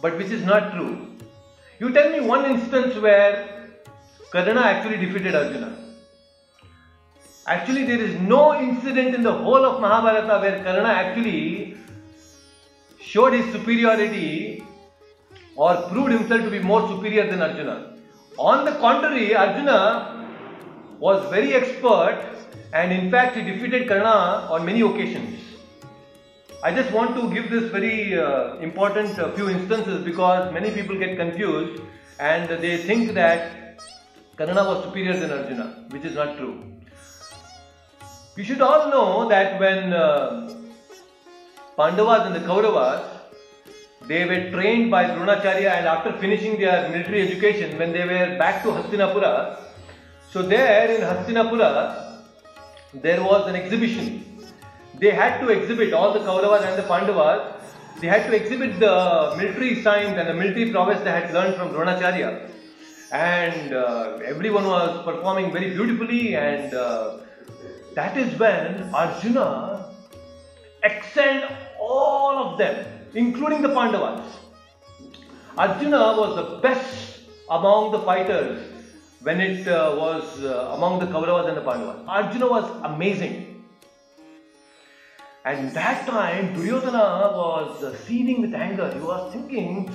But 0.00 0.16
which 0.16 0.28
is 0.28 0.42
not 0.42 0.72
true. 0.72 1.16
You 1.80 1.92
tell 1.92 2.10
me 2.10 2.20
one 2.20 2.46
instance 2.46 2.96
where 2.96 3.55
Karna 4.36 4.60
actually 4.60 4.98
defeated 4.98 5.34
Arjuna. 5.34 5.72
Actually, 7.46 7.84
there 7.84 8.00
is 8.00 8.20
no 8.20 8.60
incident 8.60 9.14
in 9.14 9.22
the 9.22 9.32
whole 9.32 9.64
of 9.64 9.80
Mahabharata 9.80 10.40
where 10.40 10.62
Karna 10.62 10.88
actually 10.88 11.76
showed 13.00 13.32
his 13.32 13.50
superiority 13.52 14.62
or 15.54 15.76
proved 15.88 16.12
himself 16.12 16.42
to 16.42 16.50
be 16.50 16.58
more 16.58 16.86
superior 16.88 17.30
than 17.30 17.40
Arjuna. 17.40 17.94
On 18.36 18.64
the 18.66 18.72
contrary, 18.72 19.34
Arjuna 19.34 20.28
was 20.98 21.30
very 21.30 21.54
expert 21.54 22.22
and 22.74 22.92
in 22.92 23.10
fact 23.10 23.36
he 23.36 23.42
defeated 23.42 23.88
Karna 23.88 24.48
on 24.50 24.66
many 24.66 24.82
occasions. 24.82 25.40
I 26.62 26.74
just 26.74 26.92
want 26.92 27.14
to 27.16 27.32
give 27.32 27.50
this 27.50 27.70
very 27.70 28.18
uh, 28.18 28.56
important 28.58 29.18
uh, 29.18 29.30
few 29.32 29.48
instances 29.48 30.04
because 30.04 30.52
many 30.52 30.70
people 30.72 30.98
get 30.98 31.16
confused 31.16 31.80
and 32.18 32.50
they 32.60 32.76
think 32.78 33.14
that 33.14 33.65
Karna 34.36 34.64
was 34.64 34.84
superior 34.84 35.18
than 35.18 35.30
Arjuna, 35.32 35.86
which 35.90 36.04
is 36.04 36.14
not 36.14 36.36
true. 36.36 36.62
You 38.36 38.44
should 38.44 38.60
all 38.60 38.90
know 38.90 39.28
that 39.28 39.58
when 39.58 39.92
uh, 39.92 40.54
Pandavas 41.76 42.26
and 42.26 42.34
the 42.34 42.40
Kauravas 42.40 43.02
they 44.06 44.24
were 44.24 44.50
trained 44.50 44.90
by 44.90 45.04
Dronacharya 45.04 45.70
and 45.78 45.86
after 45.86 46.12
finishing 46.12 46.60
their 46.60 46.88
military 46.90 47.22
education, 47.22 47.78
when 47.78 47.92
they 47.92 48.04
were 48.04 48.36
back 48.38 48.62
to 48.62 48.68
Hastinapura, 48.68 49.58
So 50.30 50.42
there 50.42 50.90
in 50.94 51.00
Hastinapura, 51.00 52.20
there 52.92 53.22
was 53.22 53.48
an 53.48 53.56
exhibition. 53.56 54.38
They 55.00 55.10
had 55.10 55.40
to 55.40 55.48
exhibit 55.48 55.94
all 55.94 56.12
the 56.12 56.20
Kauravas 56.20 56.62
and 56.68 56.78
the 56.78 56.82
Pandavas. 56.82 57.54
They 58.00 58.06
had 58.06 58.26
to 58.26 58.36
exhibit 58.36 58.78
the 58.78 59.34
military 59.38 59.82
science 59.82 60.18
and 60.18 60.28
the 60.28 60.34
military 60.34 60.70
prowess 60.70 61.00
they 61.02 61.10
had 61.10 61.32
learned 61.32 61.56
from 61.56 61.70
Dronacharya. 61.70 62.50
And 63.12 63.72
uh, 63.72 64.18
everyone 64.24 64.66
was 64.66 65.04
performing 65.04 65.52
very 65.52 65.70
beautifully, 65.70 66.34
and 66.34 66.74
uh, 66.74 67.18
that 67.94 68.16
is 68.16 68.36
when 68.38 68.92
Arjuna 68.92 69.94
excelled 70.82 71.44
all 71.80 72.36
of 72.38 72.58
them, 72.58 72.84
including 73.14 73.62
the 73.62 73.68
Pandavas. 73.68 74.20
Arjuna 75.56 75.98
was 76.18 76.36
the 76.36 76.58
best 76.58 77.20
among 77.48 77.92
the 77.92 78.00
fighters 78.00 78.60
when 79.22 79.40
it 79.40 79.68
uh, 79.68 79.94
was 79.96 80.42
uh, 80.42 80.72
among 80.74 80.98
the 80.98 81.06
Kauravas 81.06 81.48
and 81.48 81.56
the 81.56 81.62
Pandavas. 81.62 82.02
Arjuna 82.08 82.48
was 82.48 82.70
amazing. 82.82 83.64
And 85.44 85.70
that 85.72 86.08
time 86.08 86.54
Duryodhana 86.54 87.36
was 87.36 87.96
seething 88.04 88.40
with 88.40 88.52
anger. 88.52 88.92
He 88.92 88.98
was 88.98 89.32
thinking, 89.32 89.94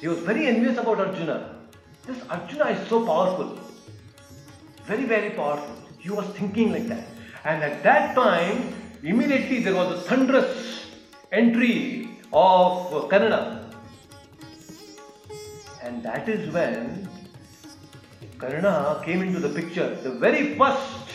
he 0.00 0.08
was 0.08 0.18
very 0.18 0.48
envious 0.48 0.76
about 0.76 0.98
Arjuna. 0.98 1.59
This 2.10 2.22
Arjuna 2.28 2.64
is 2.70 2.88
so 2.88 3.06
powerful. 3.06 3.56
Very, 4.84 5.04
very 5.04 5.30
powerful. 5.30 5.76
He 5.98 6.10
was 6.10 6.26
thinking 6.38 6.72
like 6.72 6.88
that. 6.88 7.06
And 7.44 7.62
at 7.62 7.84
that 7.84 8.16
time, 8.16 8.74
immediately 9.04 9.62
there 9.62 9.76
was 9.76 9.96
a 9.96 10.00
thunderous 10.08 10.86
entry 11.30 12.08
of 12.32 13.08
Karna. 13.08 13.70
And 15.84 16.02
that 16.02 16.28
is 16.28 16.52
when 16.52 17.08
Karna 18.38 19.00
came 19.04 19.22
into 19.22 19.38
the 19.38 19.50
picture. 19.60 19.94
The 20.02 20.10
very 20.10 20.58
first 20.58 21.06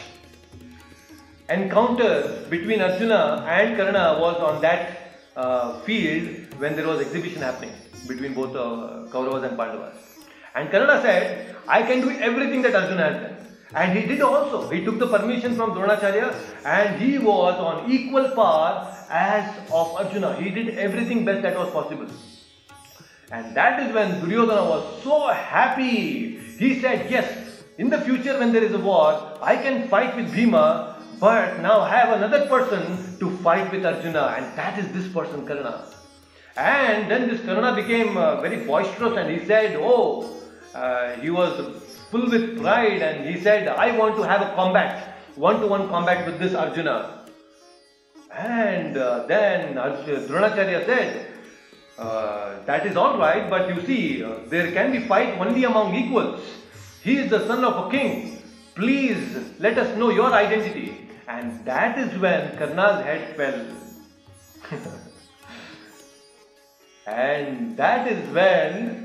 encounter 1.50 2.46
between 2.50 2.80
Arjuna 2.80 3.46
and 3.50 3.76
Karna 3.76 4.18
was 4.22 4.38
on 4.38 4.62
that 4.62 5.20
uh, 5.36 5.82
field 5.82 6.58
when 6.62 6.78
there 6.78 6.88
was 6.88 7.02
exhibition 7.02 7.42
happening 7.42 7.76
between 8.08 8.34
both 8.34 8.56
uh, 8.56 9.12
Kauravas 9.12 9.44
and 9.50 9.58
Pandavas. 9.58 10.05
And 10.56 10.72
Karna 10.72 11.02
said, 11.02 11.56
I 11.68 11.84
can 11.84 12.02
do 12.02 12.12
everything 12.12 12.62
that 12.62 12.76
Arjuna 12.76 13.04
has 13.04 13.22
done. 13.22 13.36
And 13.74 13.98
he 13.98 14.06
did 14.06 14.22
also. 14.22 14.70
He 14.70 14.86
took 14.86 15.00
the 15.00 15.08
permission 15.08 15.56
from 15.56 15.72
Dronacharya 15.72 16.34
and 16.64 17.02
he 17.02 17.18
was 17.18 17.56
on 17.56 17.92
equal 17.92 18.30
par 18.30 18.96
as 19.10 19.58
of 19.72 19.96
Arjuna. 19.96 20.36
He 20.36 20.50
did 20.50 20.78
everything 20.78 21.26
best 21.26 21.42
that 21.42 21.58
was 21.58 21.72
possible. 21.72 22.08
And 23.32 23.56
that 23.56 23.82
is 23.82 23.94
when 23.94 24.22
Duryodhana 24.22 24.64
was 24.70 25.04
so 25.04 25.28
happy. 25.28 26.38
He 26.58 26.80
said, 26.80 27.12
Yes, 27.12 27.64
in 27.78 27.90
the 27.90 28.00
future 28.00 28.38
when 28.40 28.54
there 28.54 28.64
is 28.64 28.74
a 28.74 28.80
war, 28.80 29.38
I 29.42 29.58
can 29.58 29.90
fight 29.90 30.16
with 30.16 30.34
Bhima, 30.34 30.96
but 31.20 31.60
now 31.60 31.82
I 31.82 31.90
have 31.90 32.14
another 32.14 32.48
person 32.48 33.20
to 33.20 33.38
fight 33.38 33.72
with 33.72 33.86
Arjuna, 33.86 34.36
and 34.38 34.58
that 34.58 34.80
is 34.80 34.88
this 34.94 35.12
person, 35.12 35.46
Karna. 35.46 35.86
And 36.56 37.12
then 37.12 37.28
this 37.28 37.42
Karna 37.46 37.76
became 37.76 38.16
uh, 38.16 38.40
very 38.40 38.64
boisterous 38.64 39.18
and 39.18 39.30
he 39.30 39.46
said, 39.46 39.76
Oh, 39.78 40.45
uh, 40.76 41.16
he 41.22 41.30
was 41.30 41.82
full 42.12 42.30
with 42.30 42.60
pride 42.60 43.02
and 43.02 43.30
he 43.30 43.42
said, 43.42 43.68
I 43.68 43.98
want 43.98 44.16
to 44.18 44.24
have 44.24 44.42
a 44.42 44.54
combat, 44.56 45.18
one 45.36 45.62
to 45.62 45.68
one 45.68 45.88
combat 45.88 46.26
with 46.26 46.38
this 46.38 46.54
Arjuna. 46.54 47.26
And 48.32 48.98
uh, 48.98 49.26
then 49.28 49.76
Dronacharya 49.76 50.86
said, 50.86 51.28
uh, 51.98 52.62
that 52.66 52.86
is 52.86 52.98
all 52.98 53.18
right, 53.18 53.50
but 53.50 53.74
you 53.74 53.82
see, 53.86 54.22
uh, 54.22 54.40
there 54.48 54.74
can 54.74 54.92
be 54.92 55.08
fight 55.08 55.40
only 55.40 55.64
among 55.64 55.96
equals. 55.96 56.42
He 57.02 57.18
is 57.18 57.30
the 57.30 57.48
son 57.48 57.64
of 57.64 57.88
a 57.88 57.90
king. 57.90 58.42
Please 58.76 59.54
let 59.60 59.78
us 59.78 59.98
know 59.98 60.10
your 60.10 60.34
identity. 60.34 61.08
And 61.28 61.64
that 61.66 61.98
is 61.98 62.20
when 62.20 62.58
Karna's 62.58 63.06
head 63.06 63.36
fell. 63.38 63.66
and 67.08 67.78
that 67.78 68.12
is 68.12 68.30
when 68.34 69.05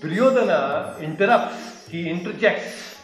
Duryodhana 0.00 0.96
interrupts, 1.00 1.88
he 1.88 2.08
interjects. 2.08 2.96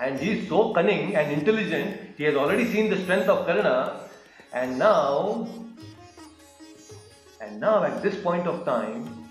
And 0.00 0.18
he 0.18 0.38
is 0.38 0.48
so 0.48 0.72
cunning 0.72 1.14
and 1.16 1.32
intelligent, 1.32 2.16
he 2.16 2.24
has 2.24 2.34
already 2.34 2.64
seen 2.66 2.90
the 2.90 3.00
strength 3.02 3.28
of 3.28 3.46
Karna, 3.46 4.00
and 4.52 4.78
now 4.78 5.46
and 7.44 7.60
now, 7.60 7.84
at 7.84 8.02
this 8.02 8.16
point 8.22 8.46
of 8.46 8.64
time, 8.64 9.28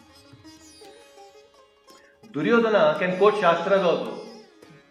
Duryodhana 2.31 2.97
can 2.99 3.17
quote 3.17 3.39
Shastras 3.39 3.81
also. 3.81 4.19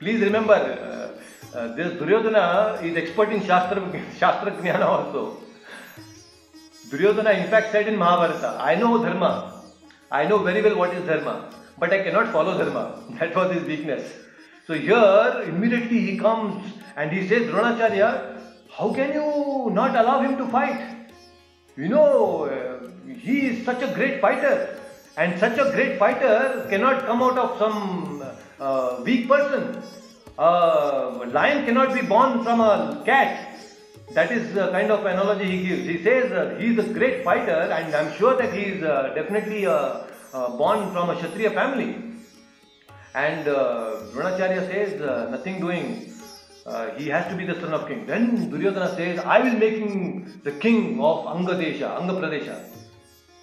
Please 0.01 0.20
remember, 0.20 0.55
uh, 0.55 1.57
uh, 1.57 1.74
this 1.76 1.93
Duryodhana 2.01 2.80
is 2.83 2.97
expert 2.97 3.30
in 3.30 3.45
Shastra, 3.45 3.80
Shastra 4.18 4.51
Jnana 4.53 4.87
also. 4.87 5.37
Duryodhana, 6.91 7.30
in 7.30 7.49
fact, 7.49 7.70
said 7.70 7.87
in 7.87 7.97
Mahabharata, 7.97 8.59
I 8.61 8.74
know 8.74 9.03
Dharma. 9.03 9.62
I 10.11 10.26
know 10.26 10.39
very 10.39 10.61
well 10.61 10.76
what 10.76 10.93
is 10.93 11.07
Dharma, 11.07 11.49
but 11.83 11.93
I 11.93 12.03
cannot 12.05 12.28
follow 12.35 12.53
Dharma. 12.59 12.83
That 13.18 13.35
was 13.35 13.53
his 13.55 13.64
weakness. 13.64 14.05
So 14.66 14.74
here, 14.74 15.43
immediately 15.53 16.01
he 16.09 16.16
comes 16.16 16.74
and 16.97 17.11
he 17.11 17.26
says, 17.26 17.49
Dronacharya, 17.51 18.11
how 18.76 18.93
can 18.99 19.12
you 19.12 19.70
not 19.78 19.97
allow 20.03 20.20
him 20.20 20.37
to 20.37 20.47
fight? 20.47 20.80
You 21.76 21.89
know, 21.89 22.45
uh, 22.45 22.89
he 23.24 23.39
is 23.49 23.64
such 23.64 23.83
a 23.83 23.89
great 23.95 24.20
fighter, 24.20 24.78
and 25.16 25.39
such 25.41 25.59
a 25.59 25.72
great 25.72 25.99
fighter 25.99 26.66
cannot 26.70 27.05
come 27.07 27.20
out 27.22 27.39
of 27.45 27.59
some 27.59 28.22
uh, 28.61 29.03
weak 29.05 29.26
person. 29.28 29.83
A 30.39 31.28
lion 31.39 31.64
cannot 31.64 31.95
be 31.95 32.03
born 32.03 32.45
from 32.45 32.61
a 32.61 33.03
cat. 33.05 33.59
That 34.12 34.30
is 34.30 34.55
the 34.55 34.70
kind 34.70 34.93
of 34.93 35.05
analogy 35.05 35.51
he 35.57 35.66
gives. 35.66 35.85
He 35.89 35.99
says 36.05 36.30
uh, 36.30 36.57
he 36.61 36.66
is 36.74 36.78
a 36.78 36.89
great 36.93 37.24
fighter, 37.24 37.61
and 37.78 37.95
I'm 37.95 38.14
sure 38.18 38.37
that 38.37 38.53
he 38.53 38.64
is 38.74 38.83
uh, 38.85 39.12
definitely 39.16 39.64
a 39.64 40.12
born 40.33 40.93
from 40.93 41.11
a 41.11 41.16
Kshatriya 41.16 41.51
family. 41.51 41.97
And 43.14 43.47
uh, 43.47 43.97
Dronacharya 44.12 44.66
says, 44.66 45.01
uh, 45.03 45.28
nothing 45.30 45.61
doing. 45.61 46.12
Uh, 46.64 46.91
he 46.95 47.09
has 47.09 47.26
to 47.30 47.37
be 47.37 47.45
the 47.45 47.61
son 47.61 47.74
of 47.74 47.87
king. 47.87 48.07
Then 48.07 48.51
Duryodhana 48.51 48.95
says, 48.97 49.18
I 49.18 49.41
will 49.41 49.59
make 49.59 49.74
him 49.74 50.41
the 50.45 50.53
king 50.53 51.03
of 51.03 51.26
Anga 51.26 51.55
Desha, 51.55 52.01
Anga 52.01 52.14
Pradesha. 52.14 52.64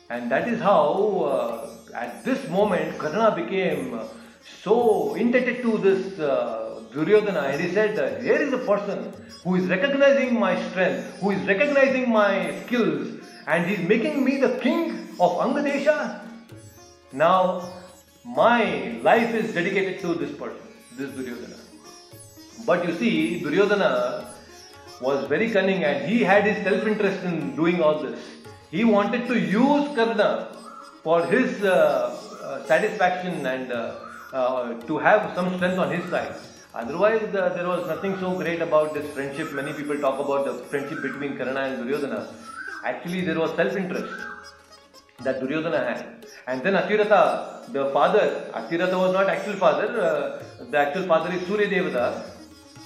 And 0.09 0.31
that 0.31 0.47
is 0.47 0.59
how, 0.59 1.19
uh, 1.21 1.93
at 1.93 2.25
this 2.25 2.47
moment, 2.49 2.97
Karna 2.97 3.35
became 3.35 3.99
so 4.63 5.13
indebted 5.15 5.61
to 5.61 5.77
this 5.77 6.19
uh, 6.19 6.81
Duryodhana. 6.91 7.41
And 7.41 7.61
he 7.61 7.71
said, 7.71 8.23
here 8.23 8.41
is 8.41 8.53
a 8.53 8.59
person 8.59 9.13
who 9.43 9.55
is 9.55 9.67
recognizing 9.67 10.39
my 10.39 10.59
strength, 10.69 11.19
who 11.19 11.31
is 11.31 11.45
recognizing 11.45 12.09
my 12.09 12.59
skills, 12.61 13.19
and 13.47 13.67
he 13.67 13.75
is 13.75 13.87
making 13.87 14.23
me 14.25 14.37
the 14.37 14.57
king 14.59 15.09
of 15.19 15.39
Anga 15.41 15.61
Desha. 15.61 16.28
Now, 17.11 17.73
my 18.23 18.99
life 19.01 19.33
is 19.33 19.53
dedicated 19.53 19.99
to 20.01 20.13
this 20.13 20.31
person, 20.37 20.61
this 20.95 21.09
Duryodhana. 21.11 21.55
But 22.65 22.87
you 22.87 22.95
see, 22.95 23.39
Duryodhana 23.41 24.25
was 25.01 25.25
very 25.27 25.49
cunning 25.49 25.83
and 25.83 26.07
he 26.07 26.23
had 26.23 26.43
his 26.45 26.63
self 26.63 26.85
interest 26.85 27.23
in 27.23 27.55
doing 27.55 27.81
all 27.81 27.99
this. 27.99 28.19
He 28.69 28.83
wanted 28.83 29.27
to 29.27 29.39
use 29.39 29.95
Karna 29.95 30.55
for 31.01 31.25
his 31.25 31.63
uh, 31.63 32.15
uh, 32.43 32.63
satisfaction 32.65 33.45
and 33.45 33.71
uh, 33.71 33.95
uh, 34.31 34.73
to 34.81 34.97
have 34.99 35.33
some 35.33 35.55
strength 35.55 35.79
on 35.79 35.91
his 35.91 36.07
side. 36.11 36.35
Otherwise, 36.75 37.23
uh, 37.33 37.49
there 37.55 37.67
was 37.67 37.87
nothing 37.87 38.19
so 38.19 38.37
great 38.37 38.61
about 38.61 38.93
this 38.93 39.11
friendship. 39.15 39.51
Many 39.53 39.73
people 39.73 39.97
talk 39.97 40.19
about 40.19 40.45
the 40.45 40.53
friendship 40.65 41.01
between 41.01 41.37
Karna 41.37 41.61
and 41.61 41.83
Duryodhana. 41.83 42.27
Actually, 42.85 43.21
there 43.21 43.39
was 43.39 43.55
self 43.55 43.75
interest 43.75 44.13
that 45.23 45.39
Duryodhana 45.39 45.79
had. 45.79 46.25
And 46.49 46.63
then 46.63 46.73
Adhiratha, 46.73 47.71
the 47.71 47.91
father, 47.95 48.49
Adhiratha 48.59 48.97
was 48.97 49.13
not 49.13 49.29
actual 49.29 49.53
father, 49.63 49.87
uh, 50.01 50.65
the 50.71 50.77
actual 50.79 51.03
father 51.03 51.31
is 51.35 51.45
Surya 51.45 51.67
Devata. 51.73 52.23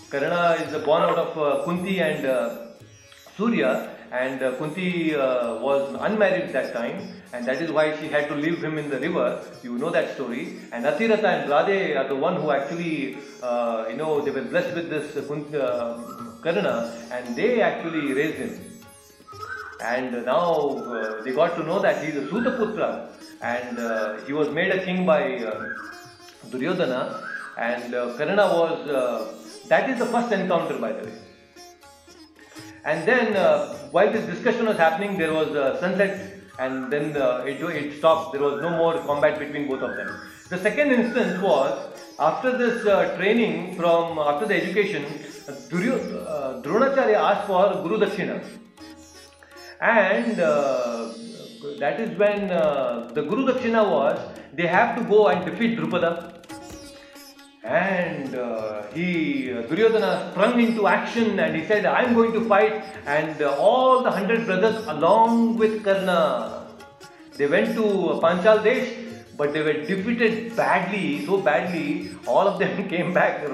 Karna 0.10 0.58
is 0.64 0.74
born 0.84 1.04
out 1.04 1.18
of 1.18 1.38
uh, 1.38 1.64
Kunti 1.64 2.00
and 2.02 2.26
uh, 2.26 2.58
Surya, 3.38 3.90
and 4.12 4.44
uh, 4.44 4.58
Kunti 4.58 5.16
uh, 5.16 5.56
was 5.62 5.96
unmarried 6.02 6.52
that 6.52 6.74
time, 6.74 7.08
and 7.32 7.46
that 7.46 7.62
is 7.62 7.72
why 7.72 7.98
she 8.02 8.10
had 8.10 8.28
to 8.28 8.36
leave 8.36 8.62
him 8.62 8.78
in 8.78 8.90
the 8.90 9.00
river. 9.00 9.42
You 9.64 9.78
know 9.78 9.92
that 9.92 10.14
story. 10.16 10.60
And 10.74 10.84
Adhiratha 10.84 11.24
and 11.24 11.50
Radhe 11.50 11.98
are 11.98 12.10
the 12.10 12.18
one 12.18 12.42
who 12.42 12.52
actually, 12.52 13.18
uh, 13.42 13.86
you 13.90 13.96
know, 13.96 14.20
they 14.20 14.32
were 14.32 14.42
blessed 14.42 14.76
with 14.76 14.90
this 14.90 15.26
Kunti, 15.26 15.58
Karna, 16.44 16.76
and 17.12 17.34
they 17.38 17.62
actually 17.62 18.12
raised 18.12 18.40
him. 18.40 18.73
And 19.82 20.26
now 20.26 20.78
uh, 20.78 21.22
they 21.24 21.32
got 21.32 21.56
to 21.56 21.64
know 21.64 21.80
that 21.80 22.04
he 22.04 22.12
is 22.12 22.18
a 22.18 22.28
Sutaputra, 22.28 23.08
and 23.42 23.80
uh, 23.80 24.18
he 24.26 24.34
was 24.34 24.50
made 24.50 24.72
a 24.72 24.84
king 24.86 25.06
by 25.06 25.38
uh, 25.38 25.70
Duryodhana, 26.50 27.24
and 27.58 27.94
uh, 27.94 28.18
Karna 28.18 28.48
was. 28.48 28.88
Uh, 28.88 29.34
that 29.68 29.90
is 29.90 29.98
the 29.98 30.06
first 30.06 30.32
encounter, 30.32 30.78
by 30.78 30.92
the 30.92 31.06
way. 31.06 31.14
And 32.86 33.08
then, 33.08 33.34
while 33.92 34.12
this 34.12 34.26
discussion 34.26 34.66
was 34.66 34.78
happening, 34.78 35.18
there 35.18 35.34
was 35.34 35.48
sunset 35.80 36.32
and 36.60 36.92
then 36.92 37.16
it, 37.48 37.62
it 37.62 37.98
stopped. 37.98 38.34
There 38.34 38.42
was 38.42 38.62
no 38.62 38.72
more 38.72 39.00
combat 39.06 39.40
between 39.40 39.70
both 39.70 39.82
of 39.82 39.96
them. 39.96 40.20
The 40.50 40.58
second 40.58 40.92
instance 40.92 41.42
was 41.42 41.94
after 42.20 42.56
this 42.58 42.86
uh, 42.86 43.16
training 43.18 43.76
from 43.76 44.20
after 44.20 44.46
the 44.46 44.56
education, 44.56 45.04
Duryo, 45.70 45.96
uh, 46.28 46.62
Dronacharya 46.62 47.16
asked 47.16 47.48
for 47.48 47.82
Guru 47.82 47.98
Dakshina, 47.98 48.44
and 49.84 50.40
uh, 50.40 51.12
that 51.80 52.00
is 52.00 52.18
when 52.18 52.50
uh, 52.52 53.10
the 53.14 53.22
Guru 53.22 53.46
Dakshina 53.48 53.84
was 53.90 54.18
they 54.54 54.68
have 54.68 54.96
to 54.98 55.04
go 55.04 55.28
and 55.28 55.46
defeat 55.46 55.78
Drupada. 55.78 56.30
And 57.64 58.36
uh, 58.36 58.84
he, 58.94 59.48
Duryodhana 59.70 60.32
sprung 60.32 60.60
into 60.60 60.88
action 60.88 61.40
and 61.40 61.56
he 61.56 61.66
said, 61.66 61.86
I'm 61.86 62.14
going 62.14 62.34
to 62.34 62.46
fight. 62.46 62.84
And 63.06 63.42
uh, 63.42 63.56
all 63.58 64.04
the 64.04 64.12
hundred 64.12 64.46
brothers, 64.46 64.86
along 64.88 65.58
with 65.58 65.84
Karna, 65.84 66.68
they 67.38 67.48
went 67.48 67.74
to 67.76 67.84
Panchal 68.22 68.64
Desh, 68.64 68.90
but 69.38 69.54
they 69.54 69.62
were 69.62 69.74
defeated 69.74 70.56
badly, 70.56 71.26
so 71.26 71.38
badly, 71.38 72.12
all 72.28 72.48
of 72.48 72.60
them 72.60 72.88
came 72.94 73.14
back 73.14 73.48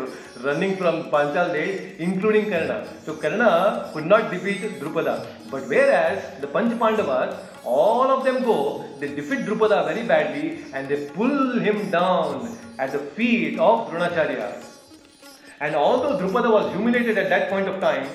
running 0.44 0.76
from 0.76 1.04
Panchal 1.12 1.54
Desh, 1.54 1.80
including 2.00 2.50
Karna. 2.50 2.88
So 3.06 3.16
Karna 3.16 3.92
could 3.94 4.06
not 4.06 4.32
defeat 4.32 4.62
Drupada. 4.80 5.26
But 5.52 5.68
whereas 5.68 6.40
the 6.42 6.48
Panch 6.48 6.78
Pandavas, 6.80 7.36
all 7.64 8.10
of 8.12 8.24
them 8.24 8.44
go, 8.44 8.86
they 9.00 9.08
defeat 9.16 9.40
Drupada 9.40 9.86
very 9.86 10.06
badly 10.08 10.64
and 10.74 10.88
they 10.88 11.10
pull 11.10 11.60
him 11.60 11.90
down 11.90 12.58
at 12.78 12.92
the 12.92 13.00
feet 13.00 13.60
of 13.60 13.90
Dronacharya. 13.90 14.64
And 15.60 15.76
although 15.76 16.18
Drupada 16.20 16.52
was 16.52 16.72
humiliated 16.74 17.18
at 17.18 17.30
that 17.30 17.50
point 17.50 17.68
of 17.68 17.82
time, 17.82 18.08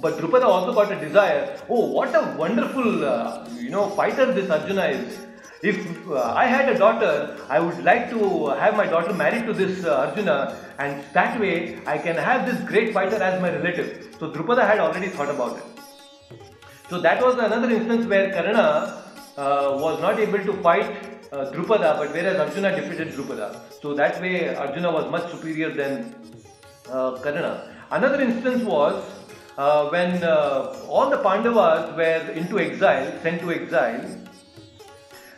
but 0.00 0.18
Drupada 0.18 0.44
also 0.44 0.72
got 0.72 0.92
a 0.92 1.00
desire. 1.00 1.58
Oh, 1.68 1.86
what 1.86 2.14
a 2.14 2.36
wonderful, 2.38 3.04
uh, 3.04 3.48
you 3.58 3.70
know, 3.70 3.90
fighter 3.90 4.32
this 4.32 4.50
Arjuna 4.50 4.86
is. 4.86 5.26
If 5.62 6.08
uh, 6.08 6.32
I 6.34 6.46
had 6.46 6.70
a 6.70 6.78
daughter, 6.78 7.36
I 7.50 7.60
would 7.60 7.84
like 7.84 8.08
to 8.10 8.46
have 8.48 8.76
my 8.76 8.86
daughter 8.86 9.12
married 9.12 9.44
to 9.44 9.52
this 9.52 9.84
uh, 9.84 10.06
Arjuna, 10.06 10.56
and 10.78 11.04
that 11.12 11.38
way 11.38 11.80
I 11.86 11.98
can 11.98 12.16
have 12.16 12.46
this 12.46 12.58
great 12.66 12.94
fighter 12.94 13.22
as 13.22 13.40
my 13.42 13.50
relative. 13.50 14.16
So 14.18 14.30
Drupada 14.30 14.66
had 14.66 14.78
already 14.78 15.08
thought 15.08 15.28
about 15.28 15.58
it. 15.58 15.64
So 16.88 16.98
that 17.00 17.22
was 17.22 17.34
another 17.34 17.70
instance 17.70 18.06
where 18.06 18.32
Karna 18.32 19.04
uh, 19.36 19.76
was 19.78 20.00
not 20.00 20.18
able 20.18 20.38
to 20.38 20.54
fight 20.62 20.90
uh, 21.30 21.50
Drupada, 21.52 21.98
but 21.98 22.10
whereas 22.10 22.40
Arjuna 22.40 22.74
defeated 22.74 23.12
Drupada. 23.12 23.54
So 23.82 23.92
that 23.94 24.18
way 24.22 24.54
Arjuna 24.54 24.90
was 24.90 25.10
much 25.10 25.30
superior 25.30 25.70
than 25.74 26.14
uh, 26.88 27.18
Karna. 27.18 27.70
Another 27.90 28.20
instance 28.22 28.64
was 28.64 29.04
uh, 29.58 29.90
when 29.90 30.24
uh, 30.24 30.74
all 30.88 31.10
the 31.10 31.18
Pandavas 31.18 31.94
were 31.96 32.32
into 32.32 32.58
exile, 32.58 33.12
sent 33.22 33.42
to 33.42 33.52
exile. 33.52 34.19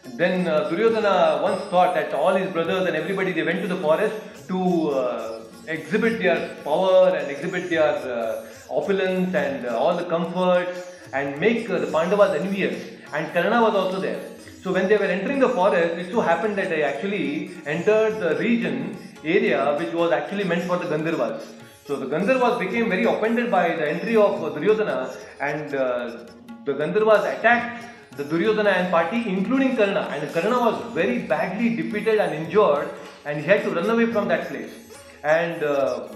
Then 0.04 0.48
uh, 0.48 0.68
Duryodhana 0.68 1.42
once 1.42 1.62
thought 1.70 1.94
that 1.94 2.12
all 2.12 2.34
his 2.34 2.52
brothers 2.52 2.86
and 2.88 2.96
everybody 2.96 3.32
they 3.32 3.44
went 3.44 3.62
to 3.62 3.68
the 3.68 3.76
forest 3.76 4.16
to 4.48 4.90
uh, 4.90 5.40
exhibit 5.68 6.18
their 6.18 6.56
power 6.64 7.16
and 7.16 7.30
exhibit 7.30 7.70
their 7.70 7.82
uh, 7.82 8.44
opulence 8.68 9.34
and 9.34 9.64
uh, 9.64 9.78
all 9.78 9.96
the 9.96 10.04
comforts 10.04 10.90
and 11.12 11.38
make 11.38 11.70
uh, 11.70 11.78
the 11.78 11.86
Pandavas 11.86 12.40
envious. 12.40 12.90
And 13.12 13.32
Karna 13.32 13.62
was 13.62 13.74
also 13.74 14.00
there. 14.00 14.20
So 14.62 14.72
when 14.72 14.88
they 14.88 14.96
were 14.96 15.04
entering 15.04 15.38
the 15.38 15.48
forest, 15.48 15.94
it 15.98 16.10
so 16.10 16.20
happened 16.20 16.56
that 16.58 16.68
they 16.68 16.82
actually 16.82 17.52
entered 17.64 18.20
the 18.20 18.36
region 18.38 18.96
area 19.24 19.76
which 19.78 19.92
was 19.92 20.10
actually 20.10 20.44
meant 20.44 20.64
for 20.64 20.78
the 20.78 20.86
Gandharvas. 20.86 21.42
So 21.86 21.96
the 21.96 22.06
Gandharvas 22.06 22.58
became 22.58 22.88
very 22.88 23.04
offended 23.04 23.50
by 23.50 23.74
the 23.76 23.88
entry 23.88 24.16
of 24.16 24.40
Duryodhana 24.54 25.16
and 25.40 25.74
uh, 25.74 26.24
the 26.64 26.74
Gandharvas 26.74 27.38
attacked 27.38 27.91
the 28.16 28.24
Duryodhana 28.24 28.70
and 28.70 28.90
party 28.90 29.24
including 29.28 29.76
Karna 29.76 30.00
and 30.12 30.32
Karna 30.32 30.58
was 30.58 30.94
very 30.94 31.18
badly 31.20 31.76
defeated 31.76 32.18
and 32.18 32.34
injured 32.34 32.88
and 33.24 33.40
he 33.40 33.46
had 33.46 33.62
to 33.64 33.70
run 33.70 33.88
away 33.88 34.06
from 34.06 34.28
that 34.28 34.48
place. 34.48 34.72
And 35.22 35.62
uh, 35.62 36.08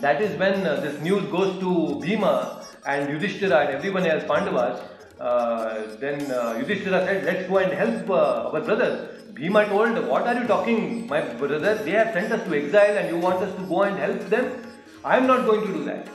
that 0.00 0.20
is 0.20 0.38
when 0.38 0.66
uh, 0.66 0.80
this 0.80 1.00
news 1.00 1.24
goes 1.30 1.58
to 1.60 2.00
Bhima 2.00 2.64
and 2.86 3.10
Yudhishthira 3.10 3.58
and 3.60 3.70
everyone 3.70 4.06
else, 4.06 4.24
Pandavas. 4.24 4.80
Uh, 5.20 5.96
then 6.00 6.30
uh, 6.30 6.56
Yudhishthira 6.58 7.04
said, 7.06 7.24
Let's 7.24 7.48
go 7.48 7.58
and 7.58 7.72
help 7.72 8.10
uh, 8.10 8.50
our 8.50 8.60
brothers. 8.60 9.22
Bhima 9.34 9.66
told, 9.66 10.06
What 10.08 10.26
are 10.26 10.34
you 10.34 10.46
talking, 10.46 11.06
my 11.06 11.20
brother? 11.20 11.76
They 11.76 11.92
have 11.92 12.12
sent 12.12 12.32
us 12.32 12.42
to 12.48 12.54
exile 12.54 12.98
and 12.98 13.08
you 13.08 13.18
want 13.18 13.42
us 13.42 13.54
to 13.54 13.62
go 13.66 13.82
and 13.82 13.96
help 13.98 14.20
them? 14.28 14.62
I 15.04 15.16
am 15.16 15.26
not 15.26 15.46
going 15.46 15.66
to 15.66 15.72
do 15.72 15.84
that. 15.84 16.08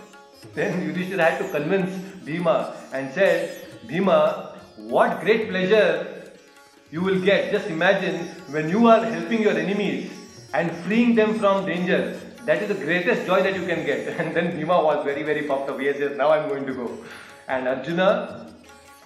Then 0.54 0.84
Yudhishthira 0.84 1.24
had 1.24 1.38
to 1.40 1.50
convince 1.50 1.92
Bhima 2.26 2.76
and 2.94 3.14
said, 3.14 3.66
Bhima, 3.88 4.57
what 4.78 5.22
great 5.22 5.50
pleasure 5.50 6.32
you 6.92 7.02
will 7.02 7.20
get. 7.22 7.52
Just 7.52 7.68
imagine 7.68 8.28
when 8.56 8.70
you 8.70 8.88
are 8.88 9.04
helping 9.04 9.42
your 9.42 9.58
enemies 9.58 10.12
and 10.54 10.72
freeing 10.86 11.16
them 11.16 11.38
from 11.40 11.66
danger. 11.66 12.20
That 12.46 12.62
is 12.62 12.70
the 12.70 12.86
greatest 12.86 13.26
joy 13.26 13.44
that 13.44 13.56
you 13.56 13.66
can 13.66 13.86
get. 13.86 14.08
And 14.20 14.36
then 14.36 14.56
Bhima 14.56 14.82
was 14.82 15.04
very, 15.04 15.24
very 15.24 15.44
puffed 15.44 15.70
up. 15.70 15.82
Yes, 15.82 15.98
yes, 16.00 16.16
now 16.16 16.32
I'm 16.32 16.48
going 16.48 16.66
to 16.66 16.74
go. 16.74 16.98
And 17.48 17.68
Arjuna, 17.68 18.54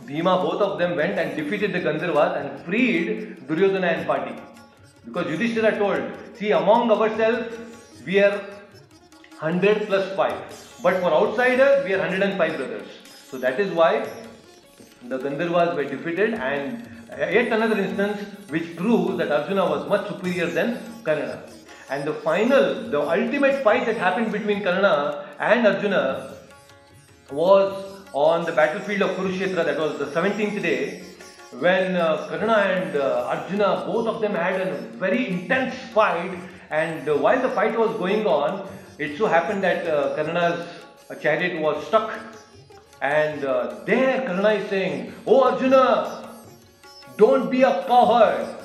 Bhima, 0.06 0.38
both 0.38 0.62
of 0.62 0.78
them 0.78 0.96
went 0.96 1.18
and 1.18 1.36
defeated 1.36 1.74
the 1.74 1.80
Gandharvas 1.80 2.38
and 2.40 2.64
freed 2.66 3.48
Duryodhana 3.48 3.88
and 3.88 4.08
party. 4.08 4.36
Because 5.06 5.28
Yudhishthira 5.28 5.78
told, 5.80 6.04
see, 6.36 6.52
among 6.52 6.92
ourselves, 6.92 7.58
we 8.06 8.20
are 8.20 8.38
100 9.40 9.88
plus 9.88 10.16
5. 10.16 10.80
But 10.84 11.00
for 11.02 11.12
outsiders, 11.12 11.86
we 11.86 11.94
are 11.94 12.00
105 12.00 12.58
brothers. 12.58 12.88
So 13.30 13.38
that 13.38 13.60
is 13.60 13.72
why 13.72 14.08
the 15.04 15.18
Gandharvas 15.18 15.76
were 15.76 15.84
defeated 15.84 16.34
and 16.36 16.88
yet 17.18 17.52
another 17.52 17.78
instance 17.80 18.22
which 18.50 18.76
proves 18.76 19.18
that 19.18 19.32
Arjuna 19.32 19.66
was 19.70 19.88
much 19.90 20.08
superior 20.08 20.48
than 20.48 20.78
Karna. 21.04 21.44
And 21.90 22.08
the 22.08 22.14
final, 22.14 22.90
the 22.90 23.02
ultimate 23.02 23.64
fight 23.64 23.86
that 23.86 23.98
happened 23.98 24.32
between 24.32 24.64
Karna 24.64 25.28
and 25.40 25.68
Arjuna 25.68 26.36
was 27.32 27.92
on 28.14 28.46
the 28.46 28.52
battlefield 28.52 29.02
of 29.02 29.18
Kurukshetra, 29.18 29.66
that 29.66 29.78
was 29.78 29.98
the 29.98 30.06
17th 30.06 30.62
day, 30.62 31.04
when 31.60 31.96
uh, 31.96 32.28
Karna 32.30 32.54
and 32.54 32.96
uh, 32.96 33.28
Arjuna, 33.28 33.84
both 33.86 34.08
of 34.08 34.22
them 34.22 34.34
had 34.34 34.62
a 34.62 34.74
very 34.98 35.28
intense 35.28 35.76
fight. 35.94 36.38
And 36.70 37.08
uh, 37.10 37.18
while 37.18 37.42
the 37.42 37.50
fight 37.50 37.78
was 37.78 37.92
going 37.98 38.26
on, 38.26 38.70
it 38.98 39.18
so 39.18 39.26
happened 39.26 39.64
that 39.64 39.86
uh, 39.88 40.16
Karna's 40.16 40.66
chariot 41.22 41.60
was 41.62 41.86
stuck 41.88 42.31
and 43.02 43.44
uh, 43.44 43.84
there 43.86 44.26
Karna 44.28 44.50
is 44.50 44.70
saying, 44.70 45.14
Oh 45.26 45.44
Arjuna, 45.44 46.30
don't 47.18 47.50
be 47.50 47.64
a 47.64 47.84
coward. 47.88 48.56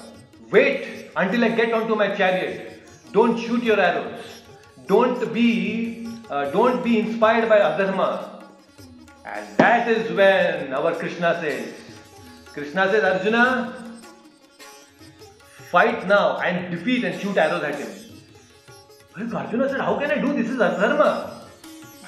Wait 0.50 1.10
until 1.16 1.44
I 1.44 1.48
get 1.48 1.72
onto 1.72 1.94
my 1.94 2.14
chariot. 2.14 2.86
Don't 3.12 3.38
shoot 3.38 3.62
your 3.62 3.80
arrows. 3.80 4.22
Don't 4.86 5.32
be, 5.32 6.06
uh, 6.28 6.50
don't 6.50 6.84
be 6.84 6.98
inspired 6.98 7.48
by 7.48 7.58
adharma. 7.60 8.44
And 9.24 9.56
that 9.56 9.88
is 9.88 10.12
when 10.12 10.72
our 10.72 10.94
Krishna 10.94 11.40
says, 11.40 11.72
Krishna 12.52 12.90
says, 12.90 13.02
Arjuna, 13.02 14.00
fight 15.70 16.06
now 16.06 16.38
and 16.38 16.70
defeat 16.70 17.04
and 17.04 17.20
shoot 17.20 17.36
arrows 17.36 17.62
at 17.64 17.78
him. 17.78 19.34
Arjuna 19.34 19.68
said, 19.70 19.80
How 19.80 19.98
can 19.98 20.10
I 20.10 20.18
do 20.18 20.34
this? 20.34 20.46
This 20.46 20.50
is 20.50 20.58
adharma. 20.58 21.32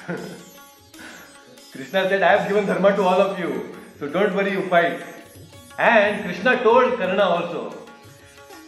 Krishna 1.79 2.09
said, 2.09 2.21
I 2.21 2.35
have 2.35 2.49
given 2.49 2.65
dharma 2.65 2.93
to 2.93 3.03
all 3.03 3.21
of 3.21 3.39
you, 3.39 3.73
so 3.99 4.09
don't 4.09 4.35
worry, 4.35 4.51
you 4.51 4.63
fight. 4.63 5.01
And 5.77 6.25
Krishna 6.25 6.61
told 6.61 6.97
Karna 6.97 7.23
also, 7.23 7.73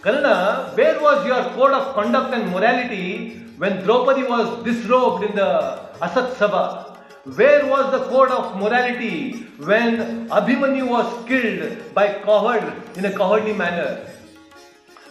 Karna, 0.02 0.72
where 0.76 0.98
was 1.02 1.26
your 1.26 1.44
code 1.56 1.74
of 1.74 1.94
conduct 1.94 2.34
and 2.34 2.50
morality 2.52 3.34
when 3.58 3.84
Draupadi 3.84 4.24
was 4.24 4.64
disrobed 4.64 5.26
in 5.26 5.36
the 5.36 5.90
Asat 6.02 6.36
Sabha? 6.36 6.96
Where 7.36 7.66
was 7.68 7.92
the 7.92 8.00
code 8.06 8.32
of 8.32 8.56
morality 8.58 9.42
when 9.72 10.30
Abhimanyu 10.30 10.88
was 10.88 11.28
killed 11.28 11.94
by 11.94 12.14
coward 12.24 12.64
in 12.96 13.04
a 13.04 13.12
cowardly 13.12 13.52
manner? 13.52 14.08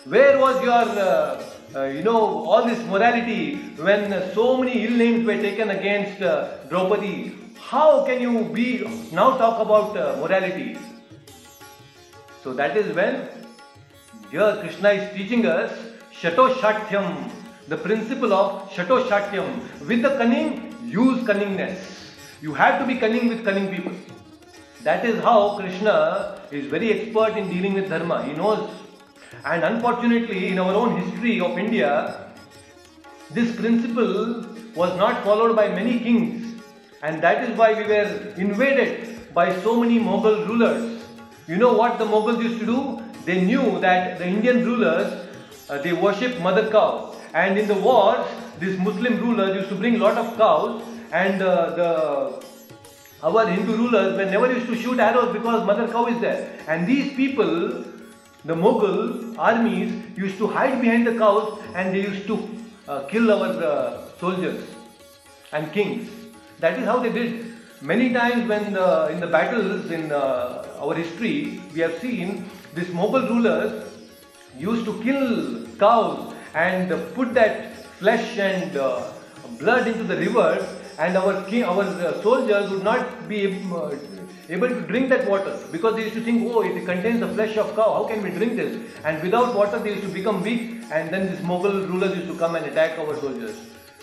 Where 0.07 0.39
was 0.39 0.57
your, 0.65 0.73
uh, 0.73 1.45
uh, 1.77 1.85
you 1.85 2.03
know, 2.03 2.47
all 2.47 2.65
this 2.65 2.83
morality 2.87 3.57
when 3.77 4.11
so 4.33 4.57
many 4.57 4.87
ill 4.87 4.97
names 4.97 5.27
were 5.27 5.37
taken 5.37 5.69
against 5.69 6.23
uh, 6.23 6.65
Draupadi? 6.71 7.37
How 7.71 8.05
can 8.05 8.21
you 8.21 8.47
be 8.53 8.85
now 9.13 9.37
talk 9.39 9.61
about 9.65 9.97
uh, 9.97 10.17
morality? 10.21 10.77
So 12.43 12.53
that 12.53 12.77
is 12.77 12.93
when 12.97 13.29
here 14.33 14.57
Krishna 14.61 14.89
is 14.89 15.17
teaching 15.17 15.47
us 15.47 15.71
Shatoshatyam, 16.21 17.31
the 17.69 17.77
principle 17.77 18.33
of 18.33 18.69
Shatoshatyam. 18.73 19.87
With 19.87 20.03
the 20.03 20.17
cunning, 20.17 20.75
use 20.85 21.23
cunningness. 21.23 21.79
You 22.43 22.55
have 22.55 22.81
to 22.81 22.87
be 22.89 22.99
cunning 22.99 23.29
with 23.29 23.45
cunning 23.45 23.73
people. 23.73 23.93
That 24.83 25.05
is 25.05 25.23
how 25.23 25.57
Krishna 25.57 26.41
is 26.51 26.67
very 26.67 26.93
expert 26.93 27.39
in 27.39 27.49
dealing 27.51 27.75
with 27.75 27.89
dharma. 27.89 28.25
He 28.25 28.33
knows. 28.33 28.69
And 29.45 29.63
unfortunately, 29.63 30.49
in 30.49 30.59
our 30.59 30.75
own 30.75 31.01
history 31.03 31.41
of 31.41 31.57
India, 31.57 32.33
this 33.31 33.55
principle 33.55 34.45
was 34.75 34.97
not 34.99 35.23
followed 35.23 35.55
by 35.55 35.69
many 35.69 36.01
kings. 36.01 36.50
And 37.03 37.23
that 37.23 37.49
is 37.49 37.57
why 37.57 37.73
we 37.75 37.85
were 37.89 38.35
invaded 38.37 39.33
by 39.35 39.59
so 39.63 39.81
many 39.81 39.99
Mughal 39.99 40.47
rulers. 40.47 41.03
You 41.47 41.57
know 41.57 41.73
what 41.73 41.99
the 41.99 42.05
Mughals 42.05 42.43
used 42.43 42.61
to 42.61 42.67
do? 42.67 43.03
They 43.25 43.41
knew 43.41 43.81
that 43.81 44.19
the 44.19 44.27
Indian 44.27 44.65
rulers 44.65 45.31
uh, 45.71 45.79
they 45.79 45.93
worship 45.93 46.41
mother 46.41 46.69
cow, 46.69 47.15
and 47.33 47.57
in 47.57 47.69
the 47.69 47.75
wars, 47.75 48.27
these 48.59 48.77
Muslim 48.79 49.19
rulers 49.21 49.55
used 49.55 49.69
to 49.69 49.77
bring 49.77 50.01
lot 50.01 50.19
of 50.19 50.37
cows, 50.37 50.83
and 51.13 51.41
uh, 51.41 51.71
the 51.77 51.91
our 53.23 53.47
Hindu 53.47 53.77
rulers 53.77 54.17
were 54.17 54.25
never 54.25 54.53
used 54.53 54.67
to 54.67 54.75
shoot 54.75 54.99
arrows 54.99 55.33
because 55.33 55.65
mother 55.65 55.87
cow 55.87 56.07
is 56.07 56.21
there, 56.21 56.59
and 56.67 56.89
these 56.89 57.15
people, 57.15 57.85
the 58.45 58.55
Mughal 58.55 59.39
armies, 59.39 59.93
used 60.17 60.39
to 60.39 60.49
hide 60.49 60.81
behind 60.81 61.07
the 61.07 61.17
cows, 61.17 61.61
and 61.77 61.95
they 61.95 62.01
used 62.01 62.27
to 62.27 62.39
uh, 62.89 63.03
kill 63.05 63.31
our 63.31 63.51
uh, 63.63 64.09
soldiers 64.19 64.65
and 65.53 65.73
kings. 65.73 66.20
That 66.61 66.79
is 66.79 66.85
how 66.85 66.99
they 66.99 67.11
did. 67.11 67.55
Many 67.81 68.13
times 68.13 68.47
when 68.47 68.75
the, 68.75 69.09
in 69.09 69.21
the 69.21 69.27
battles 69.27 69.91
in 69.91 70.13
uh, 70.13 70.79
our 70.79 70.95
history, 70.95 71.61
we 71.75 71.81
have 71.81 71.99
seen 71.99 72.51
these 72.75 72.89
Mughal 72.89 73.29
rulers 73.31 73.87
used 74.59 74.85
to 74.85 75.03
kill 75.03 75.67
cows 75.79 76.35
and 76.55 76.91
put 77.15 77.33
that 77.33 77.77
flesh 77.99 78.37
and 78.39 78.77
uh, 78.77 79.11
blood 79.59 79.89
into 79.89 80.05
the 80.05 80.17
river, 80.17 80.67
and 80.99 81.17
our 81.17 81.43
king, 81.45 81.65
our 81.65 81.83
uh, 81.83 82.21
soldiers 82.23 82.71
would 82.71 82.85
not 82.85 83.27
be 83.29 83.65
uh, 83.73 83.95
able 84.51 84.69
to 84.69 84.81
drink 84.83 85.09
that 85.09 85.27
water 85.29 85.59
because 85.73 85.97
they 85.97 86.03
used 86.03 86.15
to 86.15 86.21
think, 86.23 86.47
oh, 86.53 86.63
it 86.63 86.85
contains 86.85 87.21
the 87.21 87.29
flesh 87.29 87.57
of 87.57 87.75
cow. 87.75 87.95
How 87.95 88.05
can 88.05 88.23
we 88.23 88.31
drink 88.31 88.57
this? 88.57 88.79
And 89.05 89.23
without 89.23 89.55
water, 89.55 89.79
they 89.79 89.95
used 89.95 90.03
to 90.03 90.09
become 90.09 90.43
weak, 90.43 90.83
and 90.93 91.09
then 91.09 91.31
these 91.31 91.41
Mughal 91.41 91.89
rulers 91.89 92.15
used 92.17 92.29
to 92.29 92.37
come 92.37 92.57
and 92.57 92.67
attack 92.67 92.99
our 92.99 93.17
soldiers. 93.21 93.57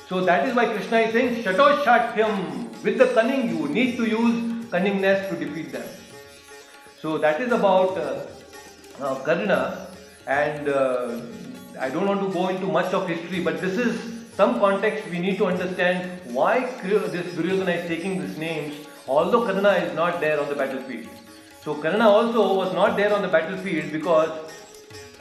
So 0.09 0.21
that 0.21 0.47
is 0.47 0.55
why 0.55 0.65
Krishna 0.67 0.99
is 0.99 1.13
saying, 1.13 1.43
Shatoshatyam. 1.43 2.81
With 2.83 2.97
the 2.97 3.07
cunning, 3.07 3.49
you 3.49 3.67
need 3.67 3.97
to 3.97 4.05
use 4.05 4.65
cunningness 4.71 5.29
to 5.29 5.35
defeat 5.35 5.71
them. 5.71 5.83
So 7.01 7.17
that 7.17 7.41
is 7.41 7.51
about 7.51 7.97
uh, 7.97 8.25
uh, 9.01 9.15
Karna, 9.15 9.87
and 10.25 10.69
uh, 10.69 11.19
I 11.79 11.89
don't 11.89 12.07
want 12.07 12.21
to 12.21 12.31
go 12.33 12.47
into 12.49 12.67
much 12.67 12.93
of 12.93 13.07
history, 13.07 13.41
but 13.41 13.59
this 13.59 13.77
is 13.77 13.99
some 14.33 14.59
context 14.59 15.09
we 15.09 15.19
need 15.19 15.37
to 15.39 15.47
understand 15.47 16.21
why 16.33 16.71
this 16.83 17.33
Duryodhana 17.35 17.71
is 17.71 17.87
taking 17.87 18.21
these 18.21 18.37
names, 18.37 18.87
although 19.07 19.45
Karna 19.45 19.71
is 19.71 19.93
not 19.93 20.21
there 20.21 20.39
on 20.39 20.47
the 20.47 20.55
battlefield. 20.55 21.07
So 21.63 21.75
Karna 21.75 22.07
also 22.07 22.55
was 22.55 22.73
not 22.73 22.95
there 22.95 23.13
on 23.13 23.21
the 23.21 23.27
battlefield 23.27 23.91
because 23.91 24.29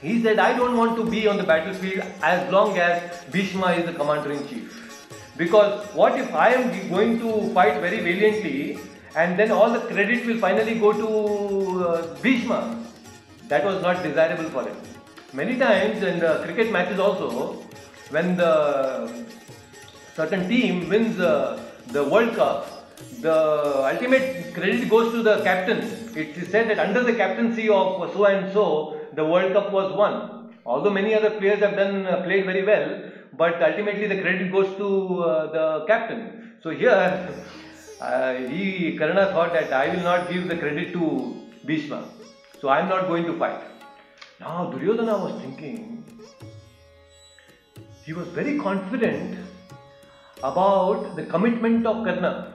he 0.00 0.22
said, 0.22 0.38
I 0.38 0.56
don't 0.56 0.76
want 0.76 0.96
to 0.96 1.10
be 1.10 1.26
on 1.26 1.38
the 1.38 1.42
battlefield 1.42 2.04
as 2.22 2.52
long 2.52 2.78
as 2.78 3.24
Bhishma 3.32 3.72
is 3.72 3.86
the 3.86 3.92
commander 3.92 4.32
in 4.32 4.46
chief. 4.46 4.75
Because 5.36 5.84
what 5.94 6.18
if 6.18 6.32
I 6.34 6.54
am 6.54 6.88
going 6.88 7.18
to 7.18 7.52
fight 7.52 7.80
very 7.80 8.00
valiantly 8.00 8.78
and 9.14 9.38
then 9.38 9.50
all 9.50 9.70
the 9.70 9.80
credit 9.80 10.26
will 10.26 10.38
finally 10.38 10.78
go 10.78 10.92
to 10.92 11.84
uh, 11.84 12.14
Bhishma? 12.22 12.82
That 13.48 13.64
was 13.64 13.82
not 13.82 14.02
desirable 14.02 14.48
for 14.50 14.62
him. 14.62 14.76
Many 15.32 15.58
times 15.58 16.02
in 16.02 16.18
the 16.20 16.40
cricket 16.44 16.72
matches 16.72 16.98
also, 16.98 17.52
when 18.10 18.36
the 18.36 19.26
certain 20.14 20.48
team 20.48 20.88
wins 20.88 21.20
uh, 21.20 21.62
the 21.88 22.02
World 22.04 22.34
Cup, 22.34 22.88
the 23.20 23.84
ultimate 23.92 24.54
credit 24.54 24.88
goes 24.88 25.12
to 25.12 25.22
the 25.22 25.42
captain. 25.42 25.78
It 26.16 26.36
is 26.36 26.48
said 26.48 26.70
that 26.70 26.78
under 26.78 27.02
the 27.02 27.12
captaincy 27.12 27.68
of 27.68 28.10
so 28.14 28.24
and 28.24 28.52
so, 28.52 28.98
the 29.12 29.24
World 29.24 29.52
Cup 29.52 29.70
was 29.70 29.92
won. 29.92 30.54
Although 30.64 30.90
many 30.90 31.14
other 31.14 31.30
players 31.30 31.60
have 31.60 31.76
done 31.76 32.06
uh, 32.06 32.22
played 32.22 32.46
very 32.46 32.64
well, 32.64 33.05
but 33.36 33.62
ultimately 33.62 34.06
the 34.06 34.20
credit 34.20 34.50
goes 34.50 34.76
to 34.76 35.22
uh, 35.22 35.52
the 35.52 35.86
captain. 35.86 36.52
So 36.62 36.70
here, 36.70 37.28
uh, 38.00 38.34
he 38.34 38.96
Karna 38.96 39.26
thought 39.26 39.52
that 39.52 39.72
I 39.72 39.94
will 39.94 40.02
not 40.02 40.30
give 40.30 40.48
the 40.48 40.56
credit 40.56 40.92
to 40.92 41.36
Bhishma, 41.64 42.04
so 42.60 42.68
I 42.68 42.80
am 42.80 42.88
not 42.88 43.08
going 43.08 43.24
to 43.24 43.38
fight. 43.38 43.62
Now 44.40 44.70
Duryodhana 44.70 45.18
was 45.18 45.40
thinking. 45.40 46.04
He 48.04 48.12
was 48.12 48.28
very 48.28 48.58
confident 48.58 49.38
about 50.42 51.16
the 51.16 51.24
commitment 51.24 51.86
of 51.86 52.04
Karna, 52.04 52.52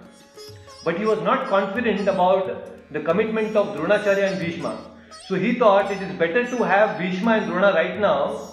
but 0.86 0.98
he 0.98 1.06
was 1.06 1.22
not 1.22 1.48
confident 1.48 2.08
about 2.08 2.92
the 2.92 3.02
commitment 3.02 3.56
of 3.56 3.76
Dronacharya 3.76 4.32
and 4.32 4.40
Bhishma. 4.40 4.78
So 5.28 5.36
he 5.36 5.56
thought 5.56 5.92
it 5.92 6.02
is 6.02 6.14
better 6.18 6.46
to 6.46 6.64
have 6.64 6.98
Bhishma 6.98 7.34
and 7.34 7.46
Drona 7.48 7.74
right 7.74 8.00
now 8.00 8.51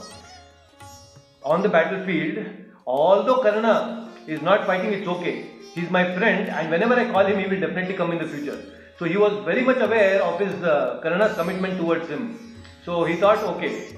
on 1.43 1.63
the 1.63 1.69
battlefield. 1.69 2.47
Although 2.87 3.43
Karna 3.43 4.11
is 4.27 4.43
not 4.43 4.67
fighting, 4.67 4.93
it's 4.93 5.07
okay. 5.07 5.47
He's 5.75 5.91
my 5.91 6.17
friend, 6.17 6.49
and 6.49 6.71
whenever 6.71 6.95
I 6.95 7.11
call 7.11 7.27
him, 7.27 7.39
he 7.39 7.47
will 7.47 7.61
definitely 7.61 7.95
come 7.95 8.13
in 8.13 8.19
the 8.19 8.27
future. 8.27 8.59
So 8.99 9.05
he 9.05 9.17
was 9.17 9.45
very 9.45 9.63
much 9.63 9.79
aware 9.79 10.23
of 10.23 10.41
his 10.41 10.55
uh, 10.63 11.01
Karna's 11.03 11.37
commitment 11.37 11.79
towards 11.79 12.09
him. 12.09 12.57
So 12.85 13.05
he 13.05 13.17
thought, 13.17 13.39
okay, 13.39 13.95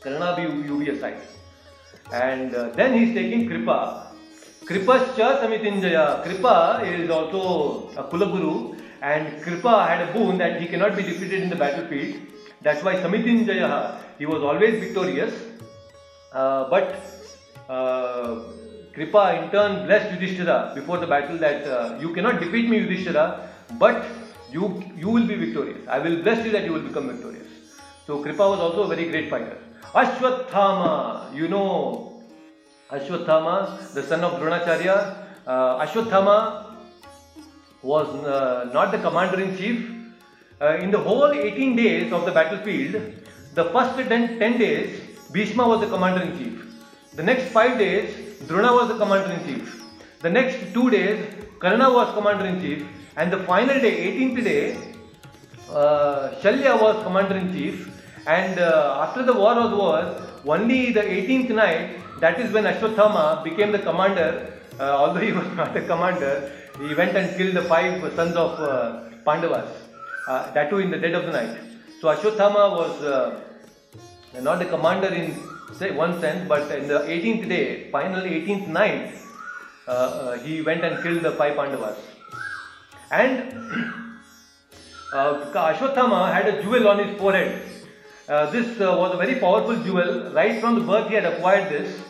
Karna, 0.00 0.40
you, 0.40 0.62
you 0.62 0.78
be 0.78 0.90
aside. 0.90 1.18
And 2.12 2.54
uh, 2.54 2.70
then 2.70 2.98
he's 2.98 3.14
taking 3.14 3.48
Kripa. 3.48 4.12
Kripascha 4.64 5.40
Samitinjaya. 5.42 6.22
Kripa 6.22 6.82
is 6.84 7.10
also 7.10 7.88
a 7.96 8.04
Kulaguru, 8.04 8.78
and 9.02 9.42
Kripa 9.42 9.86
had 9.86 10.08
a 10.08 10.12
boon 10.12 10.38
that 10.38 10.60
he 10.60 10.68
cannot 10.68 10.96
be 10.96 11.02
defeated 11.02 11.42
in 11.42 11.50
the 11.50 11.56
battlefield. 11.56 12.20
That's 12.62 12.84
why 12.84 12.96
Samitinjaya, 12.96 13.98
he 14.18 14.26
was 14.26 14.42
always 14.42 14.78
victorious. 14.78 15.32
Uh, 16.32 16.70
but 16.70 16.96
uh, 17.68 18.42
Kripa 18.94 19.42
in 19.42 19.50
turn 19.50 19.86
blessed 19.86 20.12
Yudhishthira 20.12 20.72
before 20.74 20.98
the 20.98 21.06
battle 21.06 21.38
that 21.38 21.66
uh, 21.66 21.98
you 22.00 22.12
cannot 22.12 22.40
defeat 22.40 22.68
me, 22.68 22.78
Yudhishthira, 22.78 23.48
but 23.78 24.04
you 24.52 24.82
you 24.96 25.08
will 25.08 25.26
be 25.26 25.34
victorious. 25.34 25.86
I 25.88 25.98
will 25.98 26.22
bless 26.22 26.44
you 26.44 26.52
that 26.52 26.64
you 26.64 26.72
will 26.72 26.86
become 26.86 27.08
victorious. 27.08 27.48
So 28.06 28.22
Kripa 28.22 28.48
was 28.48 28.60
also 28.60 28.82
a 28.82 28.88
very 28.88 29.08
great 29.08 29.30
fighter. 29.30 29.58
Ashwathama, 29.92 31.34
you 31.34 31.48
know 31.48 32.22
Ashwathama, 32.90 33.92
the 33.94 34.02
son 34.02 34.22
of 34.24 34.40
Dronacharya. 34.40 35.16
Uh, 35.46 35.84
Ashwathama 35.84 36.76
was 37.82 38.08
uh, 38.24 38.70
not 38.72 38.92
the 38.92 38.98
commander 38.98 39.40
in 39.40 39.56
chief. 39.56 39.90
Uh, 40.60 40.76
in 40.76 40.90
the 40.90 40.98
whole 40.98 41.32
18 41.32 41.74
days 41.74 42.12
of 42.12 42.26
the 42.26 42.32
battlefield, 42.32 43.14
the 43.54 43.64
first 43.70 43.96
10, 43.96 44.38
10 44.38 44.58
days, 44.58 45.00
Bhishma 45.32 45.66
was 45.66 45.80
the 45.80 45.86
commander 45.86 46.22
in 46.22 46.36
chief. 46.38 46.54
The 47.14 47.22
next 47.22 47.52
5 47.52 47.78
days, 47.78 48.46
Drona 48.48 48.72
was 48.72 48.88
the 48.88 48.98
commander 48.98 49.32
in 49.32 49.44
chief. 49.46 49.82
The 50.20 50.30
next 50.30 50.72
2 50.74 50.90
days, 50.90 51.18
Karna 51.60 51.90
was 51.92 52.12
commander 52.14 52.46
in 52.46 52.60
chief. 52.60 52.86
And 53.16 53.32
the 53.32 53.38
final 53.50 53.78
day, 53.80 53.92
18th 54.08 54.44
day, 54.44 54.76
uh, 55.70 56.30
Shalya 56.42 56.80
was 56.80 57.02
commander 57.04 57.36
in 57.36 57.52
chief. 57.52 57.88
And 58.26 58.58
uh, 58.58 59.06
after 59.06 59.22
the 59.22 59.32
war 59.32 59.54
was 59.54 59.72
over, 59.72 60.26
only 60.46 60.92
the 60.92 61.02
18th 61.02 61.50
night, 61.50 62.20
that 62.20 62.40
is 62.40 62.50
when 62.52 62.64
Ashwathama 62.64 63.44
became 63.44 63.72
the 63.72 63.78
commander. 63.78 64.30
Uh, 64.78 64.82
although 65.00 65.20
he 65.20 65.32
was 65.32 65.46
not 65.54 65.76
a 65.76 65.82
commander, 65.82 66.50
he 66.80 66.94
went 66.94 67.16
and 67.16 67.36
killed 67.36 67.54
the 67.54 67.62
five 67.62 68.00
sons 68.14 68.34
of 68.34 68.58
uh, 68.58 69.02
Pandavas. 69.24 69.70
Uh, 70.26 70.50
that 70.52 70.70
too 70.70 70.78
in 70.78 70.90
the 70.90 70.98
dead 70.98 71.14
of 71.14 71.24
the 71.26 71.32
night. 71.32 71.56
So 72.00 72.08
Ashwathama 72.08 72.64
was 72.80 73.02
uh, 73.02 73.40
not 74.38 74.58
the 74.58 74.66
commander 74.66 75.08
in 75.08 75.34
say 75.80 75.90
one 75.90 76.20
sense, 76.20 76.46
but 76.48 76.70
in 76.72 76.88
the 76.88 77.00
18th 77.00 77.48
day, 77.48 77.90
final 77.90 78.22
18th 78.22 78.68
night, 78.68 79.14
uh, 79.86 79.90
uh, 79.90 80.38
he 80.38 80.62
went 80.62 80.84
and 80.84 81.02
killed 81.02 81.22
the 81.22 81.32
five 81.32 81.56
Pandavas. 81.56 81.98
And 83.10 83.52
uh, 85.12 85.52
Ashwathama 85.52 86.32
had 86.32 86.48
a 86.48 86.62
jewel 86.62 86.88
on 86.88 86.98
his 87.04 87.18
forehead. 87.18 87.62
Uh, 88.28 88.50
this 88.50 88.80
uh, 88.80 88.94
was 88.96 89.14
a 89.14 89.16
very 89.16 89.36
powerful 89.40 89.76
jewel. 89.82 90.30
Right 90.32 90.60
from 90.60 90.76
the 90.76 90.82
birth, 90.82 91.08
he 91.08 91.14
had 91.14 91.24
acquired 91.24 91.70
this, 91.70 92.00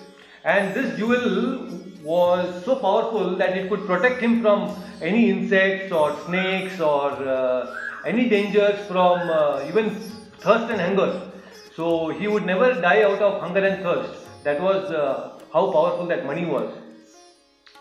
and 0.44 0.74
this 0.74 0.98
jewel 0.98 1.68
was 2.02 2.64
so 2.64 2.76
powerful 2.76 3.36
that 3.36 3.56
it 3.56 3.68
could 3.68 3.86
protect 3.86 4.20
him 4.20 4.42
from 4.42 4.74
any 5.00 5.30
insects 5.30 5.92
or 5.92 6.18
snakes 6.26 6.80
or 6.80 7.10
uh, 7.12 7.76
any 8.06 8.28
dangers 8.28 8.86
from 8.86 9.20
even 9.68 9.90
thirst 10.40 10.70
and 10.70 10.80
hunger. 10.80 11.29
So 11.80 12.10
he 12.10 12.28
would 12.28 12.44
never 12.44 12.68
die 12.78 13.02
out 13.04 13.22
of 13.26 13.40
hunger 13.40 13.64
and 13.66 13.82
thirst. 13.82 14.12
That 14.44 14.60
was 14.60 14.90
uh, 14.90 15.38
how 15.50 15.72
powerful 15.72 16.06
that 16.08 16.26
mani 16.26 16.44
was. 16.44 16.70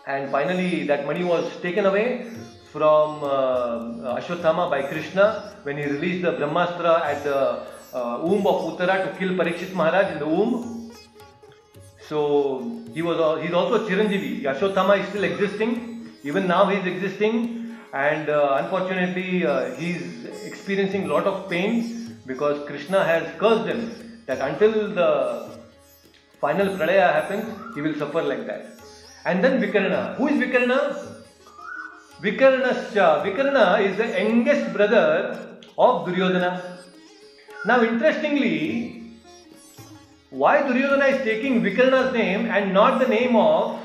And 0.06 0.30
finally, 0.30 0.86
that 0.86 1.04
mani 1.06 1.22
was 1.22 1.44
taken 1.60 1.84
away 1.84 2.30
from 2.72 3.22
uh, 3.22 4.16
Ashwathama 4.18 4.70
by 4.70 4.80
Krishna 4.84 5.52
when 5.64 5.76
he 5.76 5.84
released 5.84 6.22
the 6.22 6.32
Brahmastra 6.32 6.94
at 7.10 7.24
the 7.24 7.38
uh, 7.92 8.22
womb 8.22 8.46
of 8.46 8.62
Uttara 8.70 8.96
to 9.04 9.18
kill 9.18 9.34
Parikshit 9.34 9.74
Maharaj 9.74 10.12
in 10.12 10.18
the 10.18 10.26
womb. 10.26 10.90
So 12.08 12.82
he 12.94 13.02
was 13.02 13.18
al- 13.18 13.38
he's 13.42 13.52
also 13.52 13.86
Chiranjeevi. 13.86 14.44
Ashwathama 14.44 14.98
is 14.98 15.08
still 15.10 15.24
existing. 15.24 16.10
Even 16.22 16.48
now 16.48 16.64
he 16.70 16.78
is 16.78 16.86
existing, 16.86 17.76
and 17.92 18.30
uh, 18.30 18.62
unfortunately 18.62 19.44
uh, 19.44 19.74
he 19.74 19.90
is 19.90 20.24
experiencing 20.46 21.04
a 21.04 21.08
lot 21.08 21.24
of 21.24 21.50
pain 21.50 21.99
because 22.30 22.56
Krishna 22.68 23.00
has 23.10 23.24
cursed 23.40 23.66
him 23.72 23.80
that 24.26 24.40
until 24.48 24.72
the 24.98 25.10
final 26.42 26.68
pralaya 26.76 27.08
happens, 27.16 27.46
he 27.74 27.80
will 27.84 27.96
suffer 28.02 28.22
like 28.22 28.46
that. 28.46 28.62
And 29.24 29.44
then 29.44 29.60
Vikarna. 29.62 30.14
Who 30.16 30.28
is 30.28 30.36
Vikarna? 30.42 30.78
Vikarnascha. 32.24 33.08
Vikarna 33.24 33.64
is 33.86 33.96
the 33.96 34.08
youngest 34.18 34.72
brother 34.72 35.06
of 35.78 36.06
Duryodhana. 36.06 36.52
Now, 37.66 37.82
interestingly, 37.82 39.02
why 40.30 40.62
Duryodhana 40.62 41.06
is 41.14 41.22
taking 41.24 41.62
Vikarna's 41.62 42.12
name 42.12 42.46
and 42.46 42.72
not 42.72 43.00
the 43.00 43.08
name 43.08 43.36
of 43.36 43.80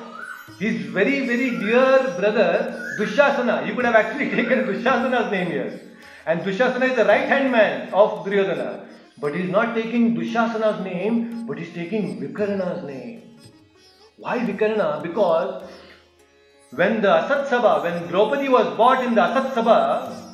his 0.59 0.75
very, 0.97 1.25
very 1.31 1.49
dear 1.63 2.13
brother 2.19 2.51
Dushasana? 2.99 3.65
He 3.65 3.73
could 3.73 3.85
have 3.85 3.95
actually 3.95 4.29
taken 4.37 4.59
Dushasana's 4.69 5.31
name 5.31 5.47
here. 5.47 5.84
And 6.25 6.41
Dushasana 6.41 6.89
is 6.89 6.95
the 6.95 7.05
right 7.05 7.27
hand 7.27 7.51
man 7.51 7.93
of 7.93 8.25
Duryodhana. 8.25 8.87
But 9.19 9.35
he's 9.35 9.49
not 9.49 9.75
taking 9.75 10.15
Dushasana's 10.15 10.83
name, 10.83 11.45
but 11.45 11.57
he's 11.57 11.73
taking 11.73 12.19
Vikarna's 12.19 12.83
name. 12.83 13.37
Why 14.17 14.39
Vikarna? 14.39 15.03
Because 15.03 15.69
when 16.71 17.01
the 17.01 17.07
Asat 17.07 17.47
Sabha, 17.47 17.83
when 17.83 18.07
Draupadi 18.07 18.49
was 18.49 18.75
bought 18.75 19.03
in 19.05 19.15
the 19.15 19.21
Asat 19.21 19.53
Sabha, 19.53 20.33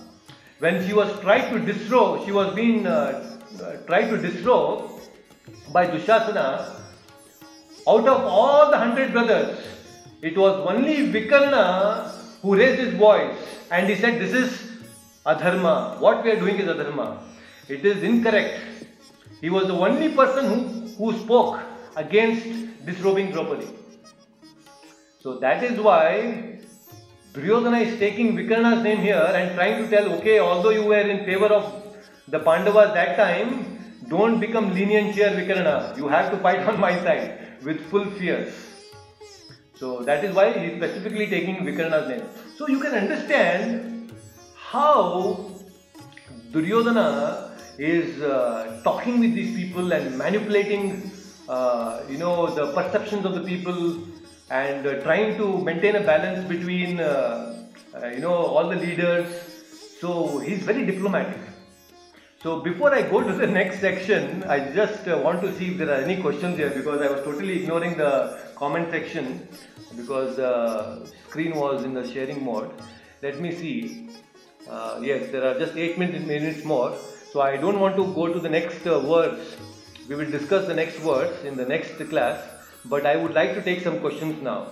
when 0.59 0.85
she 0.87 0.93
was 0.93 1.19
tried 1.19 1.49
to 1.49 1.59
disrobe, 1.59 2.25
she 2.25 2.31
was 2.31 2.55
being 2.55 2.87
uh, 2.87 3.37
uh, 3.61 3.77
tried 3.85 4.09
to 4.09 4.17
disrobe 4.17 4.89
by 5.73 5.87
Dushasana. 5.87 6.77
Out 7.87 8.07
of 8.07 8.23
all 8.23 8.71
the 8.71 8.77
hundred 8.77 9.11
brothers, 9.11 9.59
it 10.21 10.37
was 10.37 10.67
only 10.67 11.11
Vikarna 11.11 12.11
who 12.41 12.55
raised 12.55 12.79
his 12.79 12.93
voice 12.93 13.35
and 13.71 13.89
he 13.89 13.95
said, 13.95 14.21
This 14.21 14.33
is 14.33 14.70
adharma. 15.25 15.99
What 15.99 16.23
we 16.23 16.31
are 16.31 16.39
doing 16.39 16.57
is 16.57 16.67
adharma. 16.67 17.17
It 17.67 17.85
is 17.85 18.03
incorrect. 18.03 18.59
He 19.41 19.49
was 19.49 19.67
the 19.67 19.73
only 19.73 20.09
person 20.09 20.45
who, 20.45 20.87
who 20.97 21.17
spoke 21.19 21.59
against 21.95 22.85
disrobing 22.85 23.31
Draupadi. 23.31 23.67
So 25.19 25.37
that 25.37 25.63
is 25.63 25.79
why 25.79 26.59
Duryodhana 27.33 27.79
is 27.79 27.99
taking 27.99 28.35
Vikarna's 28.35 28.83
name 28.83 28.97
here 28.99 29.31
and 29.35 29.55
trying 29.55 29.83
to 29.83 29.89
tell, 29.89 30.11
okay, 30.15 30.39
although 30.39 30.71
you 30.71 30.83
were 30.83 30.99
in 30.99 31.25
favor 31.25 31.45
of 31.45 31.83
the 32.27 32.39
Pandavas 32.39 32.93
that 32.93 33.15
time, 33.15 33.79
don't 34.09 34.39
become 34.39 34.73
lenient 34.73 35.15
here, 35.15 35.29
Vikarna. 35.29 35.95
You 35.97 36.07
have 36.07 36.31
to 36.31 36.37
fight 36.37 36.67
on 36.67 36.79
my 36.79 36.97
side 36.99 37.39
with 37.63 37.79
full 37.89 38.05
fierce. 38.05 38.53
So 39.75 40.01
that 40.03 40.23
is 40.23 40.35
why 40.35 40.51
he 40.53 40.65
is 40.65 40.77
specifically 40.77 41.27
taking 41.27 41.57
Vikarna's 41.65 42.09
name. 42.09 42.23
So 42.57 42.67
you 42.67 42.79
can 42.79 42.93
understand 42.93 43.90
how 44.71 45.51
Duryodhana 46.51 47.51
is 47.77 48.21
uh, 48.21 48.79
talking 48.85 49.19
with 49.19 49.33
these 49.33 49.53
people 49.55 49.91
and 49.91 50.17
manipulating, 50.17 51.11
uh, 51.49 52.01
you 52.09 52.17
know, 52.17 52.47
the 52.55 52.71
perceptions 52.71 53.25
of 53.25 53.33
the 53.33 53.41
people 53.41 53.97
and 54.49 54.87
uh, 54.87 55.01
trying 55.01 55.35
to 55.37 55.57
maintain 55.61 55.97
a 55.97 55.99
balance 55.99 56.47
between, 56.47 57.01
uh, 57.01 57.67
uh, 58.01 58.07
you 58.07 58.19
know, 58.19 58.33
all 58.33 58.69
the 58.69 58.77
leaders. 58.77 59.27
So 59.99 60.39
he's 60.39 60.59
very 60.59 60.85
diplomatic. 60.85 61.39
So 62.41 62.61
before 62.61 62.93
I 62.93 63.01
go 63.01 63.21
to 63.21 63.33
the 63.33 63.47
next 63.59 63.81
section, 63.81 64.43
I 64.45 64.71
just 64.73 65.05
uh, 65.05 65.17
want 65.17 65.41
to 65.41 65.53
see 65.57 65.71
if 65.71 65.79
there 65.79 65.89
are 65.89 66.01
any 66.01 66.21
questions 66.21 66.57
here 66.57 66.69
because 66.69 67.01
I 67.01 67.09
was 67.11 67.23
totally 67.25 67.61
ignoring 67.61 67.97
the 67.97 68.39
comment 68.55 68.89
section 68.89 69.47
because 69.97 70.37
the 70.37 71.11
screen 71.27 71.55
was 71.55 71.83
in 71.83 71.93
the 71.93 72.09
sharing 72.09 72.43
mode. 72.45 72.71
Let 73.21 73.41
me 73.41 73.51
see. 73.53 74.09
Uh, 74.69 74.99
yes, 75.01 75.31
there 75.31 75.43
are 75.43 75.57
just 75.59 75.75
8 75.75 75.97
minutes, 75.97 76.25
minutes 76.25 76.63
more. 76.63 76.95
So 77.31 77.41
I 77.41 77.57
don't 77.57 77.79
want 77.79 77.95
to 77.95 78.13
go 78.13 78.31
to 78.31 78.39
the 78.39 78.49
next 78.49 78.85
uh, 78.85 78.99
words. 78.99 79.55
We 80.07 80.15
will 80.15 80.29
discuss 80.29 80.67
the 80.67 80.73
next 80.73 80.99
words 81.01 81.43
in 81.43 81.55
the 81.55 81.65
next 81.65 81.97
class. 82.09 82.43
But 82.85 83.05
I 83.05 83.15
would 83.15 83.33
like 83.33 83.53
to 83.55 83.61
take 83.61 83.81
some 83.81 83.99
questions 83.99 84.41
now. 84.41 84.67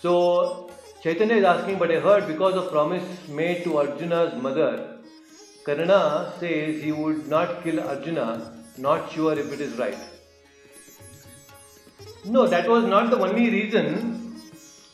So 0.00 0.70
Chaitanya 1.02 1.36
is 1.36 1.44
asking, 1.44 1.78
but 1.78 1.90
I 1.90 1.98
heard 2.00 2.28
because 2.28 2.54
of 2.54 2.70
promise 2.70 3.04
made 3.28 3.64
to 3.64 3.78
Arjuna's 3.78 4.40
mother, 4.40 4.98
Karna 5.64 6.32
says 6.38 6.82
he 6.82 6.92
would 6.92 7.28
not 7.28 7.62
kill 7.62 7.80
Arjuna, 7.80 8.52
not 8.78 9.10
sure 9.12 9.38
if 9.38 9.52
it 9.52 9.60
is 9.60 9.76
right. 9.78 9.98
No, 12.24 12.46
that 12.46 12.68
was 12.68 12.84
not 12.84 13.10
the 13.10 13.18
only 13.18 13.50
reason, 13.50 14.21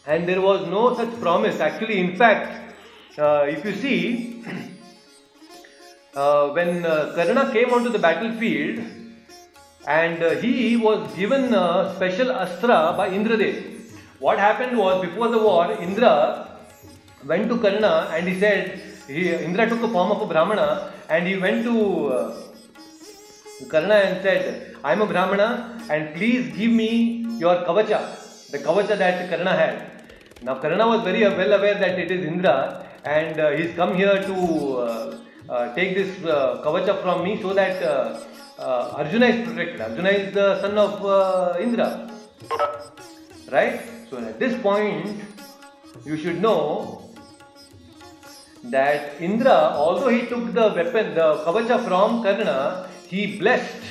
and 0.09 0.29
there 0.29 0.41
was 0.41 0.67
no 0.69 0.97
such 0.97 1.13
promise. 1.21 1.61
Actually, 1.61 1.99
in 2.01 2.17
fact, 2.17 2.75
uh, 3.19 3.45
if 3.55 3.65
you 3.65 3.75
see, 3.75 4.43
uh, 6.17 6.49
when 6.49 6.85
uh, 6.85 7.13
Karna 7.15 7.53
came 7.53 7.73
onto 7.73 7.91
the 7.91 7.99
battlefield, 7.99 8.85
and 9.87 10.23
uh, 10.23 10.31
he 10.45 10.77
was 10.77 11.01
given 11.15 11.55
a 11.55 11.93
special 11.97 12.31
astra 12.33 12.95
by 12.97 13.09
Indradev. 13.11 13.57
What 14.19 14.39
happened 14.39 14.77
was 14.77 15.05
before 15.07 15.29
the 15.29 15.39
war, 15.39 15.73
Indra 15.73 16.59
went 17.25 17.49
to 17.49 17.59
Karna 17.59 18.11
and 18.15 18.29
he 18.29 18.39
said, 18.39 18.81
he, 19.07 19.31
Indra 19.31 19.69
took 19.69 19.81
the 19.81 19.89
form 19.89 20.11
of 20.11 20.21
a 20.23 20.27
Brahmana 20.27 20.93
and 21.09 21.27
he 21.27 21.37
went 21.37 21.65
to 21.65 22.09
uh, 22.09 22.37
Karna 23.69 23.95
and 23.95 24.23
said, 24.23 24.77
I 24.85 24.93
am 24.93 25.03
a 25.03 25.07
Brahmana 25.07 25.81
and 25.89 26.15
please 26.15 26.55
give 26.57 26.71
me 26.71 27.27
your 27.39 27.57
kavacha, 27.65 28.51
the 28.51 28.59
kavacha 28.59 28.99
that 28.99 29.31
Karna 29.31 29.53
had. 29.53 29.98
Now 30.41 30.55
Karna 30.61 30.87
was 30.87 31.03
very 31.03 31.23
well 31.23 31.53
aware 31.53 31.75
that 31.75 31.99
it 31.99 32.11
is 32.13 32.25
Indra 32.25 32.87
and 33.05 33.41
uh, 33.41 33.51
he's 33.51 33.75
come 33.75 33.97
here 33.97 34.23
to 34.23 34.35
uh, 34.79 35.19
uh, 35.49 35.75
take 35.75 35.95
this 35.97 36.25
uh, 36.25 36.63
kavacha 36.65 37.03
from 37.03 37.25
me 37.25 37.41
so 37.43 37.53
that 37.55 37.83
uh, 37.83 38.21
uh, 38.59 38.95
Arjuna 38.99 39.27
is 39.27 39.49
protected. 39.49 39.81
Arjuna 39.81 40.11
is 40.11 40.35
the 40.35 40.61
son 40.61 40.79
of 40.79 41.61
Indra. 41.61 42.09
Right? 43.51 43.81
So 44.11 44.19
at 44.19 44.39
this 44.39 44.61
point, 44.63 45.21
you 46.05 46.17
should 46.17 46.41
know 46.41 47.11
that 48.65 49.21
Indra, 49.21 49.75
although 49.75 50.09
he 50.09 50.27
took 50.27 50.53
the 50.55 50.69
weapon, 50.77 51.15
the 51.15 51.43
kavacha 51.45 51.85
from 51.85 52.23
Karna, 52.23 52.89
he 53.09 53.39
blessed 53.39 53.83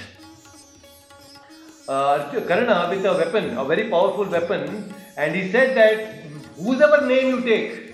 Karna 1.87 2.87
with 2.89 3.05
a 3.05 3.13
weapon, 3.13 3.57
a 3.57 3.65
very 3.65 3.89
powerful 3.89 4.25
weapon, 4.25 4.93
and 5.17 5.35
he 5.35 5.51
said 5.51 5.75
that 5.75 6.16
whosoever 6.57 7.05
name 7.05 7.27
you 7.35 7.41
take 7.41 7.93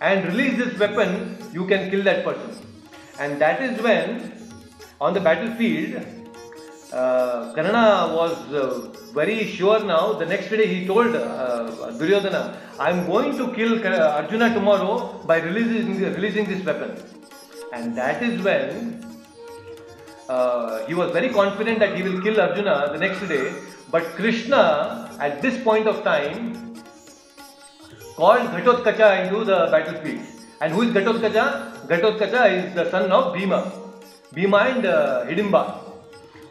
and 0.00 0.26
release 0.26 0.56
this 0.56 0.78
weapon, 0.78 1.36
you 1.52 1.66
can 1.66 1.90
kill 1.90 2.02
that 2.04 2.24
person. 2.24 2.56
And 3.18 3.40
that 3.40 3.62
is 3.62 3.80
when, 3.80 4.32
on 5.00 5.14
the 5.14 5.20
battlefield, 5.20 6.04
uh, 6.92 7.52
Karna 7.54 8.14
was 8.14 8.36
uh, 8.52 8.92
very 9.12 9.46
sure 9.46 9.82
now. 9.84 10.12
The 10.12 10.26
next 10.26 10.48
day 10.50 10.66
he 10.66 10.86
told 10.86 11.14
uh, 11.14 11.92
Duryodhana, 11.98 12.56
I 12.78 12.90
am 12.90 13.06
going 13.06 13.36
to 13.38 13.52
kill 13.54 13.84
Arjuna 13.84 14.54
tomorrow 14.54 15.20
by 15.26 15.38
releasing, 15.38 16.00
releasing 16.00 16.46
this 16.46 16.64
weapon. 16.64 16.96
And 17.72 17.96
that 17.96 18.22
is 18.22 18.40
when 18.42 19.04
uh, 20.28 20.86
he 20.86 20.94
was 20.94 21.10
very 21.10 21.30
confident 21.30 21.78
that 21.80 21.96
he 21.96 22.02
will 22.02 22.20
kill 22.22 22.40
Arjuna 22.40 22.90
the 22.92 22.98
next 22.98 23.26
day. 23.28 23.52
But 23.90 24.04
Krishna, 24.16 25.10
at 25.20 25.42
this 25.42 25.62
point 25.62 25.86
of 25.88 26.02
time, 26.04 26.73
called 28.16 28.46
Ghatotkacha 28.54 29.26
into 29.26 29.44
the 29.44 29.68
battlefield. 29.70 30.20
And 30.60 30.72
who 30.72 30.82
is 30.82 30.90
Ghatotkacha? 30.90 31.86
Ghatotkacha 31.88 32.42
is 32.58 32.74
the 32.74 32.90
son 32.90 33.10
of 33.10 33.34
Bhima. 33.34 33.72
Bhima 34.32 34.58
and 34.58 34.86
uh, 34.86 35.24
Hidimba. 35.26 35.80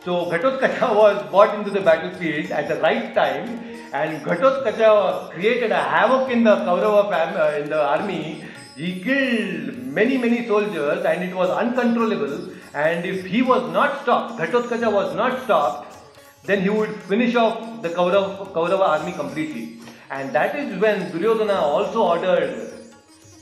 So 0.03 0.25
Ghatotkacha 0.25 0.95
was 1.01 1.29
brought 1.29 1.57
into 1.57 1.69
the 1.69 1.81
battlefield 1.81 2.51
at 2.51 2.67
the 2.67 2.75
right 2.81 3.13
time, 3.15 3.47
and 3.93 4.21
Ghatotkacha 4.25 5.31
created 5.31 5.71
a 5.71 5.81
havoc 5.81 6.29
in 6.29 6.43
the 6.43 6.55
Kaurava 6.57 7.09
fam- 7.09 7.37
uh, 7.37 7.63
in 7.63 7.69
the 7.69 7.81
army. 7.81 8.43
He 8.75 9.01
killed 9.01 9.77
many 9.99 10.17
many 10.17 10.45
soldiers, 10.47 11.05
and 11.05 11.23
it 11.23 11.33
was 11.33 11.49
uncontrollable. 11.49 12.49
And 12.73 13.05
if 13.05 13.25
he 13.25 13.41
was 13.41 13.71
not 13.71 14.01
stopped, 14.01 14.39
Ghatotkacha 14.39 14.91
was 14.91 15.15
not 15.15 15.43
stopped, 15.43 15.95
then 16.43 16.61
he 16.61 16.69
would 16.69 16.93
finish 17.03 17.35
off 17.35 17.81
the 17.81 17.89
Kaurava, 17.89 18.51
Kaurava 18.51 18.89
army 18.99 19.13
completely. 19.13 19.82
And 20.15 20.31
that 20.33 20.55
is 20.55 20.79
when 20.79 21.11
Duryodhana 21.11 21.59
also 21.75 22.03
ordered 22.03 22.53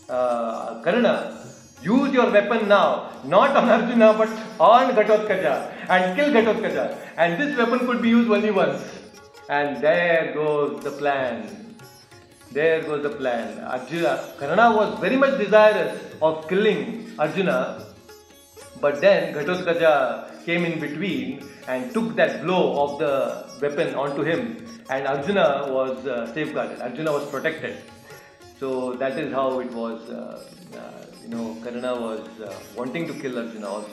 uh, 0.10 0.82
Karna 0.84 1.14
Use 1.84 2.14
your 2.14 2.30
weapon 2.32 2.68
now, 2.68 3.10
not 3.26 3.56
on 3.58 3.68
Arjuna 3.68 4.14
but 4.14 4.30
on 4.60 4.94
Ghatotkacha 4.94 5.90
and 5.90 6.16
kill 6.16 6.30
Ghatotkacha. 6.30 6.96
And 7.18 7.42
this 7.42 7.58
weapon 7.58 7.80
could 7.88 8.04
be 8.04 8.10
used 8.10 8.30
only 8.30 8.52
once. 8.52 8.84
And 9.50 9.82
there 9.84 10.32
goes 10.36 10.84
the 10.84 10.92
plan. 10.92 11.76
There 12.52 12.84
goes 12.84 13.02
the 13.02 13.10
plan. 13.10 13.64
Arjuna, 13.64 14.34
Karna 14.38 14.76
was 14.76 15.00
very 15.00 15.18
much 15.18 15.40
desirous 15.40 16.00
of 16.22 16.48
killing 16.48 17.16
Arjuna, 17.18 17.84
but 18.80 19.02
then 19.02 19.34
Ghatotkacha 19.34 20.46
came 20.46 20.66
in 20.66 20.80
between 20.80 21.50
and 21.68 21.92
took 21.96 22.16
that 22.16 22.44
blow 22.44 22.84
of 22.84 23.00
the 23.00 23.48
weapon 23.60 23.96
onto 23.96 24.22
him, 24.22 24.68
and 24.90 25.08
Arjuna 25.08 25.68
was 25.70 26.06
uh, 26.06 26.34
safeguarded. 26.34 26.82
Arjuna 26.82 27.12
was 27.12 27.30
protected. 27.30 27.78
So 28.60 28.94
that 28.94 29.18
is 29.18 29.34
how 29.34 29.60
it 29.60 29.72
was. 29.72 30.10
Uh, 30.10 30.44
uh, 30.78 31.06
you 31.24 31.30
know, 31.30 31.58
Karna 31.64 32.00
was 32.00 32.28
uh, 32.40 32.54
wanting 32.76 33.08
to 33.08 33.14
kill 33.14 33.38
Arjuna 33.38 33.68
also. 33.68 33.92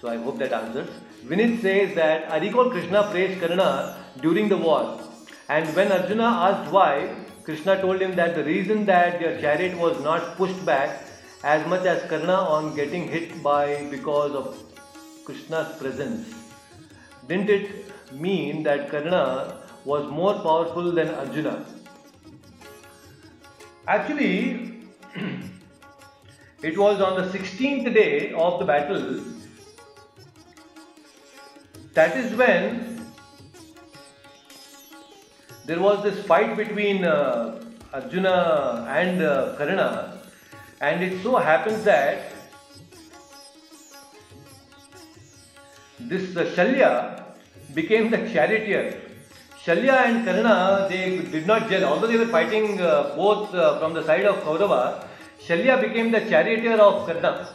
So 0.00 0.08
I 0.08 0.16
hope 0.16 0.38
that 0.38 0.52
answers. 0.52 0.88
Vinit 1.26 1.60
says 1.60 1.94
that 1.94 2.30
I 2.30 2.38
recall 2.38 2.70
Krishna 2.70 3.08
praised 3.10 3.40
Karna 3.40 3.96
during 4.20 4.48
the 4.48 4.56
war, 4.56 5.00
and 5.48 5.68
when 5.74 5.90
Arjuna 5.90 6.24
asked 6.24 6.72
why, 6.72 7.14
Krishna 7.42 7.80
told 7.80 8.00
him 8.00 8.14
that 8.16 8.34
the 8.34 8.44
reason 8.44 8.84
that 8.86 9.18
their 9.20 9.40
chariot 9.40 9.76
was 9.76 10.00
not 10.02 10.36
pushed 10.36 10.64
back 10.64 11.02
as 11.42 11.66
much 11.66 11.86
as 11.86 12.08
Karna 12.08 12.34
on 12.34 12.74
getting 12.74 13.08
hit 13.08 13.42
by 13.42 13.88
because 13.90 14.32
of 14.32 14.62
Krishna's 15.24 15.76
presence. 15.78 16.34
Didn't 17.26 17.50
it 17.50 18.12
mean 18.12 18.62
that 18.62 18.90
Karna 18.90 19.60
was 19.84 20.10
more 20.10 20.34
powerful 20.34 20.92
than 20.92 21.08
Arjuna? 21.14 21.64
Actually, 23.86 24.82
it 26.62 26.76
was 26.76 27.00
on 27.00 27.16
the 27.20 27.38
16th 27.38 27.94
day 27.94 28.32
of 28.32 28.58
the 28.58 28.64
battle 28.64 29.22
that 31.94 32.16
is 32.16 32.34
when 32.34 32.98
there 35.66 35.80
was 35.80 36.02
this 36.02 36.24
fight 36.26 36.56
between 36.56 37.04
uh, 37.04 37.60
Arjuna 37.92 38.86
and 38.88 39.22
uh, 39.22 39.54
Karna, 39.56 40.18
and 40.80 41.02
it 41.02 41.22
so 41.22 41.36
happens 41.36 41.82
that 41.84 42.32
this 45.98 46.36
uh, 46.36 46.44
Shalya 46.54 47.24
became 47.74 48.10
the 48.10 48.18
charioteer. 48.32 49.07
Shalya 49.68 49.96
and 50.06 50.24
Karna 50.24 50.86
they 50.88 51.18
did 51.18 51.46
not 51.46 51.68
gel, 51.68 51.84
although 51.84 52.06
they 52.06 52.16
were 52.16 52.32
fighting 52.38 52.80
uh, 52.80 53.14
both 53.14 53.54
uh, 53.54 53.78
from 53.78 53.92
the 53.92 54.02
side 54.02 54.24
of 54.24 54.36
Kaurava. 54.36 55.04
Shalya 55.46 55.78
became 55.82 56.10
the 56.10 56.20
charioteer 56.20 56.78
of 56.80 57.06
Karna. 57.06 57.50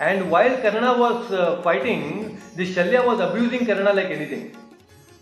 And 0.00 0.32
while 0.32 0.56
Karna 0.60 0.98
was 0.98 1.30
uh, 1.30 1.62
fighting, 1.62 2.40
this 2.56 2.74
Shalya 2.74 3.06
was 3.06 3.20
abusing 3.20 3.64
Karna 3.66 3.92
like 3.92 4.06
anything. 4.06 4.56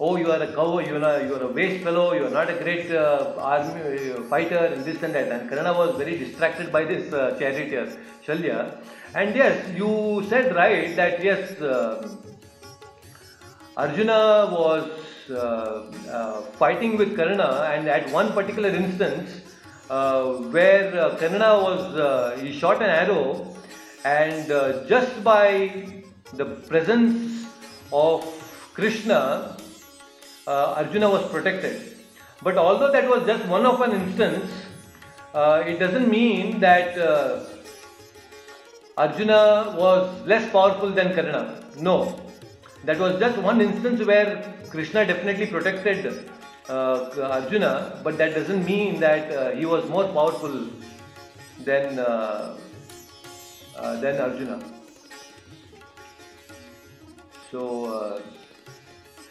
Oh, 0.00 0.16
you 0.16 0.32
are 0.32 0.42
a 0.42 0.50
cow, 0.54 0.78
you 0.78 0.96
are 0.96 1.20
a, 1.20 1.26
you 1.26 1.34
are 1.34 1.42
a 1.42 1.48
waste 1.48 1.84
fellow, 1.84 2.14
you 2.14 2.24
are 2.24 2.30
not 2.30 2.48
a 2.48 2.54
great 2.64 2.90
uh, 2.90 3.34
army 3.36 4.10
uh, 4.12 4.22
fighter, 4.22 4.72
and 4.72 4.86
this 4.86 5.02
and 5.02 5.14
that. 5.14 5.30
And 5.30 5.50
Karna 5.50 5.74
was 5.74 5.96
very 5.96 6.16
distracted 6.16 6.72
by 6.72 6.84
this 6.84 7.12
uh, 7.12 7.36
charioteer, 7.38 7.92
Shalya. 8.26 8.78
And 9.14 9.36
yes, 9.36 9.68
you 9.76 10.24
said 10.30 10.56
right 10.56 10.96
that 10.96 11.22
yes, 11.22 11.60
Arjuna 13.76 14.48
was 14.50 14.90
fighting 16.58 16.96
with 16.96 17.16
Karna, 17.16 17.70
and 17.72 17.88
at 17.88 18.10
one 18.10 18.32
particular 18.32 18.68
instance, 18.68 19.40
uh, 19.90 20.24
where 20.54 20.98
uh, 20.98 21.16
Karna 21.16 21.62
was, 21.62 21.94
uh, 21.94 22.38
he 22.40 22.52
shot 22.52 22.82
an 22.82 22.90
arrow, 22.90 23.54
and 24.04 24.50
uh, 24.50 24.84
just 24.86 25.22
by 25.22 25.72
the 26.34 26.44
presence 26.44 27.46
of 27.92 28.24
Krishna, 28.74 29.56
uh, 30.46 30.74
Arjuna 30.76 31.10
was 31.10 31.28
protected. 31.30 31.96
But 32.42 32.58
although 32.58 32.92
that 32.92 33.08
was 33.08 33.26
just 33.26 33.46
one 33.48 33.64
of 33.64 33.80
an 33.80 33.92
instance, 33.92 34.50
uh, 35.34 35.62
it 35.66 35.78
doesn't 35.78 36.08
mean 36.08 36.60
that 36.60 36.98
uh, 36.98 37.44
Arjuna 38.96 39.74
was 39.78 40.26
less 40.26 40.50
powerful 40.50 40.90
than 40.90 41.14
Karna. 41.14 41.62
No, 41.78 42.20
that 42.84 42.98
was 42.98 43.18
just 43.18 43.38
one 43.38 43.60
instance 43.60 44.04
where 44.04 44.54
Krishna 44.76 45.06
definitely 45.06 45.46
protected 45.46 46.28
uh, 46.68 47.10
Arjuna, 47.36 48.00
but 48.04 48.18
that 48.18 48.34
doesn't 48.34 48.62
mean 48.66 49.00
that 49.00 49.32
uh, 49.32 49.50
he 49.52 49.64
was 49.64 49.88
more 49.88 50.04
powerful 50.08 50.66
than 51.64 51.98
uh, 51.98 52.58
uh, 53.74 54.00
than 54.00 54.20
Arjuna. 54.20 54.58
So 57.50 57.62
uh, 57.86 58.20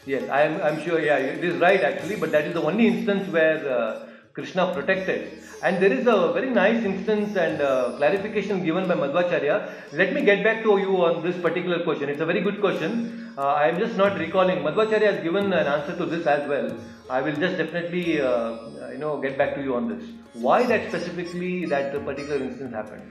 yes, 0.07 0.27
I 0.29 0.41
am 0.47 0.59
I'm 0.61 0.81
sure. 0.83 0.99
Yeah, 0.99 1.17
it 1.17 1.43
is 1.43 1.61
right 1.61 1.83
actually, 1.91 2.15
but 2.15 2.31
that 2.31 2.45
is 2.45 2.55
the 2.55 2.63
only 2.63 2.87
instance 2.87 3.31
where 3.31 3.59
uh, 3.69 4.07
Krishna 4.33 4.73
protected. 4.73 5.43
And 5.61 5.81
there 5.81 5.93
is 5.93 6.07
a 6.07 6.33
very 6.33 6.49
nice 6.49 6.83
instance 6.83 7.37
and 7.37 7.61
uh, 7.61 7.93
clarification 7.97 8.65
given 8.65 8.87
by 8.87 8.95
Madhvacharya. 8.95 9.69
Let 9.93 10.13
me 10.15 10.23
get 10.23 10.43
back 10.43 10.63
to 10.63 10.79
you 10.79 11.05
on 11.05 11.21
this 11.21 11.37
particular 11.37 11.83
question. 11.83 12.09
It's 12.09 12.21
a 12.21 12.25
very 12.25 12.41
good 12.41 12.59
question. 12.59 13.24
Uh, 13.37 13.47
I 13.47 13.67
am 13.67 13.77
just 13.77 13.97
not 13.97 14.17
recalling. 14.17 14.59
Madhvacharya 14.59 15.11
has 15.11 15.21
given 15.21 15.51
an 15.51 15.67
answer 15.67 15.93
to 15.97 16.05
this 16.05 16.25
as 16.25 16.47
well. 16.47 16.69
I 17.09 17.19
will 17.21 17.35
just 17.35 17.57
definitely, 17.57 18.21
uh, 18.21 18.89
you 18.91 18.97
know, 18.97 19.19
get 19.19 19.37
back 19.37 19.55
to 19.55 19.61
you 19.61 19.75
on 19.75 19.89
this. 19.89 20.07
Why 20.33 20.65
that 20.65 20.87
specifically 20.87 21.65
that 21.65 21.91
particular 22.05 22.37
instance 22.37 22.73
happened? 22.73 23.03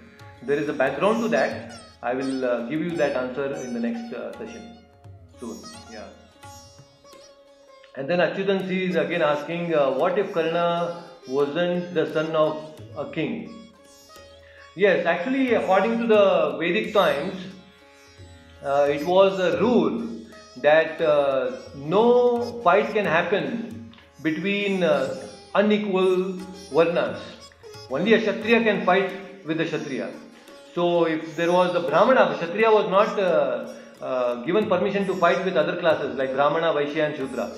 There 0.42 0.58
is 0.58 0.70
a 0.70 0.72
background 0.72 1.22
to 1.24 1.28
that. 1.28 1.74
I 2.02 2.14
will 2.14 2.42
uh, 2.42 2.66
give 2.70 2.80
you 2.80 2.92
that 2.92 3.16
answer 3.16 3.54
in 3.56 3.74
the 3.74 3.80
next 3.80 4.14
uh, 4.14 4.32
session 4.38 4.78
soon. 5.38 5.58
Yeah. 5.92 6.06
And 7.96 8.08
then 8.08 8.20
Achyutan 8.20 8.68
is 8.70 8.96
again 8.96 9.20
asking, 9.20 9.74
uh, 9.74 9.90
what 9.90 10.18
if 10.18 10.32
Karna 10.32 11.04
wasn't 11.28 11.92
the 11.92 12.10
son 12.14 12.34
of 12.34 12.80
a 12.96 13.10
king? 13.10 13.54
Yes, 14.74 15.04
actually, 15.04 15.52
according 15.52 15.98
to 15.98 16.06
the 16.06 16.56
Vedic 16.58 16.94
times, 16.94 17.36
uh, 18.64 18.88
it 18.90 19.06
was 19.06 19.38
a 19.38 19.60
rule 19.60 20.13
that 20.62 21.00
uh, 21.00 21.56
no 21.76 22.60
fight 22.62 22.92
can 22.92 23.04
happen 23.04 23.92
between 24.22 24.82
uh, 24.82 25.28
unequal 25.54 26.34
varnas. 26.72 27.20
Only 27.90 28.14
a 28.14 28.20
Kshatriya 28.20 28.62
can 28.62 28.84
fight 28.84 29.10
with 29.46 29.60
a 29.60 29.64
Kshatriya. 29.64 30.10
So, 30.74 31.04
if 31.04 31.36
there 31.36 31.52
was 31.52 31.74
a 31.74 31.80
Brahmana, 31.80 32.30
the 32.30 32.38
Kshatriya 32.38 32.70
was 32.70 32.90
not 32.90 33.18
uh, 33.18 33.72
uh, 34.00 34.44
given 34.44 34.68
permission 34.68 35.06
to 35.06 35.14
fight 35.14 35.44
with 35.44 35.56
other 35.56 35.76
classes 35.76 36.16
like 36.16 36.34
Brahmana, 36.34 36.72
Vaishya, 36.72 37.08
and 37.08 37.16
Shudra. 37.16 37.50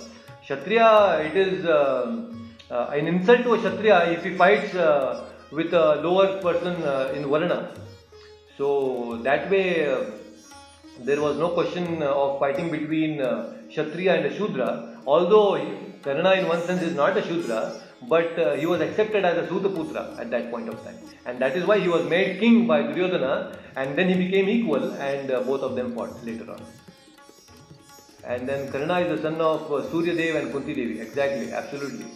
Kshatriya, 0.42 1.22
it 1.26 1.36
is 1.36 1.64
uh, 1.64 2.24
uh, 2.70 2.90
an 2.92 3.06
insult 3.06 3.42
to 3.44 3.54
a 3.54 3.58
Kshatriya 3.58 4.10
if 4.12 4.24
he 4.24 4.34
fights 4.34 4.74
uh, 4.74 5.24
with 5.50 5.72
a 5.72 5.96
lower 6.02 6.40
person 6.42 6.74
in 7.16 7.28
Varna. 7.28 7.70
So 8.58 9.20
that 9.22 9.50
way, 9.50 9.86
there 11.00 11.20
was 11.20 11.36
no 11.36 11.50
question 11.50 12.02
of 12.02 12.38
fighting 12.38 12.70
between 12.70 13.20
uh, 13.20 13.52
Kshatriya 13.68 14.14
and 14.14 14.26
a 14.26 14.36
Shudra. 14.36 15.00
Although 15.06 15.56
Karna, 16.02 16.32
in 16.32 16.48
one 16.48 16.62
sense, 16.62 16.82
is 16.82 16.94
not 16.94 17.16
a 17.16 17.22
Shudra, 17.22 17.80
but 18.08 18.38
uh, 18.38 18.54
he 18.54 18.66
was 18.66 18.80
accepted 18.80 19.24
as 19.24 19.36
a 19.38 19.46
Sutaputra 19.50 20.18
at 20.18 20.30
that 20.30 20.50
point 20.50 20.68
of 20.68 20.82
time. 20.84 20.98
And 21.26 21.38
that 21.40 21.56
is 21.56 21.66
why 21.66 21.78
he 21.80 21.88
was 21.88 22.08
made 22.08 22.40
king 22.40 22.66
by 22.66 22.82
Duryodhana, 22.82 23.58
and 23.76 23.96
then 23.96 24.08
he 24.08 24.14
became 24.14 24.48
equal, 24.48 24.92
and 24.94 25.30
uh, 25.30 25.42
both 25.42 25.60
of 25.60 25.74
them 25.74 25.94
fought 25.94 26.24
later 26.24 26.50
on. 26.50 26.62
And 28.24 28.48
then 28.48 28.70
Karna 28.72 29.00
is 29.00 29.16
the 29.16 29.22
son 29.22 29.40
of 29.40 29.70
uh, 29.72 29.88
Surya 29.90 30.14
Dev 30.14 30.36
and 30.36 30.52
Kunti 30.52 30.74
Devi. 30.74 31.00
Exactly, 31.00 31.52
absolutely. 31.52 32.06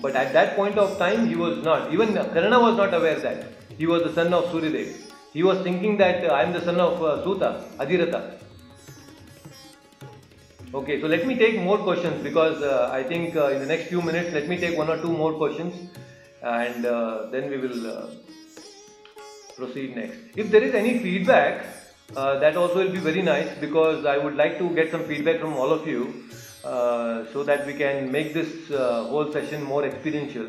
But 0.00 0.16
at 0.16 0.32
that 0.32 0.56
point 0.56 0.76
of 0.76 0.98
time, 0.98 1.28
he 1.28 1.36
was 1.36 1.64
not. 1.64 1.92
Even 1.92 2.14
Karna 2.14 2.60
was 2.60 2.76
not 2.76 2.92
aware 2.92 3.18
that 3.20 3.46
he 3.78 3.86
was 3.86 4.02
the 4.02 4.12
son 4.12 4.32
of 4.32 4.50
Surya 4.50 4.70
Dev. 4.70 5.12
He 5.32 5.42
was 5.42 5.58
thinking 5.62 5.96
that 5.98 6.30
I 6.30 6.42
am 6.42 6.52
the 6.52 6.64
son 6.64 6.78
of 6.80 7.02
uh, 7.02 7.24
Suta, 7.24 7.64
Adhiratha. 7.78 8.38
Okay, 10.72 11.00
so 11.00 11.06
let 11.06 11.26
me 11.26 11.36
take 11.36 11.60
more 11.60 11.78
questions 11.78 12.22
because 12.22 12.62
uh, 12.62 12.90
I 12.92 13.02
think 13.02 13.36
uh, 13.36 13.48
in 13.48 13.60
the 13.60 13.66
next 13.66 13.88
few 13.88 14.02
minutes, 14.02 14.32
let 14.32 14.48
me 14.48 14.56
take 14.56 14.76
one 14.76 14.90
or 14.90 15.00
two 15.00 15.12
more 15.12 15.32
questions 15.34 15.74
and 16.42 16.84
uh, 16.84 17.26
then 17.30 17.48
we 17.50 17.58
will 17.58 17.86
uh, 17.86 18.06
proceed 19.56 19.96
next. 19.96 20.18
If 20.36 20.50
there 20.50 20.62
is 20.62 20.74
any 20.74 20.98
feedback, 20.98 21.64
uh, 22.16 22.38
that 22.40 22.56
also 22.56 22.84
will 22.84 22.92
be 22.92 22.98
very 22.98 23.22
nice 23.22 23.48
because 23.60 24.04
I 24.04 24.18
would 24.18 24.36
like 24.36 24.58
to 24.58 24.68
get 24.74 24.90
some 24.90 25.04
feedback 25.04 25.40
from 25.40 25.54
all 25.54 25.70
of 25.72 25.86
you 25.86 26.24
uh, 26.64 27.24
so 27.32 27.44
that 27.44 27.66
we 27.66 27.74
can 27.74 28.10
make 28.10 28.34
this 28.34 28.68
whole 28.68 29.32
session 29.32 29.62
more 29.62 29.84
experiential. 29.84 30.46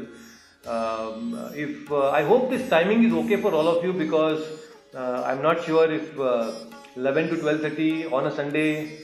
Um, 0.68 1.52
if 1.54 1.92
uh, 1.92 2.10
I 2.10 2.24
hope 2.24 2.50
this 2.50 2.68
timing 2.70 3.04
is 3.04 3.14
okay 3.14 3.38
for 3.40 3.54
all 3.54 3.68
of 3.68 3.84
you 3.84 3.94
because 3.94 4.44
uh, 4.96 5.22
I'm 5.24 5.42
not 5.42 5.64
sure 5.64 5.92
if 5.92 6.20
uh, 6.20 6.54
11 6.96 7.30
to 7.30 7.36
12:30 7.36 8.12
on 8.12 8.28
a 8.28 8.32
Sunday. 8.36 9.02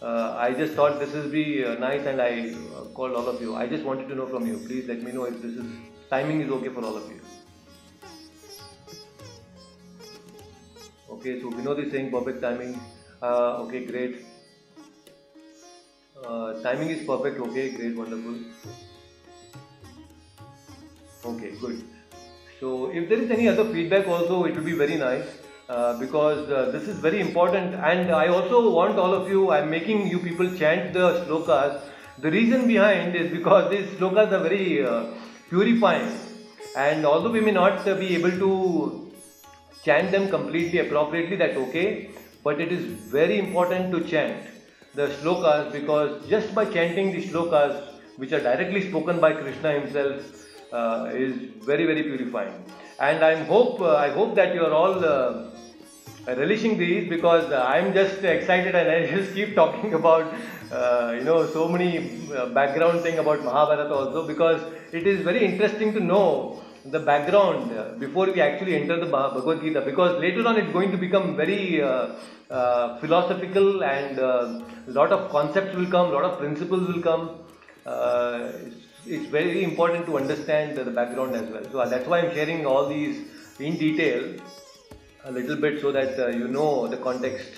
Uh, 0.00 0.34
I 0.36 0.52
just 0.52 0.72
thought 0.72 0.98
this 0.98 1.12
will 1.12 1.28
be 1.28 1.64
uh, 1.64 1.74
nice 1.74 2.06
and 2.06 2.20
I 2.20 2.50
uh, 2.50 2.84
called 2.94 3.14
all 3.14 3.28
of 3.28 3.40
you. 3.40 3.54
I 3.54 3.66
just 3.66 3.84
wanted 3.84 4.08
to 4.08 4.14
know 4.14 4.26
from 4.26 4.46
you. 4.46 4.56
Please 4.66 4.88
let 4.88 5.02
me 5.02 5.12
know 5.12 5.24
if 5.24 5.40
this 5.42 5.52
is 5.52 5.66
timing 6.10 6.40
is 6.40 6.50
okay 6.50 6.70
for 6.70 6.84
all 6.84 6.96
of 6.96 7.08
you. 7.08 7.20
Okay, 11.10 11.40
so 11.40 11.50
Vinod 11.50 11.84
is 11.84 11.92
saying 11.92 12.10
perfect 12.10 12.42
timing. 12.42 12.80
Okay, 13.22 13.84
great. 13.84 14.24
Timing 16.64 16.90
is 16.90 17.06
perfect. 17.06 17.38
Okay, 17.38 17.70
great, 17.70 17.96
wonderful. 17.96 18.34
Okay, 21.24 21.52
good. 21.60 21.84
So 22.58 22.90
if 22.90 23.08
there 23.08 23.18
is 23.18 23.30
any 23.30 23.48
other 23.48 23.64
feedback 23.72 24.08
also, 24.08 24.44
it 24.44 24.56
will 24.56 24.64
be 24.64 24.72
very 24.72 24.96
nice 24.96 25.24
uh, 25.68 25.98
because 25.98 26.50
uh, 26.50 26.70
this 26.72 26.88
is 26.88 26.98
very 26.98 27.20
important. 27.20 27.74
And 27.74 28.10
I 28.10 28.26
also 28.28 28.70
want 28.70 28.98
all 28.98 29.14
of 29.14 29.28
you. 29.28 29.50
I'm 29.50 29.70
making 29.70 30.08
you 30.08 30.18
people 30.18 30.52
chant 30.56 30.92
the 30.92 31.24
slokas. 31.24 31.80
The 32.18 32.30
reason 32.30 32.66
behind 32.66 33.14
is 33.14 33.30
because 33.30 33.70
these 33.70 33.86
slokas 33.98 34.32
are 34.32 34.42
very 34.42 34.84
uh, 34.84 35.06
purifying, 35.48 36.12
and 36.76 37.06
although 37.06 37.30
we 37.30 37.40
may 37.40 37.52
not 37.52 37.86
uh, 37.86 37.94
be 37.94 38.14
able 38.14 38.30
to 38.30 39.12
chant 39.84 40.10
them 40.10 40.28
completely 40.28 40.80
appropriately, 40.80 41.36
that's 41.36 41.56
okay. 41.56 42.10
But 42.44 42.60
it 42.60 42.72
is 42.72 42.84
very 42.84 43.38
important 43.38 43.92
to 43.92 44.00
chant 44.08 44.46
the 44.94 45.06
slokas 45.06 45.72
because 45.72 46.28
just 46.28 46.54
by 46.54 46.64
chanting 46.64 47.12
the 47.12 47.22
slokas 47.22 47.88
which 48.16 48.32
are 48.32 48.40
directly 48.40 48.88
spoken 48.88 49.20
by 49.20 49.32
Krishna 49.32 49.72
himself, 49.72 50.41
is 50.72 51.34
very 51.64 51.86
very 51.86 52.02
purifying. 52.02 52.64
And 53.00 53.24
I 53.24 53.42
hope 53.44 53.80
uh, 53.80 53.96
I 53.96 54.10
hope 54.10 54.34
that 54.34 54.54
you 54.54 54.64
are 54.64 54.72
all 54.72 55.04
uh, 55.04 55.50
relishing 56.26 56.78
these 56.78 57.08
because 57.08 57.50
uh, 57.50 57.64
I'm 57.64 57.92
just 57.92 58.22
excited 58.22 58.74
and 58.74 58.88
I 58.90 59.06
just 59.10 59.34
keep 59.34 59.54
talking 59.54 59.94
about 60.00 60.32
uh, 60.70 61.14
you 61.16 61.24
know 61.24 61.46
so 61.46 61.68
many 61.68 62.20
uh, 62.32 62.46
background 62.46 63.02
thing 63.02 63.18
about 63.18 63.44
Mahabharata 63.44 63.94
also 63.94 64.26
because 64.26 64.60
it 64.92 65.06
is 65.06 65.20
very 65.22 65.44
interesting 65.44 65.92
to 65.94 66.00
know 66.00 66.62
the 66.84 66.98
background 66.98 67.72
uh, 67.72 67.92
before 67.98 68.26
we 68.26 68.40
actually 68.40 68.74
enter 68.74 68.98
the 68.98 69.06
Bha- 69.06 69.34
Bhagavad 69.34 69.62
Gita 69.62 69.80
because 69.82 70.20
later 70.20 70.46
on 70.46 70.56
it's 70.56 70.72
going 70.72 70.90
to 70.90 70.96
become 70.96 71.36
very 71.36 71.80
uh, 71.80 72.14
uh, 72.50 72.98
philosophical 73.00 73.84
and 73.84 74.18
a 74.18 74.62
lot 74.88 75.12
of 75.12 75.30
concepts 75.30 75.74
will 75.76 75.86
come, 75.86 76.12
lot 76.12 76.24
of 76.24 76.38
principles 76.38 76.86
will 76.88 77.02
come. 77.02 77.38
Uh, 79.02 79.14
it's, 79.14 79.26
very 79.26 79.64
important 79.64 80.06
to 80.06 80.16
understand 80.16 80.76
the 80.76 80.90
background 80.90 81.34
as 81.34 81.48
well. 81.50 81.64
So 81.70 81.88
that's 81.88 82.06
why 82.06 82.20
I'm 82.20 82.34
sharing 82.34 82.66
all 82.66 82.88
these 82.88 83.26
in 83.58 83.76
detail 83.76 84.36
a 85.24 85.32
little 85.32 85.56
bit 85.56 85.80
so 85.80 85.92
that 85.92 86.18
uh, 86.18 86.28
you 86.28 86.48
know 86.48 86.86
the 86.88 86.96
context. 86.96 87.52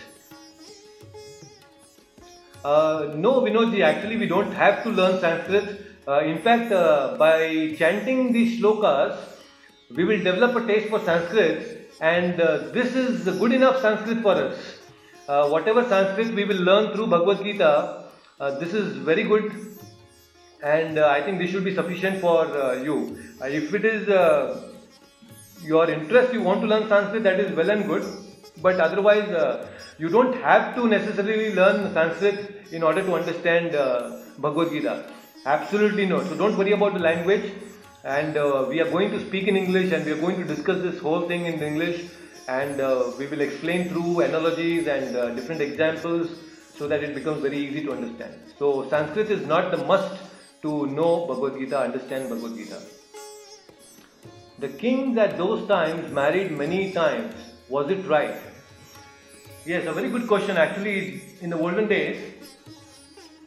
Uh, 2.65 3.13
no, 3.17 3.43
Vinodji, 3.43 3.83
actually, 3.83 4.17
we 4.17 4.27
don't 4.27 4.53
have 4.53 4.83
to 4.85 4.91
learn 4.91 5.21
Sanskrit. 5.21 5.81
Uh, 6.09 6.21
in 6.21 6.39
fact, 6.39 6.73
uh, 6.73 7.17
by 7.19 7.75
chanting 7.79 8.33
these 8.33 8.61
shlokas, 8.61 9.19
we 9.95 10.05
will 10.05 10.19
develop 10.19 10.57
a 10.57 10.67
taste 10.67 10.89
for 10.89 10.99
Sanskrit, 11.01 11.91
and 12.01 12.41
uh, 12.41 12.59
this 12.73 12.95
is 12.95 13.25
good 13.39 13.53
enough 13.53 13.81
Sanskrit 13.81 14.23
for 14.23 14.33
us. 14.33 14.79
Uh, 15.29 15.49
whatever 15.49 15.87
Sanskrit 15.89 16.35
we 16.35 16.45
will 16.45 16.57
learn 16.57 16.93
through 16.95 17.07
Bhagavad 17.07 17.45
Gita, 17.45 18.05
uh, 18.41 18.59
this 18.59 18.75
is 18.75 18.97
very 18.97 19.25
good, 19.25 19.74
and 20.65 20.99
uh, 20.99 21.09
I 21.09 21.21
think 21.23 21.39
this 21.39 21.51
should 21.51 21.65
be 21.65 21.75
sufficient 21.75 22.21
for 22.21 22.47
uh, 22.47 22.83
you. 22.83 23.19
Uh, 23.41 23.47
if 23.47 23.75
it 23.75 23.85
is 23.85 24.09
your 25.63 25.91
interest 25.91 26.33
you 26.33 26.43
want 26.43 26.61
to 26.63 26.67
learn 26.67 26.89
sanskrit 26.89 27.23
that 27.25 27.39
is 27.39 27.55
well 27.57 27.71
and 27.71 27.87
good. 27.87 28.05
But 28.63 28.81
otherwise 28.81 29.29
you 29.99 30.09
don't 30.09 30.35
have 30.43 30.75
to 30.77 30.87
necessarily 30.89 31.55
learn 31.55 31.93
sanskrit 31.93 32.73
in 32.73 32.83
order 32.83 33.03
to 33.03 33.15
understand 33.15 33.73
bhagavad 34.39 34.71
gita. 34.73 34.95
Absolutely 35.45 36.07
no. 36.07 36.25
So 36.25 36.35
don't 36.35 36.57
worry 36.57 36.73
about 36.73 36.95
the 36.95 37.01
language. 37.01 37.53
And 38.05 38.37
uh, 38.37 38.67
we 38.69 38.81
are 38.81 38.91
going 38.91 39.11
to 39.13 39.21
speak 39.27 39.49
in 39.49 39.57
english 39.57 39.93
and 39.93 40.05
we 40.05 40.13
are 40.13 40.21
going 40.21 40.37
to 40.37 40.45
discuss 40.45 40.81
this 40.83 40.99
whole 40.99 41.27
thing 41.29 41.47
in 41.47 41.63
english. 41.63 42.05
And 42.49 42.81
uh, 42.81 43.13
we 43.19 43.27
will 43.27 43.41
explain 43.41 43.89
through 43.89 44.21
analogies 44.21 44.87
and 44.87 45.17
uh, 45.17 45.31
different 45.31 45.61
examples 45.61 46.31
so 46.77 46.89
that 46.89 47.03
it 47.03 47.15
becomes 47.15 47.41
very 47.43 47.59
easy 47.59 47.83
to 47.85 47.93
understand. 47.93 48.35
So 48.59 48.89
sanskrit 48.89 49.31
is 49.31 49.47
not 49.47 49.71
the 49.71 49.79
must 49.93 50.34
to 50.67 50.75
know 50.99 51.13
bhagavad 51.31 51.57
gita 51.63 51.81
understand 51.87 52.29
bhagavad 52.35 52.59
gita 52.61 52.83
the 54.59 54.69
kings 54.69 55.19
at 55.19 55.37
those 55.37 55.67
times 55.69 56.13
married 56.13 56.53
many 56.53 56.93
times. 56.93 57.35
Was 57.69 57.91
it 57.91 58.07
right? 58.07 58.37
Yes, 59.67 59.87
a 59.87 59.93
very 59.93 60.11
good 60.11 60.29
question. 60.29 60.57
Actually, 60.57 61.23
in 61.41 61.51
the 61.51 61.59
olden 61.59 61.89
days, 61.89 62.35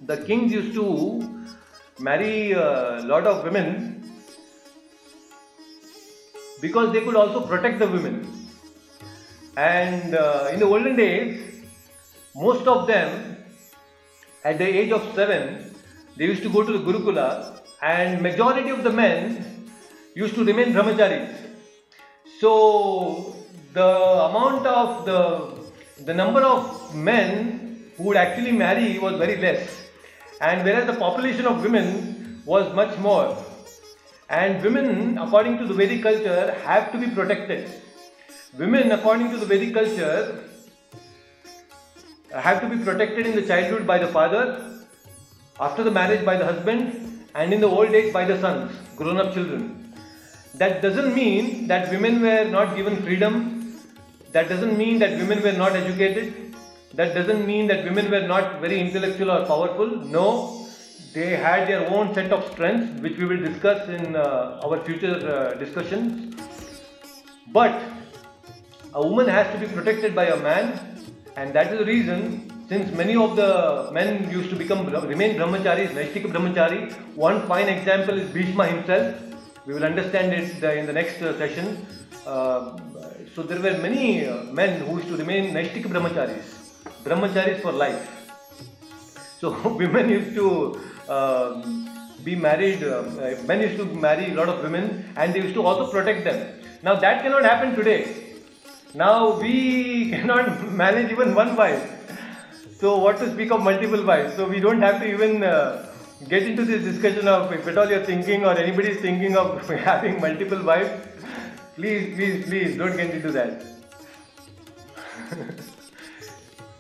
the 0.01 0.17
kings 0.17 0.51
used 0.51 0.73
to 0.73 0.87
marry 1.99 2.51
a 2.51 3.01
lot 3.05 3.25
of 3.25 3.43
women 3.43 4.03
because 6.61 6.91
they 6.91 7.01
could 7.01 7.15
also 7.15 7.41
protect 7.47 7.79
the 7.79 7.87
women. 7.87 8.27
And 9.55 10.13
uh, 10.13 10.49
in 10.51 10.59
the 10.59 10.65
olden 10.65 10.95
days, 10.95 11.63
most 12.35 12.67
of 12.67 12.85
them, 12.87 13.37
at 14.43 14.57
the 14.57 14.67
age 14.67 14.91
of 14.91 15.15
seven, 15.15 15.66
they 16.17 16.25
used 16.25 16.43
to 16.43 16.49
go 16.49 16.63
to 16.63 16.71
the 16.77 16.79
Gurukula, 16.79 17.61
and 17.81 18.21
majority 18.21 18.69
of 18.69 18.83
the 18.83 18.91
men 18.91 19.69
used 20.15 20.35
to 20.35 20.43
remain 20.43 20.73
brahmacharis. 20.73 21.35
So 22.39 23.35
the 23.73 23.89
amount 24.29 24.65
of 24.65 25.05
the 25.05 25.57
the 26.05 26.13
number 26.13 26.41
of 26.41 26.95
men 26.95 27.91
who 27.97 28.03
would 28.03 28.17
actually 28.17 28.51
marry 28.51 28.99
was 28.99 29.15
very 29.17 29.37
less, 29.37 29.69
and 30.41 30.63
whereas 30.63 30.85
the 30.87 30.93
population 30.93 31.45
of 31.45 31.63
women 31.63 32.41
was 32.45 32.73
much 32.73 32.97
more. 32.99 33.35
And 34.29 34.61
women, 34.61 35.17
according 35.17 35.57
to 35.59 35.65
the 35.65 35.73
Vedic 35.73 36.03
culture, 36.03 36.55
have 36.63 36.91
to 36.91 36.97
be 36.97 37.07
protected. 37.07 37.71
Women, 38.57 38.91
according 38.91 39.31
to 39.31 39.37
the 39.37 39.45
Vedic 39.45 39.73
culture, 39.73 40.43
have 42.33 42.61
to 42.61 42.69
be 42.69 42.83
protected 42.83 43.25
in 43.25 43.35
the 43.35 43.41
childhood 43.41 43.87
by 43.87 43.97
the 43.97 44.07
father, 44.07 44.76
after 45.59 45.83
the 45.83 45.91
marriage 45.91 46.23
by 46.25 46.37
the 46.37 46.45
husband, 46.45 47.25
and 47.35 47.53
in 47.53 47.61
the 47.61 47.67
old 47.67 47.89
age 47.89 48.11
by 48.13 48.25
the 48.25 48.39
sons, 48.39 48.71
grown 48.95 49.17
up 49.17 49.33
children. 49.33 49.93
That 50.55 50.81
doesn't 50.81 51.13
mean 51.13 51.67
that 51.67 51.91
women 51.91 52.21
were 52.21 52.45
not 52.45 52.75
given 52.75 53.01
freedom. 53.03 53.79
That 54.31 54.49
doesn't 54.49 54.77
mean 54.77 54.99
that 54.99 55.11
women 55.11 55.41
were 55.41 55.51
not 55.51 55.75
educated. 55.75 56.55
That 56.93 57.13
doesn't 57.13 57.45
mean 57.45 57.67
that 57.67 57.83
women 57.83 58.09
were 58.09 58.25
not 58.27 58.59
very 58.59 58.79
intellectual 58.79 59.31
or 59.31 59.45
powerful. 59.45 59.87
No, 59.87 60.67
they 61.13 61.35
had 61.35 61.67
their 61.67 61.87
own 61.89 62.13
set 62.13 62.31
of 62.31 62.51
strengths, 62.51 63.01
which 63.01 63.17
we 63.17 63.25
will 63.25 63.37
discuss 63.37 63.87
in 63.87 64.15
uh, 64.15 64.61
our 64.63 64.83
future 64.83 65.15
uh, 65.15 65.53
discussions. 65.55 66.35
But 67.51 67.79
a 68.93 69.07
woman 69.07 69.27
has 69.27 69.51
to 69.53 69.59
be 69.59 69.71
protected 69.73 70.15
by 70.15 70.25
a 70.25 70.37
man, 70.37 70.79
and 71.35 71.53
that 71.53 71.71
is 71.71 71.79
the 71.79 71.85
reason. 71.85 72.46
Since 72.69 72.91
many 72.91 73.15
of 73.15 73.37
the 73.37 73.89
men 73.93 74.29
used 74.29 74.49
to 74.49 74.57
become 74.57 74.79
remain 75.11 75.37
brahmacharis, 75.37 75.91
Naishtika 75.97 76.29
brahmachari, 76.33 76.91
one 77.15 77.47
fine 77.47 77.69
example 77.69 78.19
is 78.19 78.29
Bhishma 78.31 78.67
himself. 78.67 79.15
We 79.65 79.73
will 79.73 79.85
understand 79.85 80.33
it 80.33 80.61
uh, 80.61 80.73
in 80.73 80.85
the 80.85 80.91
next 80.91 81.21
uh, 81.21 81.37
session. 81.37 81.87
Uh, 82.25 82.77
so 83.33 83.43
there 83.43 83.61
were 83.61 83.77
many 83.77 84.27
uh, 84.27 84.43
men 84.51 84.81
who 84.81 84.97
used 84.97 85.07
to 85.07 85.15
remain 85.15 85.53
Naishtika 85.53 85.85
brahmacharis, 85.93 86.43
brahmacharis 87.05 87.61
for 87.61 87.71
life. 87.71 88.03
So 89.39 89.51
women 89.83 90.09
used 90.09 90.35
to 90.35 90.81
um, 91.07 91.89
be 92.25 92.35
married, 92.35 92.83
uh, 92.83 92.97
uh, 92.97 93.43
men 93.45 93.61
used 93.61 93.77
to 93.77 93.85
marry 93.85 94.31
a 94.31 94.35
lot 94.35 94.49
of 94.49 94.61
women 94.61 95.13
and 95.15 95.33
they 95.33 95.39
used 95.39 95.53
to 95.53 95.65
also 95.65 95.89
protect 95.89 96.25
them. 96.25 96.59
Now 96.83 96.95
that 96.95 97.23
cannot 97.23 97.45
happen 97.45 97.75
today. 97.75 98.01
Now 98.93 99.39
we 99.39 100.09
cannot 100.15 100.69
manage 100.69 101.13
even 101.13 101.33
one 101.33 101.55
wife. 101.55 101.93
So 102.79 102.97
what 102.97 103.17
to 103.19 103.31
speak 103.33 103.51
of 103.51 103.61
multiple 103.63 104.03
wives? 104.05 104.35
So 104.35 104.47
we 104.47 104.59
don't 104.59 104.81
have 104.81 105.01
to 105.01 105.07
even 105.07 105.43
uh, 105.43 105.91
get 106.27 106.43
into 106.43 106.63
this 106.63 106.83
discussion 106.83 107.27
of 107.27 107.51
if 107.51 107.67
at 107.67 107.77
all 107.77 107.89
you're 107.89 108.05
thinking 108.05 108.45
or 108.45 108.57
anybody 108.57 108.89
is 108.89 109.01
thinking 109.01 109.35
of 109.35 109.67
having 109.91 110.21
multiple 110.21 110.61
wives. 110.61 111.07
Please, 111.75 112.15
please, 112.15 112.45
please 112.45 112.77
don't 112.77 112.95
get 112.95 113.09
into 113.11 113.31
that. 113.31 113.63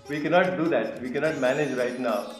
we 0.07 0.21
cannot 0.21 0.55
do 0.57 0.67
that. 0.69 1.01
We 1.01 1.09
cannot 1.09 1.39
manage 1.39 1.75
right 1.77 1.99
now 1.99 2.31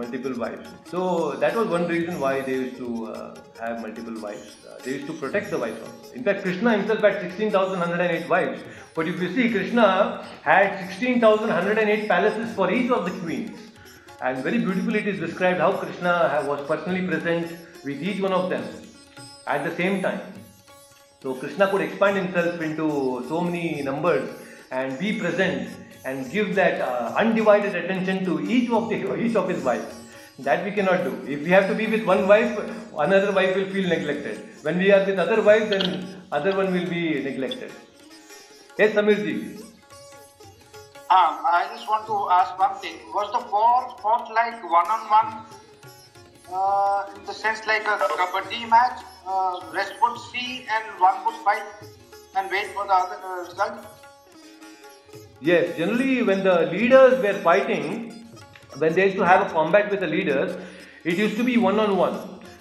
multiple 0.00 0.34
wives. 0.42 0.68
So 0.90 1.00
that 1.42 1.54
was 1.58 1.68
one 1.68 1.86
reason 1.88 2.20
why 2.24 2.40
they 2.40 2.54
used 2.54 2.76
to 2.78 2.88
uh, 3.06 3.40
have 3.60 3.80
multiple 3.84 4.18
wives. 4.26 4.56
Uh, 4.64 4.78
they 4.82 4.92
used 4.96 5.06
to 5.08 5.14
protect 5.22 5.50
the 5.50 5.58
wives. 5.58 6.12
In 6.14 6.22
fact, 6.22 6.42
Krishna 6.42 6.76
himself 6.76 7.00
had 7.00 7.20
16,108 7.20 8.28
wives. 8.28 8.60
But 8.94 9.08
if 9.08 9.20
you 9.22 9.34
see, 9.34 9.50
Krishna 9.50 9.86
had 10.42 10.78
16,108 10.88 12.08
palaces 12.08 12.54
for 12.54 12.70
each 12.70 12.90
of 12.90 13.04
the 13.06 13.14
queens. 13.22 13.58
And 14.20 14.42
very 14.42 14.58
beautifully 14.58 15.00
it 15.00 15.08
is 15.08 15.20
described 15.20 15.60
how 15.60 15.72
Krishna 15.72 16.44
was 16.46 16.66
personally 16.66 17.06
present 17.06 17.56
with 17.84 18.02
each 18.02 18.20
one 18.20 18.32
of 18.32 18.50
them 18.50 18.64
at 19.46 19.64
the 19.64 19.74
same 19.76 20.02
time. 20.02 20.20
So 21.22 21.34
Krishna 21.34 21.68
could 21.70 21.82
expand 21.82 22.16
himself 22.16 22.60
into 22.60 23.24
so 23.28 23.40
many 23.40 23.82
numbers 23.82 24.28
and 24.70 24.98
be 24.98 25.18
present 25.18 25.68
and 26.04 26.30
give 26.30 26.54
that 26.54 26.80
uh, 26.80 27.14
undivided 27.16 27.74
attention 27.74 28.24
to 28.24 28.40
each 28.48 28.70
of 28.70 28.88
the 28.88 29.16
each 29.16 29.36
of 29.36 29.48
his 29.48 29.62
wives. 29.62 29.94
That 30.38 30.64
we 30.64 30.70
cannot 30.70 31.02
do. 31.02 31.12
If 31.26 31.42
we 31.42 31.50
have 31.50 31.66
to 31.68 31.74
be 31.74 31.86
with 31.86 32.04
one 32.04 32.28
wife, 32.28 32.58
another 32.96 33.32
wife 33.32 33.56
will 33.56 33.68
feel 33.70 33.88
neglected. 33.88 34.48
When 34.62 34.78
we 34.78 34.92
are 34.92 35.04
with 35.04 35.18
other 35.18 35.42
wives, 35.42 35.70
then 35.70 36.22
other 36.30 36.56
one 36.56 36.72
will 36.72 36.88
be 36.88 37.22
neglected. 37.24 37.72
Yes, 38.78 38.94
Samirji. 38.94 39.58
Um, 41.10 41.40
I 41.50 41.66
just 41.74 41.88
want 41.88 42.06
to 42.06 42.16
ask 42.30 42.58
one 42.58 42.76
thing. 42.80 42.98
Was 43.14 43.32
the 43.32 43.40
war 43.50 43.96
fought 44.00 44.30
like 44.30 44.62
one 44.62 44.86
on 44.86 45.02
one? 45.10 45.30
Uh, 46.52 47.14
in 47.16 47.24
the 47.24 47.32
sense 47.32 47.66
like 47.66 47.82
a 47.82 47.96
kabaddi 47.98 48.68
match, 48.68 49.00
uh, 49.26 49.60
rest 49.72 49.94
would 50.00 50.18
see 50.30 50.66
and 50.70 51.00
one 51.00 51.24
would 51.24 51.34
fight 51.44 51.64
and 52.36 52.50
wait 52.50 52.66
for 52.68 52.86
the 52.86 52.92
other 52.92 53.18
uh, 53.24 53.48
result? 53.48 54.07
Yes, 55.40 55.76
generally 55.76 56.22
when 56.22 56.42
the 56.42 56.66
leaders 56.66 57.22
were 57.22 57.34
fighting, 57.34 58.12
when 58.78 58.94
they 58.94 59.04
used 59.06 59.16
to 59.16 59.24
have 59.24 59.46
a 59.46 59.52
combat 59.52 59.90
with 59.90 60.00
the 60.00 60.06
leaders, 60.06 60.56
it 61.04 61.16
used 61.16 61.36
to 61.36 61.44
be 61.44 61.56
one 61.56 61.78
on 61.78 61.96
one. 61.96 62.18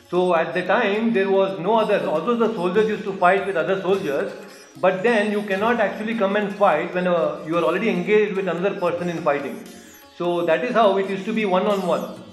So 0.09 0.35
at 0.35 0.53
the 0.53 0.63
time 0.63 1.13
there 1.13 1.29
was 1.29 1.59
no 1.59 1.79
other, 1.79 2.05
although 2.05 2.35
the 2.35 2.53
soldiers 2.53 2.87
used 2.87 3.03
to 3.05 3.13
fight 3.13 3.45
with 3.47 3.57
other 3.57 3.81
soldiers, 3.81 4.31
but 4.79 5.01
then 5.01 5.31
you 5.31 5.41
cannot 5.41 5.79
actually 5.79 6.15
come 6.15 6.35
and 6.35 6.53
fight 6.53 6.93
when 6.93 7.07
uh, 7.07 7.43
you 7.47 7.57
are 7.57 7.63
already 7.63 7.89
engaged 7.89 8.35
with 8.35 8.47
another 8.47 8.79
person 8.79 9.09
in 9.09 9.17
fighting. 9.23 9.63
So 10.15 10.45
that 10.45 10.63
is 10.63 10.73
how 10.73 10.97
it 10.97 11.09
used 11.09 11.25
to 11.25 11.33
be 11.33 11.45
one 11.45 11.65
on 11.65 11.85
one. 11.87 12.23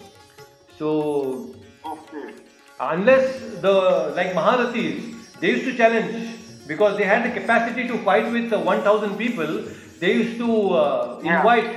So 0.79 1.55
Okay. 1.87 2.35
Unless 2.81 3.61
the 3.61 4.13
like 4.17 4.33
Maharathis, 4.33 5.39
they 5.41 5.51
used 5.51 5.65
to 5.65 5.77
challenge 5.77 6.39
because 6.67 6.97
they 6.97 7.05
had 7.05 7.25
the 7.25 7.39
capacity 7.39 7.87
to 7.89 7.99
fight 7.99 8.33
with 8.33 8.53
uh, 8.53 8.59
1,000 8.59 9.19
people. 9.19 9.65
They 10.01 10.13
used 10.13 10.39
to 10.39 10.51
uh, 10.83 11.21
Yeah. 11.23 11.37
invite. 11.37 11.73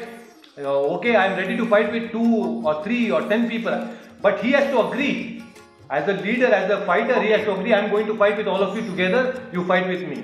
Uh, 0.57 0.95
okay, 0.97 1.15
I 1.15 1.25
am 1.27 1.37
ready 1.37 1.55
to 1.57 1.65
fight 1.73 1.91
with 1.91 2.11
two 2.11 2.29
or 2.67 2.83
three 2.83 3.11
or 3.11 3.21
ten 3.31 3.47
people, 3.49 3.75
but 4.21 4.39
he 4.43 4.51
has 4.51 4.65
to 4.73 4.87
agree. 4.87 5.43
As 5.89 6.07
a 6.09 6.13
leader, 6.13 6.47
as 6.47 6.69
a 6.69 6.85
fighter, 6.85 7.21
he 7.21 7.29
has 7.31 7.43
to 7.45 7.51
agree. 7.53 7.73
I 7.73 7.79
am 7.83 7.89
going 7.91 8.07
to 8.07 8.15
fight 8.17 8.37
with 8.37 8.47
all 8.47 8.61
of 8.63 8.75
you 8.75 8.81
together. 8.87 9.21
You 9.53 9.63
fight 9.65 9.87
with 9.87 10.01
me. 10.09 10.17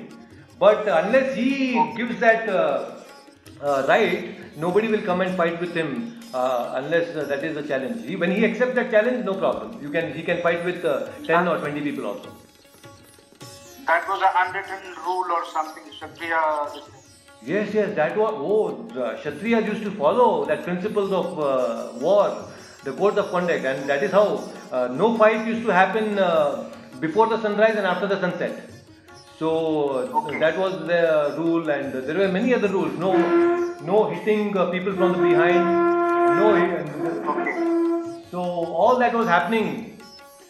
But 0.60 0.88
unless 0.88 1.36
he 1.36 1.49
gives 1.99 2.20
that 2.20 2.49
uh, 2.49 2.95
uh, 3.61 3.86
right, 3.88 4.57
nobody 4.57 4.88
will 4.88 5.03
come 5.03 5.22
and 5.22 5.38
fight 5.38 5.60
with 5.61 5.74
him 5.74 6.20
uh, 6.34 6.74
unless 6.76 7.15
uh, 7.15 7.24
that 7.26 7.44
is 7.44 7.56
a 7.56 7.64
challenge. 7.64 8.06
He, 8.06 8.15
when 8.15 8.32
he 8.32 8.44
accepts 8.45 8.76
that 8.76 8.91
challenge, 8.91 9.24
no 9.24 9.36
problem. 9.36 9.82
You 9.82 9.90
can 9.90 10.14
he 10.14 10.24
can 10.24 10.41
fight 10.41 10.65
with 10.65 10.84
uh, 10.84 11.07
ten 11.26 11.48
or 11.48 11.57
twenty 11.60 11.82
people 11.82 12.07
also. 12.07 12.30
That 13.88 14.07
was 14.07 14.22
an 14.22 14.34
unwritten 14.41 14.95
rule 15.06 15.32
or 15.32 15.45
something. 15.53 15.84
Kshatriya. 15.91 16.41
Yes, 17.45 17.74
yes, 17.74 17.94
that 17.95 18.15
was 18.18 18.34
oh 18.38 18.88
the 18.94 19.06
Kshatriyas 19.22 19.65
used 19.68 19.84
to 19.84 19.91
follow 19.91 20.45
that 20.45 20.64
principles 20.64 21.11
of 21.11 21.38
uh, 21.40 21.90
war, 21.99 22.48
the 22.86 22.94
codes 22.94 23.18
of 23.18 23.30
conduct, 23.32 23.65
and 23.65 23.90
that 23.90 24.02
is 24.02 24.11
how 24.11 24.49
uh, 24.72 24.88
no 24.88 25.18
fight 25.18 25.45
used 25.45 25.64
to 25.64 25.74
happen 25.74 26.18
uh, 26.18 26.70
before 27.02 27.28
the 27.28 27.41
sunrise 27.41 27.76
and 27.76 27.86
after 27.86 28.07
the 28.07 28.20
sunset. 28.22 28.70
So 29.40 29.49
Okay. 30.22 30.40
that 30.40 30.57
was 30.57 30.74
the 30.88 31.36
rule, 31.38 31.70
and 31.70 31.91
there 31.94 32.18
were 32.18 32.30
many 32.30 32.53
other 32.53 32.70
rules. 32.70 32.98
No, 32.98 33.11
no 33.91 34.10
hitting 34.10 34.56
uh, 34.56 34.68
people 34.72 34.94
from 34.95 35.11
the 35.14 35.24
behind. 35.28 35.65
No, 36.40 36.48
Okay. 36.56 38.24
so 38.32 38.40
all 38.84 38.98
that 38.99 39.14
was 39.14 39.28
happening. 39.28 39.99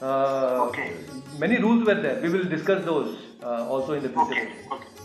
Uh, 0.01 0.67
Okay. 0.67 0.91
Many 1.39 1.57
rules 1.57 1.87
were 1.87 1.95
there. 2.05 2.19
We 2.21 2.29
will 2.29 2.43
discuss 2.57 2.85
those 2.85 3.15
uh, 3.41 3.67
also 3.67 3.93
in 3.93 4.03
the 4.03 4.09
future. 4.09 4.31
Okay. 4.31 4.49
Okay. 4.71 5.02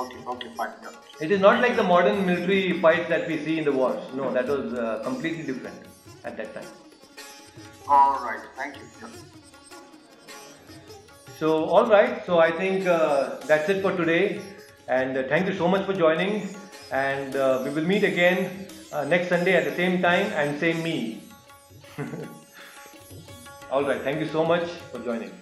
Okay. 0.00 0.18
Okay. 0.32 0.48
Fine. 0.56 0.72
Yeah. 0.82 0.90
It 1.20 1.30
is 1.30 1.40
not 1.40 1.60
like 1.60 1.76
the 1.76 1.82
modern 1.82 2.24
military 2.26 2.80
fights 2.80 3.08
that 3.08 3.28
we 3.28 3.38
see 3.44 3.58
in 3.58 3.64
the 3.64 3.72
wars. 3.72 4.02
No, 4.14 4.32
that 4.32 4.46
was 4.46 4.72
uh, 4.74 5.00
completely 5.04 5.42
different 5.42 5.76
at 6.24 6.36
that 6.36 6.54
time. 6.54 6.70
All 7.88 8.18
right. 8.24 8.40
Thank 8.56 8.76
you. 8.76 8.82
Yeah. 9.02 9.08
So, 11.38 11.64
all 11.64 11.86
right. 11.86 12.24
So, 12.24 12.38
I 12.38 12.50
think 12.50 12.86
uh, 12.86 13.36
that's 13.46 13.68
it 13.68 13.82
for 13.82 13.96
today. 13.96 14.40
And 14.88 15.16
uh, 15.16 15.22
thank 15.28 15.46
you 15.48 15.54
so 15.54 15.68
much 15.68 15.84
for 15.86 15.92
joining. 15.92 16.48
And 16.92 17.36
uh, 17.36 17.62
we 17.64 17.70
will 17.70 17.84
meet 17.84 18.04
again 18.04 18.66
uh, 18.92 19.04
next 19.04 19.28
Sunday 19.28 19.54
at 19.54 19.64
the 19.64 19.74
same 19.74 20.00
time 20.02 20.26
and 20.32 20.58
same 20.58 20.82
me. 20.82 21.22
all 23.70 23.84
right. 23.84 24.02
Thank 24.02 24.20
you 24.20 24.28
so 24.28 24.44
much 24.44 24.68
for 24.92 24.98
joining. 25.00 25.39